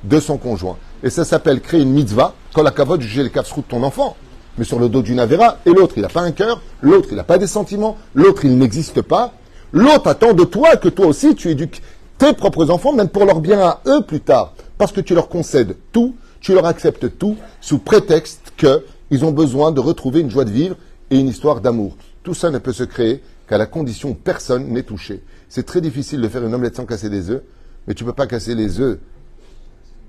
de 0.02 0.18
son 0.18 0.38
conjoint. 0.38 0.78
Et 1.02 1.10
ça 1.10 1.24
s'appelle 1.24 1.60
créer 1.60 1.82
une 1.82 1.92
mitzvah, 1.92 2.34
quand 2.54 2.62
la 2.62 2.70
cavote 2.70 3.02
juger 3.02 3.22
les 3.22 3.28
de 3.28 3.62
ton 3.68 3.82
enfant 3.82 4.16
mais 4.60 4.66
sur 4.66 4.78
le 4.78 4.90
dos 4.90 5.00
d'une 5.00 5.18
Avera, 5.18 5.56
et 5.64 5.70
l'autre, 5.70 5.94
il 5.96 6.02
n'a 6.02 6.10
pas 6.10 6.20
un 6.20 6.32
cœur, 6.32 6.60
l'autre, 6.82 7.08
il 7.12 7.16
n'a 7.16 7.24
pas 7.24 7.38
des 7.38 7.46
sentiments, 7.46 7.96
l'autre, 8.14 8.44
il 8.44 8.58
n'existe 8.58 9.00
pas. 9.00 9.32
L'autre 9.72 10.08
attend 10.08 10.34
de 10.34 10.44
toi 10.44 10.76
que 10.76 10.90
toi 10.90 11.06
aussi, 11.06 11.34
tu 11.34 11.48
éduques 11.48 11.80
tes 12.18 12.34
propres 12.34 12.68
enfants, 12.68 12.92
même 12.92 13.08
pour 13.08 13.24
leur 13.24 13.40
bien 13.40 13.58
à 13.58 13.80
eux 13.86 14.02
plus 14.02 14.20
tard, 14.20 14.52
parce 14.76 14.92
que 14.92 15.00
tu 15.00 15.14
leur 15.14 15.30
concèdes 15.30 15.76
tout, 15.92 16.14
tu 16.42 16.52
leur 16.52 16.66
acceptes 16.66 17.16
tout, 17.16 17.38
sous 17.62 17.78
prétexte 17.78 18.52
qu'ils 18.58 19.24
ont 19.24 19.30
besoin 19.30 19.72
de 19.72 19.80
retrouver 19.80 20.20
une 20.20 20.30
joie 20.30 20.44
de 20.44 20.50
vivre 20.50 20.76
et 21.10 21.18
une 21.18 21.28
histoire 21.28 21.62
d'amour. 21.62 21.96
Tout 22.22 22.34
ça 22.34 22.50
ne 22.50 22.58
peut 22.58 22.74
se 22.74 22.84
créer 22.84 23.22
qu'à 23.48 23.56
la 23.56 23.64
condition 23.64 24.10
où 24.10 24.14
personne 24.14 24.68
n'est 24.68 24.82
touché. 24.82 25.22
C'est 25.48 25.64
très 25.64 25.80
difficile 25.80 26.20
de 26.20 26.28
faire 26.28 26.44
une 26.44 26.52
omelette 26.52 26.76
sans 26.76 26.84
casser 26.84 27.08
des 27.08 27.30
œufs, 27.30 27.42
mais 27.88 27.94
tu 27.94 28.04
ne 28.04 28.10
peux 28.10 28.14
pas 28.14 28.26
casser 28.26 28.54
les 28.54 28.78
œufs 28.78 28.98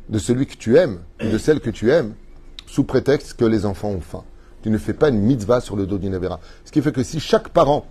de 0.09 0.19
celui 0.19 0.45
que 0.45 0.57
tu 0.57 0.77
aimes, 0.77 0.99
ou 1.23 1.29
de 1.29 1.37
celle 1.37 1.61
que 1.61 1.69
tu 1.69 1.89
aimes, 1.89 2.15
sous 2.67 2.83
prétexte 2.83 3.35
que 3.35 3.45
les 3.45 3.65
enfants 3.65 3.91
ont 3.91 4.01
faim 4.01 4.25
tu 4.61 4.69
ne 4.69 4.77
fais 4.77 4.93
pas 4.93 5.09
une 5.09 5.19
mitzvah 5.19 5.61
sur 5.61 5.75
le 5.75 5.85
dos 5.85 5.97
d'une 5.97 6.13
Avera. 6.13 6.39
Ce 6.65 6.71
qui 6.71 6.81
fait 6.81 6.91
que 6.91 7.03
si 7.03 7.19
chaque 7.19 7.49
parent 7.49 7.85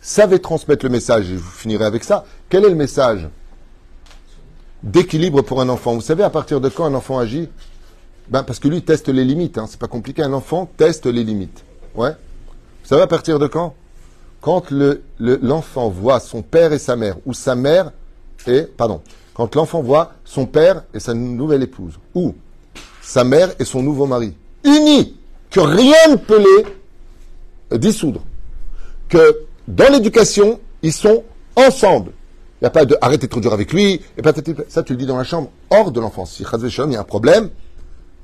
savait 0.00 0.38
transmettre 0.38 0.84
le 0.84 0.90
message, 0.90 1.30
et 1.30 1.34
je 1.34 1.40
finirai 1.40 1.84
avec 1.84 2.04
ça, 2.04 2.24
quel 2.48 2.64
est 2.64 2.68
le 2.68 2.74
message 2.74 3.28
d'équilibre 4.82 5.42
pour 5.42 5.60
un 5.60 5.68
enfant? 5.68 5.94
Vous 5.94 6.00
savez 6.00 6.22
à 6.22 6.30
partir 6.30 6.60
de 6.60 6.68
quand 6.68 6.84
un 6.84 6.94
enfant 6.94 7.18
agit? 7.18 7.48
Ben, 8.28 8.42
Parce 8.42 8.58
que 8.58 8.68
lui 8.68 8.82
teste 8.82 9.08
les 9.08 9.24
limites, 9.24 9.58
hein, 9.58 9.66
c'est 9.68 9.80
pas 9.80 9.88
compliqué, 9.88 10.22
un 10.22 10.32
enfant 10.32 10.68
teste 10.76 11.06
les 11.06 11.24
limites. 11.24 11.64
Ouais. 11.94 12.10
Vous 12.10 12.88
savez 12.88 13.02
à 13.02 13.06
partir 13.06 13.38
de 13.38 13.46
quand? 13.46 13.74
Quand 14.40 14.70
l'enfant 15.18 15.88
voit 15.88 16.20
son 16.20 16.42
père 16.42 16.72
et 16.72 16.78
sa 16.78 16.94
mère, 16.94 17.16
ou 17.24 17.32
sa 17.32 17.54
mère 17.56 17.90
et, 18.46 18.62
pardon, 18.62 19.00
quand 19.34 19.54
l'enfant 19.56 19.82
voit 19.82 20.12
son 20.24 20.46
père 20.46 20.84
et 20.94 21.00
sa 21.00 21.14
nouvelle 21.14 21.62
épouse, 21.62 21.94
ou 22.14 22.34
sa 23.02 23.24
mère 23.24 23.52
et 23.58 23.64
son 23.64 23.82
nouveau 23.82 24.06
mari, 24.06 24.34
unis 24.62 25.16
que 25.50 25.60
rien 25.60 26.10
ne 26.10 26.16
peut 26.16 26.42
les 27.70 27.78
dissoudre. 27.78 28.22
Que 29.08 29.46
dans 29.68 29.92
l'éducation, 29.92 30.60
ils 30.82 30.92
sont 30.92 31.24
ensemble. 31.54 32.12
Il 32.60 32.64
n'y 32.64 32.68
a 32.68 32.70
pas 32.70 32.84
de 32.84 32.96
arrêtez 33.00 33.28
trop 33.28 33.40
dur 33.40 33.52
avec 33.52 33.72
lui, 33.72 34.00
et 34.16 34.22
ça 34.68 34.82
tu 34.82 34.92
le 34.92 34.98
dis 34.98 35.06
dans 35.06 35.16
la 35.16 35.24
chambre, 35.24 35.50
hors 35.70 35.92
de 35.92 36.00
l'enfance. 36.00 36.32
Si 36.32 36.42
il 36.42 36.92
y 36.92 36.96
a 36.96 37.00
un 37.00 37.04
problème, 37.04 37.50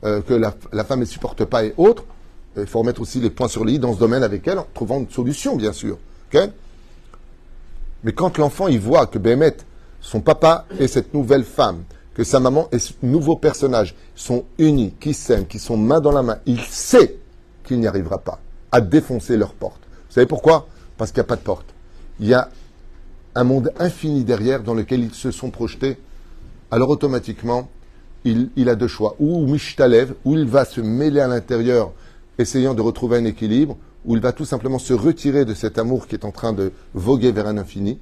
euh, 0.05 0.20
que 0.23 0.35
la, 0.35 0.85
femme 0.85 1.01
ne 1.01 1.05
supporte 1.05 1.45
pas 1.45 1.64
et 1.64 1.75
autres, 1.77 2.05
il 2.57 2.66
faut 2.66 2.81
remettre 2.81 3.01
aussi 3.01 3.20
les 3.20 3.31
points 3.31 3.49
sur 3.49 3.64
les 3.64 3.75
i 3.75 3.79
dans 3.79 3.95
ce 3.95 3.99
domaine 3.99 4.23
avec 4.23 4.47
elle, 4.49 4.59
en 4.59 4.66
trouvant 4.75 4.99
une 4.99 5.11
solution, 5.11 5.57
bien 5.57 5.73
sûr. 5.73 5.99
Mais 8.05 8.12
quand 8.12 8.39
l'enfant 8.39 8.68
il 8.68 8.81
voit 8.81 9.07
que 9.07 9.18
Bémet, 9.18 9.57
son 10.01 10.20
papa 10.20 10.66
et 10.81 10.89
cette 10.89 11.14
nouvelle 11.14 11.45
femme, 11.45 11.85
que 12.14 12.24
sa 12.24 12.40
maman 12.40 12.68
et 12.72 12.78
ce 12.78 12.92
nouveau 13.02 13.36
personnage 13.36 13.94
sont 14.14 14.44
unis, 14.58 14.94
qui 15.00 15.14
s'aiment, 15.14 15.46
qui 15.46 15.58
sont 15.58 15.76
main 15.76 16.00
dans 16.00 16.12
la 16.12 16.22
main, 16.22 16.38
il 16.46 16.60
sait 16.60 17.16
qu'il 17.64 17.80
n'y 17.80 17.86
arrivera 17.86 18.18
pas 18.18 18.40
à 18.70 18.80
défoncer 18.80 19.36
leur 19.36 19.52
porte. 19.52 19.80
Vous 20.08 20.14
savez 20.14 20.26
pourquoi? 20.26 20.66
Parce 20.96 21.10
qu'il 21.10 21.20
n'y 21.20 21.26
a 21.26 21.28
pas 21.28 21.36
de 21.36 21.42
porte. 21.42 21.66
Il 22.20 22.26
y 22.26 22.34
a 22.34 22.50
un 23.34 23.44
monde 23.44 23.72
infini 23.78 24.24
derrière 24.24 24.62
dans 24.62 24.74
lequel 24.74 25.00
ils 25.00 25.14
se 25.14 25.30
sont 25.30 25.50
projetés. 25.50 25.98
Alors 26.70 26.90
automatiquement, 26.90 27.68
il, 28.24 28.68
a 28.68 28.74
deux 28.74 28.88
choix. 28.88 29.16
Ou 29.18 29.46
Mishtalev, 29.46 30.14
où 30.24 30.34
il 30.34 30.46
va 30.46 30.64
se 30.64 30.80
mêler 30.80 31.20
à 31.20 31.28
l'intérieur, 31.28 31.92
essayant 32.38 32.74
de 32.74 32.80
retrouver 32.80 33.18
un 33.18 33.24
équilibre, 33.24 33.76
ou 34.04 34.16
il 34.16 34.22
va 34.22 34.32
tout 34.32 34.44
simplement 34.44 34.78
se 34.78 34.92
retirer 34.92 35.44
de 35.44 35.54
cet 35.54 35.78
amour 35.78 36.06
qui 36.06 36.14
est 36.14 36.24
en 36.24 36.30
train 36.30 36.52
de 36.52 36.72
voguer 36.94 37.32
vers 37.32 37.46
un 37.46 37.58
infini, 37.58 37.98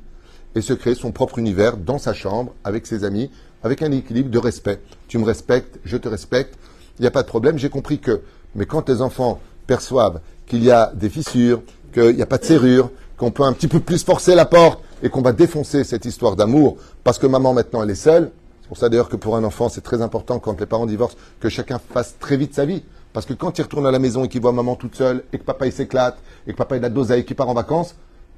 et 0.54 0.60
se 0.60 0.72
créer 0.72 0.94
son 0.94 1.12
propre 1.12 1.38
univers 1.38 1.76
dans 1.76 1.98
sa 1.98 2.12
chambre, 2.12 2.52
avec 2.64 2.86
ses 2.86 3.04
amis, 3.04 3.30
avec 3.62 3.82
un 3.82 3.92
équilibre 3.92 4.30
de 4.30 4.38
respect. 4.38 4.80
Tu 5.08 5.18
me 5.18 5.24
respectes, 5.24 5.78
je 5.84 5.96
te 5.96 6.08
respecte, 6.08 6.54
il 6.98 7.02
n'y 7.02 7.08
a 7.08 7.10
pas 7.10 7.22
de 7.22 7.28
problème. 7.28 7.58
J'ai 7.58 7.70
compris 7.70 7.98
que, 7.98 8.20
mais 8.54 8.66
quand 8.66 8.82
tes 8.82 9.00
enfants 9.00 9.40
perçoivent 9.66 10.20
qu'il 10.46 10.64
y 10.64 10.70
a 10.70 10.92
des 10.94 11.08
fissures, 11.08 11.62
qu'il 11.92 12.16
n'y 12.16 12.22
a 12.22 12.26
pas 12.26 12.38
de 12.38 12.44
serrure, 12.44 12.90
qu'on 13.16 13.30
peut 13.30 13.42
un 13.42 13.52
petit 13.52 13.68
peu 13.68 13.80
plus 13.80 14.04
forcer 14.04 14.34
la 14.34 14.46
porte 14.46 14.82
et 15.02 15.08
qu'on 15.08 15.22
va 15.22 15.32
défoncer 15.32 15.84
cette 15.84 16.04
histoire 16.04 16.36
d'amour 16.36 16.76
parce 17.04 17.18
que 17.18 17.26
maman 17.26 17.52
maintenant 17.52 17.82
elle 17.82 17.90
est 17.90 17.94
seule. 17.94 18.30
C'est 18.62 18.68
pour 18.68 18.76
ça 18.76 18.88
d'ailleurs 18.88 19.08
que 19.08 19.16
pour 19.16 19.36
un 19.36 19.44
enfant 19.44 19.68
c'est 19.68 19.80
très 19.80 20.02
important 20.02 20.38
quand 20.38 20.58
les 20.58 20.66
parents 20.66 20.86
divorcent 20.86 21.16
que 21.40 21.48
chacun 21.48 21.78
fasse 21.78 22.16
très 22.18 22.36
vite 22.36 22.54
sa 22.54 22.64
vie. 22.64 22.82
Parce 23.12 23.26
que 23.26 23.34
quand 23.34 23.58
il 23.58 23.62
retourne 23.62 23.86
à 23.86 23.90
la 23.90 23.98
maison 23.98 24.24
et 24.24 24.28
qu'il 24.28 24.40
voit 24.40 24.52
maman 24.52 24.76
toute 24.76 24.94
seule 24.94 25.24
et 25.32 25.38
que 25.38 25.44
papa 25.44 25.66
il 25.66 25.72
s'éclate 25.72 26.18
et 26.46 26.52
que 26.52 26.56
papa 26.56 26.76
il 26.76 26.84
a 26.84 26.88
de 26.88 27.12
et 27.12 27.24
qu'il 27.24 27.36
part 27.36 27.48
en 27.48 27.54
vacances, 27.54 27.94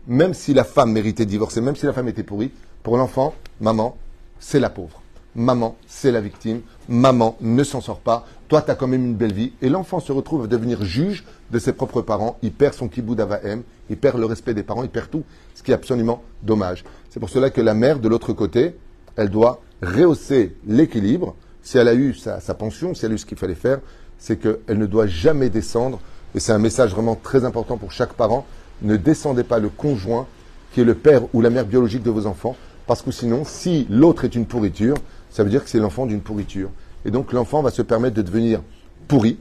même 0.06 0.34
si 0.34 0.54
la 0.54 0.64
femme 0.64 0.92
méritait 0.92 1.24
de 1.24 1.30
divorcer, 1.30 1.60
même 1.60 1.76
si 1.76 1.86
la 1.86 1.92
femme 1.92 2.08
était 2.08 2.22
pourrie, 2.22 2.50
pour 2.82 2.96
l'enfant, 2.96 3.34
maman, 3.60 3.96
c'est 4.40 4.58
la 4.58 4.70
pauvre 4.70 5.01
maman, 5.34 5.76
c'est 5.86 6.10
la 6.10 6.20
victime, 6.20 6.60
maman 6.88 7.36
ne 7.40 7.64
s'en 7.64 7.80
sort 7.80 8.00
pas, 8.00 8.26
toi, 8.48 8.60
tu 8.60 8.70
as 8.70 8.74
quand 8.74 8.86
même 8.86 9.04
une 9.04 9.14
belle 9.14 9.32
vie. 9.32 9.52
Et 9.62 9.68
l'enfant 9.68 9.98
se 9.98 10.12
retrouve 10.12 10.44
à 10.44 10.46
devenir 10.46 10.84
juge 10.84 11.24
de 11.50 11.58
ses 11.58 11.72
propres 11.72 12.02
parents, 12.02 12.36
il 12.42 12.52
perd 12.52 12.74
son 12.74 12.88
kibbou 12.88 13.14
d'avahem, 13.14 13.62
il 13.88 13.96
perd 13.96 14.18
le 14.18 14.26
respect 14.26 14.52
des 14.52 14.62
parents, 14.62 14.82
il 14.82 14.90
perd 14.90 15.10
tout, 15.10 15.24
ce 15.54 15.62
qui 15.62 15.70
est 15.70 15.74
absolument 15.74 16.22
dommage. 16.42 16.84
C'est 17.08 17.20
pour 17.20 17.30
cela 17.30 17.50
que 17.50 17.60
la 17.60 17.74
mère, 17.74 17.98
de 17.98 18.08
l'autre 18.08 18.32
côté, 18.32 18.76
elle 19.16 19.30
doit 19.30 19.60
rehausser 19.82 20.54
l'équilibre. 20.66 21.34
Si 21.62 21.78
elle 21.78 21.88
a 21.88 21.94
eu 21.94 22.14
sa, 22.14 22.40
sa 22.40 22.54
pension, 22.54 22.94
si 22.94 23.06
elle 23.06 23.12
a 23.12 23.14
eu 23.14 23.18
ce 23.18 23.26
qu'il 23.26 23.38
fallait 23.38 23.54
faire, 23.54 23.80
c'est 24.18 24.36
qu'elle 24.36 24.78
ne 24.78 24.86
doit 24.86 25.06
jamais 25.06 25.48
descendre, 25.48 25.98
et 26.34 26.40
c'est 26.40 26.52
un 26.52 26.58
message 26.58 26.92
vraiment 26.92 27.16
très 27.16 27.44
important 27.44 27.76
pour 27.76 27.90
chaque 27.92 28.12
parent, 28.12 28.46
ne 28.82 28.96
descendez 28.96 29.44
pas 29.44 29.58
le 29.58 29.68
conjoint 29.68 30.26
qui 30.74 30.80
est 30.80 30.84
le 30.84 30.94
père 30.94 31.22
ou 31.32 31.40
la 31.40 31.50
mère 31.50 31.66
biologique 31.66 32.02
de 32.02 32.10
vos 32.10 32.26
enfants, 32.26 32.56
parce 32.86 33.02
que 33.02 33.10
sinon, 33.10 33.44
si 33.44 33.86
l'autre 33.88 34.24
est 34.24 34.34
une 34.34 34.46
pourriture, 34.46 34.96
ça 35.32 35.42
veut 35.42 35.50
dire 35.50 35.64
que 35.64 35.70
c'est 35.70 35.80
l'enfant 35.80 36.06
d'une 36.06 36.20
pourriture. 36.20 36.70
Et 37.04 37.10
donc 37.10 37.32
l'enfant 37.32 37.62
va 37.62 37.70
se 37.70 37.82
permettre 37.82 38.14
de 38.14 38.22
devenir 38.22 38.60
pourri, 39.08 39.38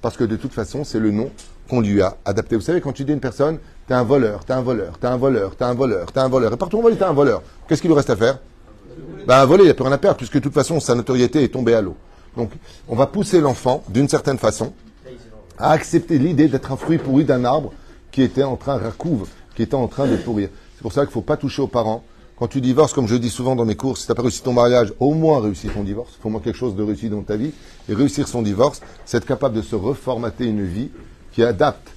parce 0.00 0.16
que 0.16 0.24
de 0.24 0.36
toute 0.36 0.52
façon, 0.52 0.84
c'est 0.84 1.00
le 1.00 1.10
nom 1.10 1.30
qu'on 1.68 1.80
lui 1.80 2.00
a 2.00 2.16
adapté. 2.24 2.54
Vous 2.54 2.62
savez, 2.62 2.80
quand 2.80 2.92
tu 2.92 3.04
dis 3.04 3.10
à 3.10 3.14
une 3.14 3.20
personne, 3.20 3.58
t'es 3.88 3.94
un 3.94 4.04
voleur, 4.04 4.44
t'es 4.44 4.52
un 4.52 4.62
voleur, 4.62 4.98
t'es 4.98 5.06
un 5.08 5.16
voleur, 5.16 5.56
t'es 5.56 5.64
un 5.64 5.74
voleur, 5.74 6.12
t'es 6.12 6.20
un 6.20 6.28
voleur, 6.28 6.52
et 6.52 6.56
partout 6.56 6.78
on 6.78 6.82
va 6.82 6.94
t'es 6.94 7.02
un 7.02 7.12
voleur, 7.12 7.42
qu'est-ce 7.66 7.80
qu'il 7.80 7.90
lui 7.90 7.96
reste 7.96 8.10
à 8.10 8.16
faire? 8.16 8.38
Ben, 9.26 9.44
voler, 9.44 9.64
il 9.64 9.66
n'y 9.66 9.70
a 9.70 9.74
plus 9.74 9.84
rien 9.84 9.92
à 9.92 9.98
perdre, 9.98 10.16
puisque 10.16 10.34
de 10.34 10.40
toute 10.40 10.54
façon, 10.54 10.80
sa 10.80 10.94
notoriété 10.94 11.42
est 11.42 11.48
tombée 11.48 11.74
à 11.74 11.82
l'eau. 11.82 11.96
Donc, 12.36 12.50
on 12.88 12.96
va 12.96 13.06
pousser 13.06 13.40
l'enfant, 13.40 13.82
d'une 13.88 14.08
certaine 14.08 14.38
façon, 14.38 14.72
à 15.58 15.72
accepter 15.72 16.18
l'idée 16.18 16.48
d'être 16.48 16.72
un 16.72 16.76
fruit 16.76 16.98
pourri 16.98 17.24
d'un 17.24 17.44
arbre 17.44 17.72
qui 18.10 18.22
était 18.22 18.42
en 18.42 18.56
train, 18.56 18.78
racouve, 18.78 19.28
qui 19.54 19.62
était 19.62 19.74
en 19.74 19.88
train 19.88 20.06
de 20.06 20.16
pourrir. 20.16 20.48
C'est 20.74 20.82
pour 20.82 20.92
ça 20.92 21.02
qu'il 21.02 21.10
ne 21.10 21.12
faut 21.12 21.20
pas 21.20 21.36
toucher 21.36 21.62
aux 21.62 21.66
parents. 21.66 22.02
Quand 22.40 22.48
tu 22.48 22.62
divorces, 22.62 22.94
comme 22.94 23.06
je 23.06 23.16
dis 23.16 23.28
souvent 23.28 23.54
dans 23.54 23.66
mes 23.66 23.74
cours, 23.74 23.98
si 23.98 24.06
tu 24.06 24.10
n'as 24.10 24.14
pas 24.14 24.22
réussi 24.22 24.42
ton 24.42 24.54
mariage, 24.54 24.94
au 24.98 25.12
moins 25.12 25.42
réussi 25.42 25.68
ton 25.68 25.82
divorce. 25.82 26.14
Il 26.16 26.22
faut 26.22 26.28
au 26.28 26.32
moins 26.32 26.40
quelque 26.40 26.56
chose 26.56 26.74
de 26.74 26.82
réussi 26.82 27.10
dans 27.10 27.20
ta 27.20 27.36
vie. 27.36 27.52
Et 27.86 27.92
réussir 27.92 28.26
son 28.28 28.40
divorce, 28.40 28.80
c'est 29.04 29.18
être 29.18 29.26
capable 29.26 29.54
de 29.54 29.60
se 29.60 29.76
reformater 29.76 30.46
une 30.46 30.64
vie 30.64 30.88
qui 31.32 31.42
adapte 31.42 31.90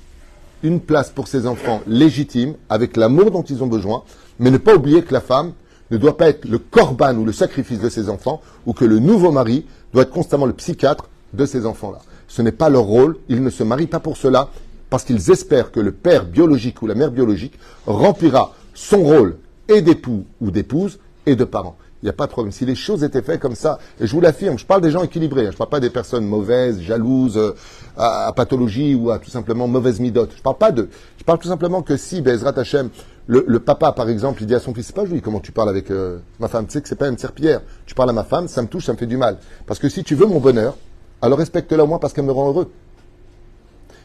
une 0.62 0.82
place 0.82 1.10
pour 1.10 1.30
ses 1.30 1.48
enfants 1.48 1.82
légitime, 1.88 2.56
avec 2.68 2.98
l'amour 2.98 3.32
dont 3.32 3.44
ils 3.44 3.64
ont 3.64 3.68
besoin, 3.68 4.04
mais 4.38 4.52
ne 4.52 4.58
pas 4.58 4.76
oublier 4.76 5.02
que 5.04 5.14
la 5.14 5.22
femme 5.22 5.54
ne 5.92 5.98
doit 5.98 6.18
pas 6.18 6.28
être 6.28 6.44
le 6.44 6.58
corban 6.58 7.16
ou 7.16 7.24
le 7.24 7.32
sacrifice 7.32 7.80
de 7.80 7.88
ses 7.88 8.10
enfants, 8.10 8.42
ou 8.66 8.74
que 8.74 8.84
le 8.84 9.00
nouveau 9.00 9.32
mari 9.32 9.66
doit 9.94 10.04
être 10.04 10.12
constamment 10.12 10.46
le 10.46 10.52
psychiatre 10.52 11.08
de 11.32 11.46
ces 11.46 11.66
enfants-là. 11.66 12.00
Ce 12.28 12.42
n'est 12.42 12.52
pas 12.52 12.68
leur 12.68 12.84
rôle, 12.84 13.16
ils 13.30 13.42
ne 13.42 13.50
se 13.50 13.64
marient 13.64 13.88
pas 13.88 14.02
pour 14.02 14.18
cela, 14.18 14.50
parce 14.90 15.06
qu'ils 15.06 15.32
espèrent 15.32 15.72
que 15.72 15.80
le 15.80 15.94
père 15.94 16.26
biologique 16.26 16.82
ou 16.82 16.88
la 16.88 16.96
mère 16.96 17.12
biologique 17.12 17.58
remplira 17.86 18.54
son 18.74 19.04
rôle 19.04 19.38
et 19.68 19.82
d'époux 19.82 20.26
ou 20.42 20.52
d'épouse 20.52 21.00
et 21.26 21.36
de 21.36 21.44
parents. 21.44 21.78
Il 22.02 22.08
n'y 22.08 22.10
a 22.10 22.14
pas 22.14 22.26
de 22.26 22.32
problème. 22.32 22.52
Si 22.52 22.66
les 22.66 22.76
choses 22.76 23.02
étaient 23.06 23.22
faites 23.22 23.40
comme 23.40 23.56
ça, 23.56 23.80
et 24.02 24.08
je 24.08 24.12
vous 24.12 24.20
l'affirme, 24.20 24.60
je 24.60 24.66
parle 24.66 24.82
des 24.82 24.92
gens 24.92 25.04
équilibrés, 25.04 25.44
hein. 25.44 25.52
je 25.52 25.56
ne 25.56 25.58
parle 25.58 25.70
pas 25.70 25.80
des 25.80 25.90
personnes 25.90 26.26
mauvaises, 26.26 26.82
jalouses, 26.82 27.38
euh, 27.38 27.56
à, 27.96 28.34
pathologie 28.36 28.94
ou 28.94 29.10
à 29.10 29.20
tout 29.20 29.30
simplement 29.30 29.70
mauvaise 29.70 30.02
midote. 30.02 30.32
Je 30.36 30.42
parle 30.42 30.58
pas 30.58 30.74
de. 30.74 30.90
Je 31.18 31.24
parle 31.24 31.40
tout 31.40 31.48
simplement 31.48 31.82
que 31.82 31.96
si 31.96 32.22
Bezrat 32.22 32.60
Hashem, 32.60 32.90
le, 33.28 33.46
le, 33.48 33.60
papa 33.60 33.94
par 33.94 34.10
exemple, 34.10 34.42
il 34.42 34.48
dit 34.48 34.56
à 34.56 34.60
son 34.60 34.74
fils, 34.74 34.88
c'est 34.88 34.96
pas 34.96 35.06
joli 35.06 35.22
comment 35.22 35.40
tu 35.40 35.54
parles 35.54 35.70
avec 35.70 35.92
euh, 35.92 36.20
ma 36.42 36.50
femme, 36.50 36.66
tu 36.66 36.74
sais 36.74 36.82
que 36.82 36.90
c'est 36.90 36.98
pas 36.98 37.08
une 37.08 37.18
serpillière. 37.18 37.62
Tu 37.86 37.96
parles 37.96 38.10
à 38.10 38.14
ma 38.14 38.26
femme, 38.26 38.50
ça 38.50 38.62
me 38.62 38.68
touche, 38.68 38.86
ça 38.86 38.92
me 38.92 38.98
fait 38.98 39.06
du 39.06 39.16
mal. 39.16 39.38
Parce 39.66 39.80
que 39.80 39.88
si 39.88 40.04
tu 40.04 40.16
veux 40.16 40.26
mon 40.26 40.42
bonheur, 40.42 40.76
alors 41.22 41.40
respecte-la 41.40 41.86
au 41.86 41.88
moins 41.88 42.00
parce 42.00 42.12
qu'elle 42.12 42.26
me 42.26 42.34
rend 42.34 42.50
heureux. 42.50 42.70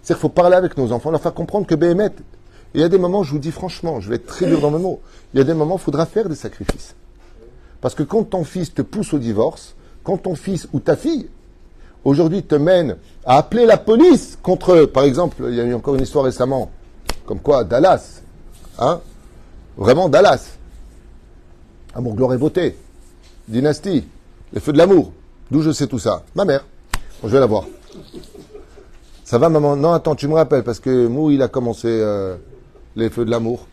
C'est-à-dire 0.03 0.21
qu'il 0.21 0.23
faut 0.23 0.29
parler 0.29 0.55
avec 0.55 0.77
nos 0.77 0.93
enfants, 0.93 1.11
leur 1.11 1.21
faire 1.21 1.35
comprendre 1.35 1.67
que 1.67 1.75
Béhémet, 1.75 2.11
il 2.75 2.81
y 2.81 2.85
a 2.85 2.89
des 2.89 2.99
moments, 2.99 3.23
je 3.23 3.33
vous 3.33 3.39
dis 3.39 3.53
franchement, 3.53 4.01
je 4.01 4.09
vais 4.09 4.17
être 4.17 4.27
très 4.27 4.47
dur 4.47 4.61
dans 4.61 4.71
mes 4.71 4.79
mots, 4.79 5.01
il 5.33 5.39
y 5.39 5.41
a 5.41 5.45
des 5.45 5.55
moments, 5.55 5.77
il 5.77 5.81
faudra 5.81 6.07
faire 6.07 6.29
des 6.29 6.35
sacrifices. 6.35 6.95
Parce 7.81 7.95
que 7.95 8.03
quand 8.03 8.25
ton 8.25 8.45
fils 8.45 8.75
te 8.75 8.83
pousse 8.83 9.15
au 9.15 9.19
divorce, 9.19 9.75
quand 10.05 10.19
ton 10.19 10.35
fils 10.35 10.69
ou 10.73 10.81
ta 10.81 10.97
fille, 10.97 11.29
aujourd'hui, 12.05 12.43
te 12.43 12.55
mène 12.55 12.97
à 13.25 13.39
appeler 13.39 13.67
la 13.67 13.77
police 13.77 14.39
contre, 14.43 14.85
par 14.87 15.05
exemple, 15.05 15.37
il 15.49 15.55
y 15.55 15.61
a 15.61 15.65
eu 15.65 15.75
encore 15.75 15.95
une 15.95 16.03
histoire 16.03 16.25
récemment, 16.25 16.71
comme 17.27 17.41
quoi 17.41 17.65
Dallas, 17.65 18.23
hein, 18.79 19.01
vraiment 19.77 20.09
Dallas, 20.09 20.57
amour, 21.95 22.15
gloire 22.15 22.35
et 22.35 22.39
beauté, 22.39 22.77
dynastie, 23.47 24.05
les 24.53 24.61
feux 24.61 24.73
de 24.73 24.79
l'amour, 24.79 25.13
d'où 25.51 25.63
je 25.63 25.71
sais 25.71 25.87
tout 25.87 25.99
ça, 25.99 26.25
ma 26.35 26.45
mère, 26.45 26.65
je 27.23 27.29
vais 27.29 27.41
la 27.41 27.47
voir. 27.47 27.65
Ça 29.25 29.37
va 29.37 29.51
maman? 29.51 29.77
Non, 29.77 29.93
attends, 29.93 30.15
tu 30.15 30.27
me 30.27 30.35
rappelles, 30.35 30.65
parce 30.65 30.81
que 30.81 31.07
Mou, 31.07 31.31
il 31.31 31.43
a 31.43 31.49
commencé 31.49 31.89
euh, 31.89 32.37
les 32.99 33.11
feux 33.11 33.25
de 33.25 33.31
l'amour. 33.31 33.67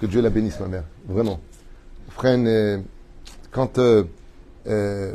Que 0.00 0.06
Dieu 0.06 0.20
la 0.20 0.30
bénisse, 0.30 0.58
ma 0.60 0.66
mère, 0.66 0.84
vraiment. 1.06 1.40
Frère, 2.10 2.38
quand. 3.52 3.78
Euh, 3.78 4.04
euh, 4.66 5.12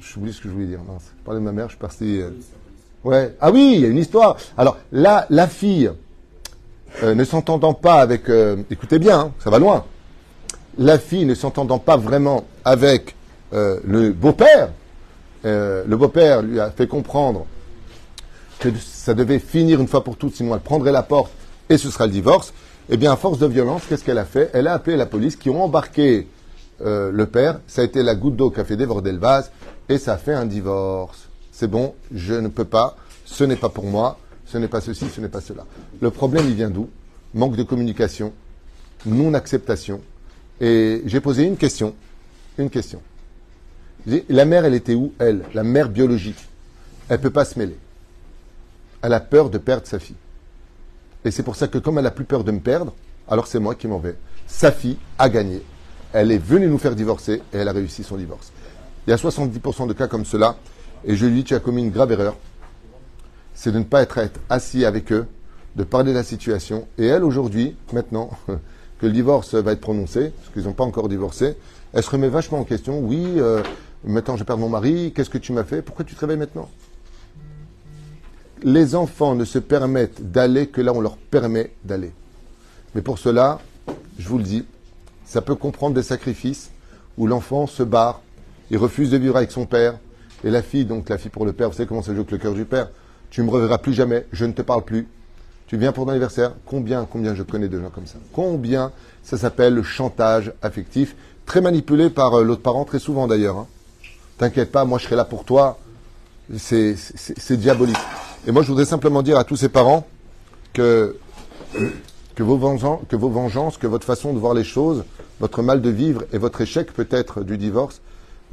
J'oublie 0.00 0.32
ce 0.32 0.40
que 0.40 0.48
je 0.48 0.54
voulais 0.54 0.66
dire. 0.66 0.80
Je 0.80 1.24
parlais 1.24 1.40
de 1.40 1.44
ma 1.44 1.52
mère, 1.52 1.66
je 1.66 1.70
suis 1.70 1.78
parti. 1.78 2.20
Euh. 2.20 3.28
Ah 3.40 3.50
oui, 3.50 3.72
il 3.74 3.80
y 3.80 3.84
a 3.84 3.88
une 3.88 3.98
histoire. 3.98 4.36
Alors 4.56 4.76
là, 4.92 5.26
la 5.30 5.48
fille, 5.48 5.90
euh, 7.02 7.14
ne 7.14 7.24
s'entendant 7.24 7.74
pas 7.74 8.00
avec. 8.00 8.28
écoutez 8.70 8.98
bien, 8.98 9.18
hein, 9.18 9.32
ça 9.40 9.50
va 9.50 9.58
loin. 9.58 9.84
La 10.76 10.98
fille 10.98 11.24
ne 11.24 11.34
s'entendant 11.34 11.78
pas 11.78 11.96
vraiment 11.96 12.44
avec 12.64 13.16
le 13.52 14.10
beau-père, 14.10 14.70
le 15.42 15.96
beau-père 15.96 16.42
lui 16.42 16.60
a 16.60 16.70
fait 16.70 16.86
comprendre 16.86 17.46
que 18.60 18.68
ça 18.78 19.14
devait 19.14 19.38
finir 19.38 19.80
une 19.80 19.88
fois 19.88 20.04
pour 20.04 20.16
toutes, 20.16 20.36
sinon 20.36 20.54
elle 20.54 20.60
prendrait 20.60 20.92
la 20.92 21.02
porte 21.02 21.32
et 21.68 21.78
ce 21.78 21.90
sera 21.90 22.06
le 22.06 22.12
divorce. 22.12 22.52
Eh 22.90 22.96
bien, 22.96 23.12
à 23.12 23.16
force 23.16 23.38
de 23.38 23.46
violence, 23.46 23.82
qu'est-ce 23.88 24.04
qu'elle 24.04 24.18
a 24.18 24.24
fait? 24.24 24.50
Elle 24.54 24.66
a 24.66 24.72
appelé 24.72 24.96
la 24.96 25.06
police 25.06 25.36
qui 25.36 25.50
ont 25.50 25.62
embarqué 25.62 26.26
euh, 26.80 27.10
le 27.12 27.26
père, 27.26 27.60
ça 27.66 27.82
a 27.82 27.84
été 27.84 28.02
la 28.02 28.14
goutte 28.14 28.36
d'eau 28.36 28.50
qui 28.50 28.60
a 28.60 28.64
fait 28.64 28.76
déborder 28.76 29.12
le 29.12 29.18
vase, 29.18 29.50
et 29.88 29.98
ça 29.98 30.14
a 30.14 30.16
fait 30.16 30.32
un 30.32 30.46
divorce. 30.46 31.28
C'est 31.52 31.66
bon, 31.66 31.94
je 32.14 32.34
ne 32.34 32.48
peux 32.48 32.64
pas, 32.64 32.96
ce 33.24 33.44
n'est 33.44 33.56
pas 33.56 33.68
pour 33.68 33.84
moi, 33.84 34.18
ce 34.46 34.58
n'est 34.58 34.68
pas 34.68 34.80
ceci, 34.80 35.06
ce 35.08 35.20
n'est 35.20 35.28
pas 35.28 35.40
cela. 35.40 35.66
Le 36.00 36.10
problème, 36.10 36.46
il 36.46 36.54
vient 36.54 36.70
d'où? 36.70 36.88
Manque 37.34 37.56
de 37.56 37.62
communication, 37.62 38.32
non-acceptation. 39.04 40.00
Et 40.60 41.02
j'ai 41.04 41.20
posé 41.20 41.44
une 41.44 41.56
question, 41.56 41.94
une 42.56 42.70
question. 42.70 43.02
La 44.30 44.46
mère, 44.46 44.64
elle 44.64 44.74
était 44.74 44.94
où, 44.94 45.12
elle? 45.18 45.42
La 45.52 45.62
mère 45.62 45.90
biologique. 45.90 46.48
Elle 47.08 47.18
ne 47.18 47.22
peut 47.22 47.30
pas 47.30 47.44
se 47.44 47.58
mêler. 47.58 47.76
Elle 49.02 49.12
a 49.12 49.20
peur 49.20 49.50
de 49.50 49.58
perdre 49.58 49.86
sa 49.86 49.98
fille. 49.98 50.16
Et 51.24 51.30
c'est 51.30 51.42
pour 51.42 51.56
ça 51.56 51.68
que 51.68 51.78
comme 51.78 51.98
elle 51.98 52.06
a 52.06 52.10
plus 52.10 52.24
peur 52.24 52.44
de 52.44 52.52
me 52.52 52.60
perdre, 52.60 52.92
alors 53.28 53.46
c'est 53.46 53.58
moi 53.58 53.74
qui 53.74 53.88
m'en 53.88 53.98
vais. 53.98 54.16
Sa 54.46 54.72
fille 54.72 54.96
a 55.18 55.28
gagné 55.28 55.62
elle 56.12 56.32
est 56.32 56.38
venue 56.38 56.68
nous 56.68 56.78
faire 56.78 56.94
divorcer 56.94 57.42
et 57.52 57.58
elle 57.58 57.68
a 57.68 57.72
réussi 57.72 58.02
son 58.02 58.16
divorce. 58.16 58.52
Il 59.06 59.10
y 59.10 59.12
a 59.12 59.16
70% 59.16 59.86
de 59.86 59.92
cas 59.92 60.06
comme 60.06 60.24
cela 60.24 60.56
et 61.04 61.16
je 61.16 61.26
lui 61.26 61.34
dis 61.36 61.44
tu 61.44 61.54
as 61.54 61.60
commis 61.60 61.82
une 61.82 61.90
grave 61.90 62.12
erreur. 62.12 62.36
C'est 63.54 63.72
de 63.72 63.78
ne 63.78 63.84
pas 63.84 64.02
être 64.02 64.20
assis 64.48 64.84
avec 64.84 65.12
eux, 65.12 65.26
de 65.76 65.84
parler 65.84 66.12
de 66.12 66.16
la 66.16 66.22
situation. 66.22 66.86
Et 66.96 67.06
elle, 67.06 67.24
aujourd'hui, 67.24 67.76
maintenant 67.92 68.30
que 68.46 69.06
le 69.06 69.12
divorce 69.12 69.54
va 69.54 69.72
être 69.72 69.80
prononcé, 69.80 70.30
parce 70.30 70.52
qu'ils 70.52 70.64
n'ont 70.64 70.72
pas 70.72 70.84
encore 70.84 71.08
divorcé, 71.08 71.56
elle 71.92 72.02
se 72.02 72.10
remet 72.10 72.28
vachement 72.28 72.58
en 72.58 72.64
question. 72.64 73.00
Oui, 73.00 73.24
euh, 73.38 73.62
maintenant 74.04 74.36
je 74.36 74.44
perds 74.44 74.58
mon 74.58 74.68
mari, 74.68 75.12
qu'est-ce 75.14 75.30
que 75.30 75.38
tu 75.38 75.52
m'as 75.52 75.64
fait? 75.64 75.82
Pourquoi 75.82 76.04
tu 76.04 76.14
te 76.14 76.20
réveilles 76.20 76.36
maintenant? 76.36 76.68
Les 78.62 78.94
enfants 78.94 79.34
ne 79.34 79.44
se 79.44 79.58
permettent 79.58 80.32
d'aller 80.32 80.66
que 80.66 80.80
là 80.80 80.92
où 80.92 80.96
on 80.96 81.00
leur 81.00 81.16
permet 81.16 81.72
d'aller. 81.84 82.12
Mais 82.94 83.02
pour 83.02 83.18
cela, 83.18 83.60
je 84.18 84.28
vous 84.28 84.38
le 84.38 84.44
dis, 84.44 84.64
ça 85.24 85.42
peut 85.42 85.54
comprendre 85.54 85.94
des 85.94 86.02
sacrifices 86.02 86.70
où 87.16 87.26
l'enfant 87.26 87.66
se 87.66 87.82
barre, 87.82 88.20
il 88.70 88.78
refuse 88.78 89.10
de 89.10 89.16
vivre 89.16 89.36
avec 89.36 89.50
son 89.50 89.66
père, 89.66 89.98
et 90.44 90.50
la 90.50 90.62
fille, 90.62 90.84
donc 90.84 91.08
la 91.08 91.18
fille 91.18 91.30
pour 91.30 91.44
le 91.44 91.52
père, 91.52 91.68
vous 91.68 91.76
savez 91.76 91.86
comment 91.86 92.02
ça 92.02 92.12
joue 92.12 92.20
avec 92.20 92.30
le 92.30 92.38
cœur 92.38 92.54
du 92.54 92.64
père, 92.64 92.88
tu 93.30 93.42
me 93.42 93.50
reverras 93.50 93.78
plus 93.78 93.92
jamais, 93.92 94.26
je 94.32 94.44
ne 94.44 94.52
te 94.52 94.62
parle 94.62 94.84
plus, 94.84 95.06
tu 95.66 95.76
viens 95.76 95.92
pour 95.92 96.04
ton 96.04 96.10
anniversaire, 96.10 96.52
combien, 96.64 97.04
combien 97.04 97.34
je 97.34 97.42
connais 97.42 97.68
de 97.68 97.78
gens 97.78 97.90
comme 97.90 98.06
ça 98.06 98.18
Combien 98.32 98.90
ça 99.22 99.36
s'appelle 99.36 99.74
le 99.74 99.82
chantage 99.82 100.52
affectif, 100.62 101.14
très 101.44 101.60
manipulé 101.60 102.08
par 102.08 102.34
euh, 102.34 102.44
l'autre 102.44 102.62
parent, 102.62 102.84
très 102.84 102.98
souvent 102.98 103.26
d'ailleurs. 103.26 103.58
Hein. 103.58 103.66
T'inquiète 104.38 104.72
pas, 104.72 104.84
moi 104.84 104.98
je 104.98 105.04
serai 105.04 105.16
là 105.16 105.24
pour 105.24 105.44
toi, 105.44 105.78
c'est 106.56 106.96
diabolique. 107.50 107.96
Et 108.46 108.52
moi 108.52 108.62
je 108.62 108.68
voudrais 108.68 108.84
simplement 108.84 109.22
dire 109.22 109.38
à 109.38 109.44
tous 109.44 109.56
ces 109.56 109.68
parents 109.68 110.06
que 110.72 111.16
que 112.34 112.42
vos, 112.44 112.56
vengeances, 112.56 113.78
que 113.78 113.88
votre 113.88 114.06
façon 114.06 114.32
de 114.32 114.38
voir 114.38 114.54
les 114.54 114.62
choses, 114.62 115.04
votre 115.40 115.60
mal 115.60 115.82
de 115.82 115.90
vivre 115.90 116.22
et 116.32 116.38
votre 116.38 116.60
échec 116.60 116.92
peut-être 116.92 117.42
du 117.42 117.58
divorce, 117.58 118.00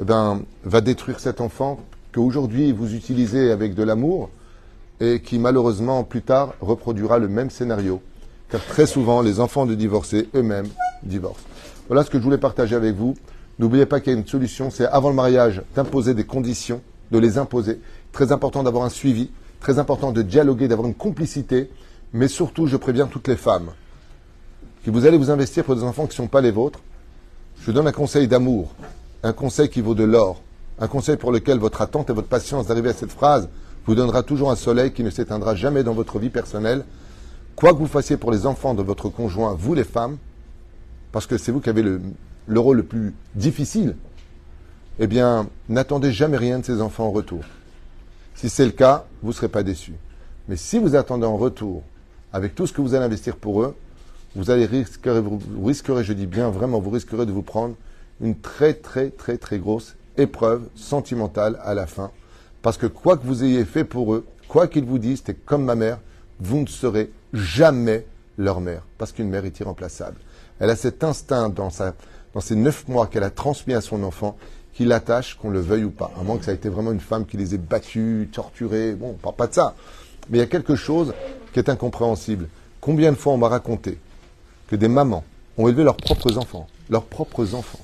eh 0.01 0.03
ben, 0.03 0.41
va 0.63 0.81
détruire 0.81 1.19
cet 1.19 1.39
enfant 1.39 1.79
qu'aujourd'hui 2.11 2.71
vous 2.71 2.95
utilisez 2.95 3.51
avec 3.51 3.75
de 3.75 3.83
l'amour 3.83 4.31
et 4.99 5.21
qui 5.21 5.37
malheureusement 5.37 6.03
plus 6.03 6.23
tard 6.23 6.55
reproduira 6.61 7.19
le 7.19 7.27
même 7.27 7.51
scénario. 7.51 8.01
Car 8.49 8.63
très 8.65 8.87
souvent, 8.87 9.21
les 9.21 9.39
enfants 9.39 9.67
de 9.67 9.75
divorcés 9.75 10.29
eux-mêmes 10.33 10.67
divorcent. 11.03 11.45
Voilà 11.87 12.03
ce 12.03 12.09
que 12.09 12.17
je 12.17 12.23
voulais 12.23 12.37
partager 12.39 12.75
avec 12.75 12.95
vous. 12.95 13.15
N'oubliez 13.59 13.85
pas 13.85 13.99
qu'il 13.99 14.13
y 14.13 14.15
a 14.15 14.19
une 14.19 14.27
solution, 14.27 14.71
c'est 14.71 14.85
avant 14.85 15.09
le 15.09 15.15
mariage 15.15 15.61
d'imposer 15.75 16.13
des 16.15 16.25
conditions, 16.25 16.81
de 17.11 17.19
les 17.19 17.37
imposer. 17.37 17.79
Très 18.11 18.31
important 18.31 18.63
d'avoir 18.63 18.83
un 18.83 18.89
suivi, 18.89 19.29
très 19.65 19.79
important 19.79 20.11
de 20.11 20.21
dialoguer, 20.21 20.67
d'avoir 20.67 20.87
une 20.87 20.93
complicité 20.93 21.71
mais 22.13 22.27
surtout, 22.27 22.67
je 22.67 22.77
préviens 22.77 23.07
toutes 23.07 23.27
les 23.27 23.35
femmes 23.35 23.71
que 24.85 24.91
vous 24.91 25.05
allez 25.05 25.17
vous 25.17 25.31
investir 25.31 25.63
pour 25.65 25.75
des 25.75 25.83
enfants 25.83 26.03
qui 26.03 26.11
ne 26.11 26.23
sont 26.23 26.27
pas 26.27 26.39
les 26.39 26.51
vôtres. 26.51 26.79
Je 27.61 27.71
donne 27.71 27.87
un 27.87 27.91
conseil 27.91 28.27
d'amour, 28.27 28.73
un 29.23 29.33
conseil 29.33 29.67
qui 29.69 29.81
vaut 29.81 29.95
de 29.95 30.03
l'or, 30.03 30.41
un 30.79 30.87
conseil 30.87 31.17
pour 31.17 31.31
lequel 31.31 31.57
votre 31.57 31.81
attente 31.81 32.09
et 32.09 32.13
votre 32.13 32.27
patience 32.27 32.67
d'arriver 32.67 32.91
à 32.91 32.93
cette 32.93 33.11
phrase 33.11 33.49
vous 33.87 33.95
donnera 33.95 34.21
toujours 34.21 34.51
un 34.51 34.55
soleil 34.55 34.93
qui 34.93 35.03
ne 35.03 35.09
s'éteindra 35.09 35.55
jamais 35.55 35.83
dans 35.83 35.93
votre 35.93 36.19
vie 36.19 36.29
personnelle. 36.29 36.85
Quoi 37.55 37.73
que 37.73 37.79
vous 37.79 37.87
fassiez 37.87 38.17
pour 38.17 38.31
les 38.31 38.45
enfants 38.45 38.75
de 38.75 38.83
votre 38.83 39.09
conjoint, 39.09 39.55
vous 39.57 39.73
les 39.73 39.83
femmes, 39.83 40.17
parce 41.11 41.25
que 41.25 41.37
c'est 41.39 41.51
vous 41.51 41.59
qui 41.59 41.69
avez 41.69 41.81
le, 41.81 42.01
le 42.47 42.59
rôle 42.59 42.77
le 42.77 42.83
plus 42.83 43.13
difficile, 43.33 43.95
eh 44.99 45.07
bien, 45.07 45.49
n'attendez 45.67 46.13
jamais 46.13 46.37
rien 46.37 46.59
de 46.59 46.65
ces 46.65 46.81
enfants 46.81 47.07
en 47.07 47.11
retour. 47.11 47.41
Si 48.35 48.49
c'est 48.49 48.65
le 48.65 48.71
cas, 48.71 49.05
vous 49.21 49.29
ne 49.29 49.33
serez 49.33 49.47
pas 49.47 49.63
déçus. 49.63 49.95
Mais 50.47 50.57
si 50.57 50.77
vous 50.77 50.95
attendez 50.95 51.25
en 51.25 51.37
retour 51.37 51.83
avec 52.33 52.53
tout 52.53 52.67
ce 52.67 52.73
que 52.73 52.81
vous 52.81 52.93
allez 52.93 53.05
investir 53.05 53.37
pour 53.37 53.63
eux, 53.63 53.75
vous 54.35 54.51
allez 54.51 54.65
risquerez, 54.65 56.03
je 56.03 56.13
dis 56.13 56.27
bien 56.27 56.49
vraiment, 56.49 56.79
vous 56.79 56.89
risquerez 56.89 57.25
de 57.25 57.31
vous 57.31 57.41
prendre 57.41 57.75
une 58.21 58.37
très 58.37 58.73
très 58.73 59.09
très 59.09 59.37
très 59.37 59.57
grosse 59.57 59.95
épreuve 60.17 60.63
sentimentale 60.75 61.57
à 61.63 61.73
la 61.73 61.87
fin. 61.87 62.11
Parce 62.61 62.77
que 62.77 62.87
quoi 62.87 63.15
que 63.15 63.25
vous 63.25 63.43
ayez 63.45 63.63
fait 63.63 63.85
pour 63.85 64.13
eux, 64.13 64.25
quoi 64.49 64.67
qu'ils 64.67 64.85
vous 64.85 64.99
disent, 64.99 65.23
t'es 65.23 65.33
comme 65.33 65.63
ma 65.63 65.75
mère, 65.75 65.99
vous 66.39 66.59
ne 66.59 66.67
serez 66.67 67.11
jamais 67.33 68.05
leur 68.37 68.59
mère. 68.59 68.81
Parce 68.97 69.13
qu'une 69.13 69.29
mère 69.29 69.45
est 69.45 69.59
irremplaçable. 69.59 70.17
Elle 70.59 70.69
a 70.69 70.75
cet 70.75 71.03
instinct 71.05 71.49
dans, 71.49 71.69
sa, 71.69 71.95
dans 72.33 72.41
ces 72.41 72.55
neuf 72.55 72.87
mois 72.89 73.07
qu'elle 73.07 73.23
a 73.23 73.29
transmis 73.29 73.73
à 73.73 73.81
son 73.81 74.03
enfant 74.03 74.37
qui 74.75 74.83
l'attache, 74.83 75.35
qu'on 75.35 75.49
le 75.49 75.61
veuille 75.61 75.85
ou 75.85 75.89
pas. 75.89 76.11
À 76.19 76.23
moins 76.23 76.37
que 76.37 76.45
ça 76.45 76.51
ait 76.51 76.55
été 76.55 76.67
vraiment 76.69 76.91
une 76.91 76.99
femme 76.99 77.25
qui 77.25 77.37
les 77.37 77.55
ait 77.55 77.57
battus, 77.57 78.29
torturés. 78.31 78.93
Bon, 78.93 79.11
on 79.11 79.13
parle 79.13 79.35
pas 79.35 79.47
de 79.47 79.53
ça. 79.53 79.73
Mais 80.29 80.37
il 80.37 80.41
y 80.41 80.43
a 80.43 80.47
quelque 80.47 80.75
chose 80.75 81.13
qui 81.53 81.59
est 81.59 81.69
incompréhensible. 81.69 82.49
Combien 82.81 83.11
de 83.11 83.17
fois 83.17 83.33
on 83.33 83.37
m'a 83.37 83.47
raconté 83.47 83.97
que 84.67 84.75
des 84.75 84.89
mamans 84.89 85.23
ont 85.57 85.67
élevé 85.69 85.83
leurs 85.83 85.95
propres 85.95 86.37
enfants, 86.37 86.67
leurs 86.89 87.05
propres 87.05 87.55
enfants. 87.55 87.79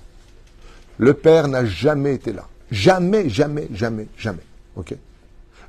Le 0.97 1.13
père 1.13 1.47
n'a 1.47 1.65
jamais 1.65 2.13
été 2.15 2.33
là. 2.33 2.47
Jamais, 2.69 3.29
jamais, 3.29 3.67
jamais, 3.73 4.07
jamais. 4.17 4.43
OK? 4.75 4.93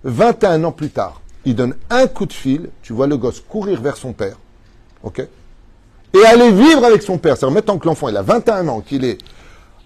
21 0.04 0.64
ans 0.64 0.72
plus 0.72 0.90
tard, 0.90 1.20
il 1.44 1.54
donne 1.54 1.76
un 1.88 2.08
coup 2.08 2.26
de 2.26 2.32
fil, 2.32 2.70
tu 2.82 2.92
vois 2.92 3.06
le 3.06 3.16
gosse 3.16 3.40
courir 3.40 3.80
vers 3.80 3.96
son 3.96 4.12
père. 4.12 4.36
OK? 5.04 5.20
Et 5.20 6.26
aller 6.26 6.50
vivre 6.50 6.84
avec 6.84 7.02
son 7.02 7.16
père. 7.16 7.36
C'est-à-dire 7.36 7.54
maintenant 7.54 7.78
que 7.78 7.86
l'enfant 7.86 8.08
il 8.08 8.16
a 8.16 8.22
21 8.22 8.66
ans, 8.68 8.80
qu'il 8.80 9.04
est 9.04 9.18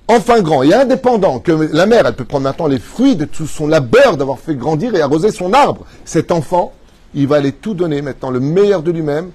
enfin 0.08 0.40
grand 0.40 0.62
et 0.62 0.72
indépendant, 0.74 1.40
que 1.40 1.52
la 1.52 1.86
mère, 1.86 2.06
elle 2.06 2.14
peut 2.14 2.24
prendre 2.24 2.44
maintenant 2.44 2.66
les 2.66 2.78
fruits 2.78 3.16
de 3.16 3.24
tout 3.24 3.46
son 3.46 3.66
labeur 3.66 4.16
d'avoir 4.16 4.38
fait 4.38 4.54
grandir 4.54 4.94
et 4.94 5.00
arroser 5.00 5.30
son 5.30 5.52
arbre. 5.52 5.84
Cet 6.04 6.30
enfant, 6.32 6.72
il 7.14 7.26
va 7.26 7.36
aller 7.36 7.52
tout 7.52 7.74
donner 7.74 8.02
maintenant, 8.02 8.30
le 8.30 8.40
meilleur 8.40 8.82
de 8.82 8.90
lui-même, 8.90 9.30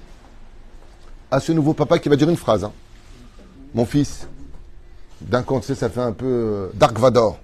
à 1.30 1.40
ce 1.40 1.52
nouveau 1.52 1.72
papa 1.74 1.98
qui 1.98 2.08
va 2.08 2.16
dire 2.16 2.28
une 2.28 2.36
phrase. 2.36 2.64
hein. 2.64 2.72
Mon 3.74 3.86
fils, 3.86 4.26
d'un 5.20 5.42
côté, 5.42 5.74
ça 5.74 5.88
fait 5.88 6.00
un 6.00 6.12
peu 6.12 6.26
euh, 6.26 6.66
Dark 6.74 6.98
Vador. 6.98 7.38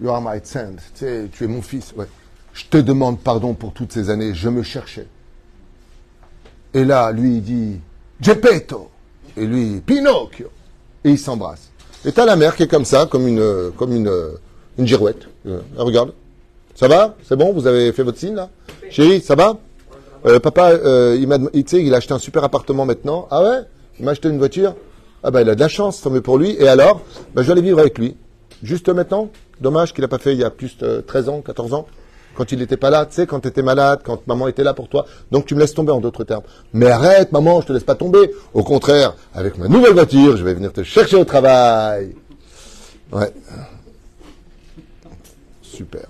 You 0.00 0.10
are 0.10 0.20
my. 0.20 0.40
Tu, 0.40 1.04
es 1.06 1.46
mon 1.46 1.62
fils. 1.62 1.94
Je 2.52 2.64
te 2.64 2.76
demande 2.78 3.20
pardon 3.20 3.54
pour 3.54 3.72
toutes 3.72 3.92
ces 3.92 4.10
années. 4.10 4.34
Je 4.34 4.48
me 4.48 4.62
cherchais. 4.62 5.06
Et 6.72 6.84
là, 6.84 7.12
lui, 7.12 7.36
il 7.36 7.42
dit 7.42 7.80
Geppetto. 8.20 8.90
Et 9.36 9.46
lui, 9.46 9.80
Pinocchio. 9.80 10.48
Et 11.04 11.10
ils 11.10 11.18
s'embrassent. 11.18 11.70
Et 12.04 12.12
t'as 12.12 12.24
la 12.24 12.36
mère 12.36 12.56
qui 12.56 12.62
est 12.64 12.68
comme 12.68 12.84
ça, 12.84 13.06
comme 13.06 13.26
une, 13.26 14.38
girouette. 14.78 15.28
Euh, 15.46 15.60
regarde. 15.76 16.12
Ça 16.74 16.88
va? 16.88 17.14
C'est 17.26 17.36
bon? 17.36 17.52
Vous 17.52 17.66
avez 17.66 17.92
fait 17.92 18.02
votre 18.02 18.18
signe 18.18 18.34
là? 18.34 18.50
Chérie, 18.90 19.20
ça 19.20 19.34
va? 19.34 19.56
Euh, 20.26 20.40
Papa, 20.40 20.70
euh, 20.70 21.16
il 21.18 21.28
m'a, 21.28 21.38
il, 21.52 21.64
il 21.72 21.94
a 21.94 21.98
acheté 21.98 22.14
un 22.14 22.18
super 22.18 22.42
appartement 22.42 22.84
maintenant. 22.84 23.28
Ah 23.30 23.42
ouais? 23.42 23.58
Il 23.98 24.04
m'a 24.04 24.10
acheté 24.12 24.28
une 24.28 24.38
voiture. 24.38 24.74
Ah 25.22 25.30
bah 25.30 25.42
il 25.42 25.48
a 25.48 25.54
de 25.54 25.60
la 25.60 25.68
chance, 25.68 26.00
tant 26.00 26.10
mieux 26.10 26.20
pour 26.20 26.38
lui. 26.38 26.56
Et 26.58 26.66
alors? 26.66 27.00
Bah, 27.34 27.42
Je 27.42 27.46
vais 27.46 27.52
aller 27.52 27.62
vivre 27.62 27.78
avec 27.78 27.98
lui. 27.98 28.16
Juste 28.62 28.88
maintenant? 28.88 29.30
Dommage 29.60 29.92
qu'il 29.94 30.02
n'a 30.02 30.08
pas 30.08 30.18
fait 30.18 30.32
il 30.32 30.38
y 30.38 30.44
a 30.44 30.50
plus 30.50 30.76
de 30.78 31.02
13 31.06 31.28
ans, 31.28 31.40
14 31.40 31.74
ans 31.74 31.86
quand 32.34 32.52
il 32.52 32.58
n'était 32.58 32.76
pas 32.76 32.90
là, 32.90 33.06
tu 33.06 33.14
sais, 33.14 33.26
quand 33.26 33.40
tu 33.40 33.48
étais 33.48 33.62
malade, 33.62 34.00
quand 34.04 34.26
maman 34.26 34.48
était 34.48 34.64
là 34.64 34.74
pour 34.74 34.88
toi. 34.88 35.06
Donc 35.30 35.46
tu 35.46 35.54
me 35.54 35.60
laisses 35.60 35.74
tomber 35.74 35.92
en 35.92 36.00
d'autres 36.00 36.24
termes. 36.24 36.42
Mais 36.72 36.86
arrête, 36.90 37.32
maman, 37.32 37.60
je 37.60 37.66
te 37.68 37.72
laisse 37.72 37.84
pas 37.84 37.94
tomber. 37.94 38.30
Au 38.52 38.62
contraire, 38.62 39.14
avec 39.34 39.58
ma 39.58 39.68
nouvelle 39.68 39.92
voiture, 39.92 40.36
je 40.36 40.44
vais 40.44 40.54
venir 40.54 40.72
te 40.72 40.82
chercher 40.82 41.16
au 41.16 41.24
travail. 41.24 42.14
Ouais. 43.12 43.32
Super. 45.62 46.06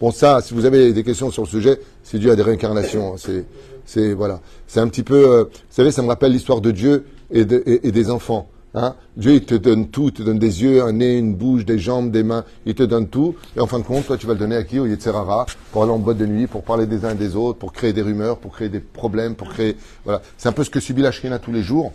Bon, 0.00 0.10
ça, 0.10 0.40
si 0.40 0.54
vous 0.54 0.64
avez 0.64 0.92
des 0.92 1.04
questions 1.04 1.30
sur 1.30 1.42
le 1.44 1.48
sujet, 1.48 1.80
c'est 2.02 2.18
dû 2.18 2.30
à 2.30 2.36
des 2.36 2.42
réincarnations. 2.42 3.14
hein. 3.14 3.44
C'est, 3.84 4.14
voilà. 4.14 4.40
C'est 4.66 4.80
un 4.80 4.88
petit 4.88 5.02
peu, 5.02 5.30
euh, 5.30 5.44
vous 5.44 5.50
savez, 5.70 5.90
ça 5.90 6.02
me 6.02 6.08
rappelle 6.08 6.32
l'histoire 6.32 6.60
de 6.60 6.70
Dieu 6.70 7.04
et 7.30 7.44
des 7.44 8.10
enfants. 8.10 8.48
Hein? 8.74 8.94
Dieu, 9.16 9.34
il 9.34 9.44
te 9.44 9.54
donne 9.54 9.88
tout. 9.88 10.08
Il 10.08 10.12
te 10.12 10.22
donne 10.22 10.38
des 10.38 10.62
yeux, 10.62 10.82
un 10.82 10.92
nez, 10.92 11.18
une 11.18 11.34
bouche, 11.34 11.64
des 11.64 11.78
jambes, 11.78 12.10
des 12.10 12.22
mains. 12.22 12.44
Il 12.64 12.74
te 12.74 12.82
donne 12.82 13.08
tout. 13.08 13.34
Et 13.56 13.60
en 13.60 13.66
fin 13.66 13.78
de 13.78 13.84
compte, 13.84 14.06
toi, 14.06 14.16
tu 14.16 14.26
vas 14.26 14.32
le 14.32 14.38
donner 14.38 14.56
à 14.56 14.62
qui? 14.62 14.78
Au 14.78 14.86
Yetzerara, 14.86 15.46
pour 15.72 15.82
aller 15.82 15.92
en 15.92 15.98
boîte 15.98 16.18
de 16.18 16.26
nuit, 16.26 16.46
pour 16.46 16.62
parler 16.62 16.86
des 16.86 17.04
uns 17.04 17.10
et 17.10 17.16
des 17.16 17.36
autres, 17.36 17.58
pour 17.58 17.72
créer 17.72 17.92
des 17.92 18.02
rumeurs, 18.02 18.38
pour 18.38 18.52
créer 18.52 18.68
des 18.68 18.80
problèmes, 18.80 19.34
pour 19.34 19.50
créer, 19.50 19.76
voilà. 20.04 20.22
C'est 20.38 20.48
un 20.48 20.52
peu 20.52 20.64
ce 20.64 20.70
que 20.70 20.80
subit 20.80 21.02
la 21.02 21.12
tous 21.38 21.52
les 21.52 21.62
jours. 21.62 21.92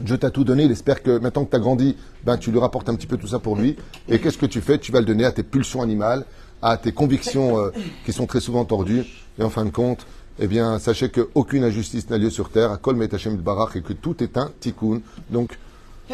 Dieu 0.00 0.18
t'a 0.18 0.30
tout 0.30 0.42
donné, 0.42 0.64
il 0.64 0.72
espère 0.72 1.02
que 1.02 1.18
maintenant 1.18 1.44
que 1.44 1.50
tu 1.50 1.56
as 1.56 1.60
grandi, 1.60 1.96
ben, 2.24 2.36
tu 2.36 2.50
lui 2.50 2.58
rapportes 2.58 2.88
un 2.88 2.96
petit 2.96 3.06
peu 3.06 3.16
tout 3.16 3.28
ça 3.28 3.38
pour 3.38 3.56
lui. 3.56 3.76
Et 4.08 4.18
qu'est-ce 4.18 4.38
que 4.38 4.46
tu 4.46 4.60
fais? 4.60 4.78
Tu 4.78 4.90
vas 4.90 4.98
le 4.98 5.06
donner 5.06 5.24
à 5.24 5.30
tes 5.30 5.44
pulsions 5.44 5.82
animales, 5.82 6.24
à 6.62 6.76
tes 6.76 6.92
convictions 6.92 7.58
euh, 7.58 7.70
qui 8.04 8.12
sont 8.12 8.26
très 8.26 8.40
souvent 8.40 8.64
tordues. 8.64 9.04
Et 9.38 9.42
en 9.42 9.50
fin 9.50 9.64
de 9.64 9.70
compte, 9.70 10.04
eh 10.40 10.48
bien, 10.48 10.80
sachez 10.80 11.10
qu'aucune 11.10 11.62
injustice 11.62 12.10
n'a 12.10 12.18
lieu 12.18 12.30
sur 12.30 12.50
terre, 12.50 12.72
à 12.72 12.76
Kol 12.76 12.96
Met 12.96 13.14
Hashem 13.14 13.36
Barach, 13.36 13.76
et 13.76 13.82
que 13.82 13.92
tout 13.92 14.20
est 14.22 14.36
un 14.36 14.50
tikkun. 14.58 15.00
Donc, 15.30 15.56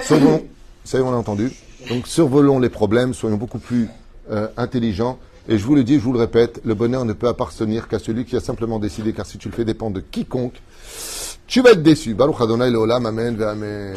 survolons, 0.03 0.45
ça 0.85 0.99
y 0.99 1.01
est, 1.01 1.05
on 1.05 1.13
a 1.13 1.17
entendu. 1.17 1.53
Donc, 1.89 2.07
survolons 2.07 2.59
les 2.59 2.69
problèmes, 2.69 3.15
soyons 3.15 3.37
beaucoup 3.37 3.59
plus 3.59 3.89
euh, 4.31 4.49
intelligents. 4.57 5.19
Et 5.49 5.59
je 5.59 5.65
vous 5.65 5.75
le 5.75 5.83
dis, 5.83 5.95
je 5.95 6.01
vous 6.01 6.13
le 6.13 6.19
répète, 6.19 6.61
le 6.65 6.75
bonheur 6.75 7.05
ne 7.05 7.13
peut 7.13 7.29
appartenir 7.29 7.89
qu'à 7.89 7.99
celui 7.99 8.25
qui 8.25 8.37
a 8.37 8.41
simplement 8.41 8.79
décidé, 8.79 9.13
car 9.13 9.27
si 9.27 9.39
tu 9.39 9.49
le 9.49 9.55
fais 9.55 9.65
dépendre 9.65 9.97
de 9.97 10.01
quiconque, 10.01 10.61
tu 11.47 11.63
vas 11.63 11.73
être 11.73 11.83
déçu. 11.83 12.15
Baruch 12.15 12.41
Adonai 12.41 12.71
Leolam, 12.71 13.07
Amen, 13.07 13.43
Amen. 13.43 13.97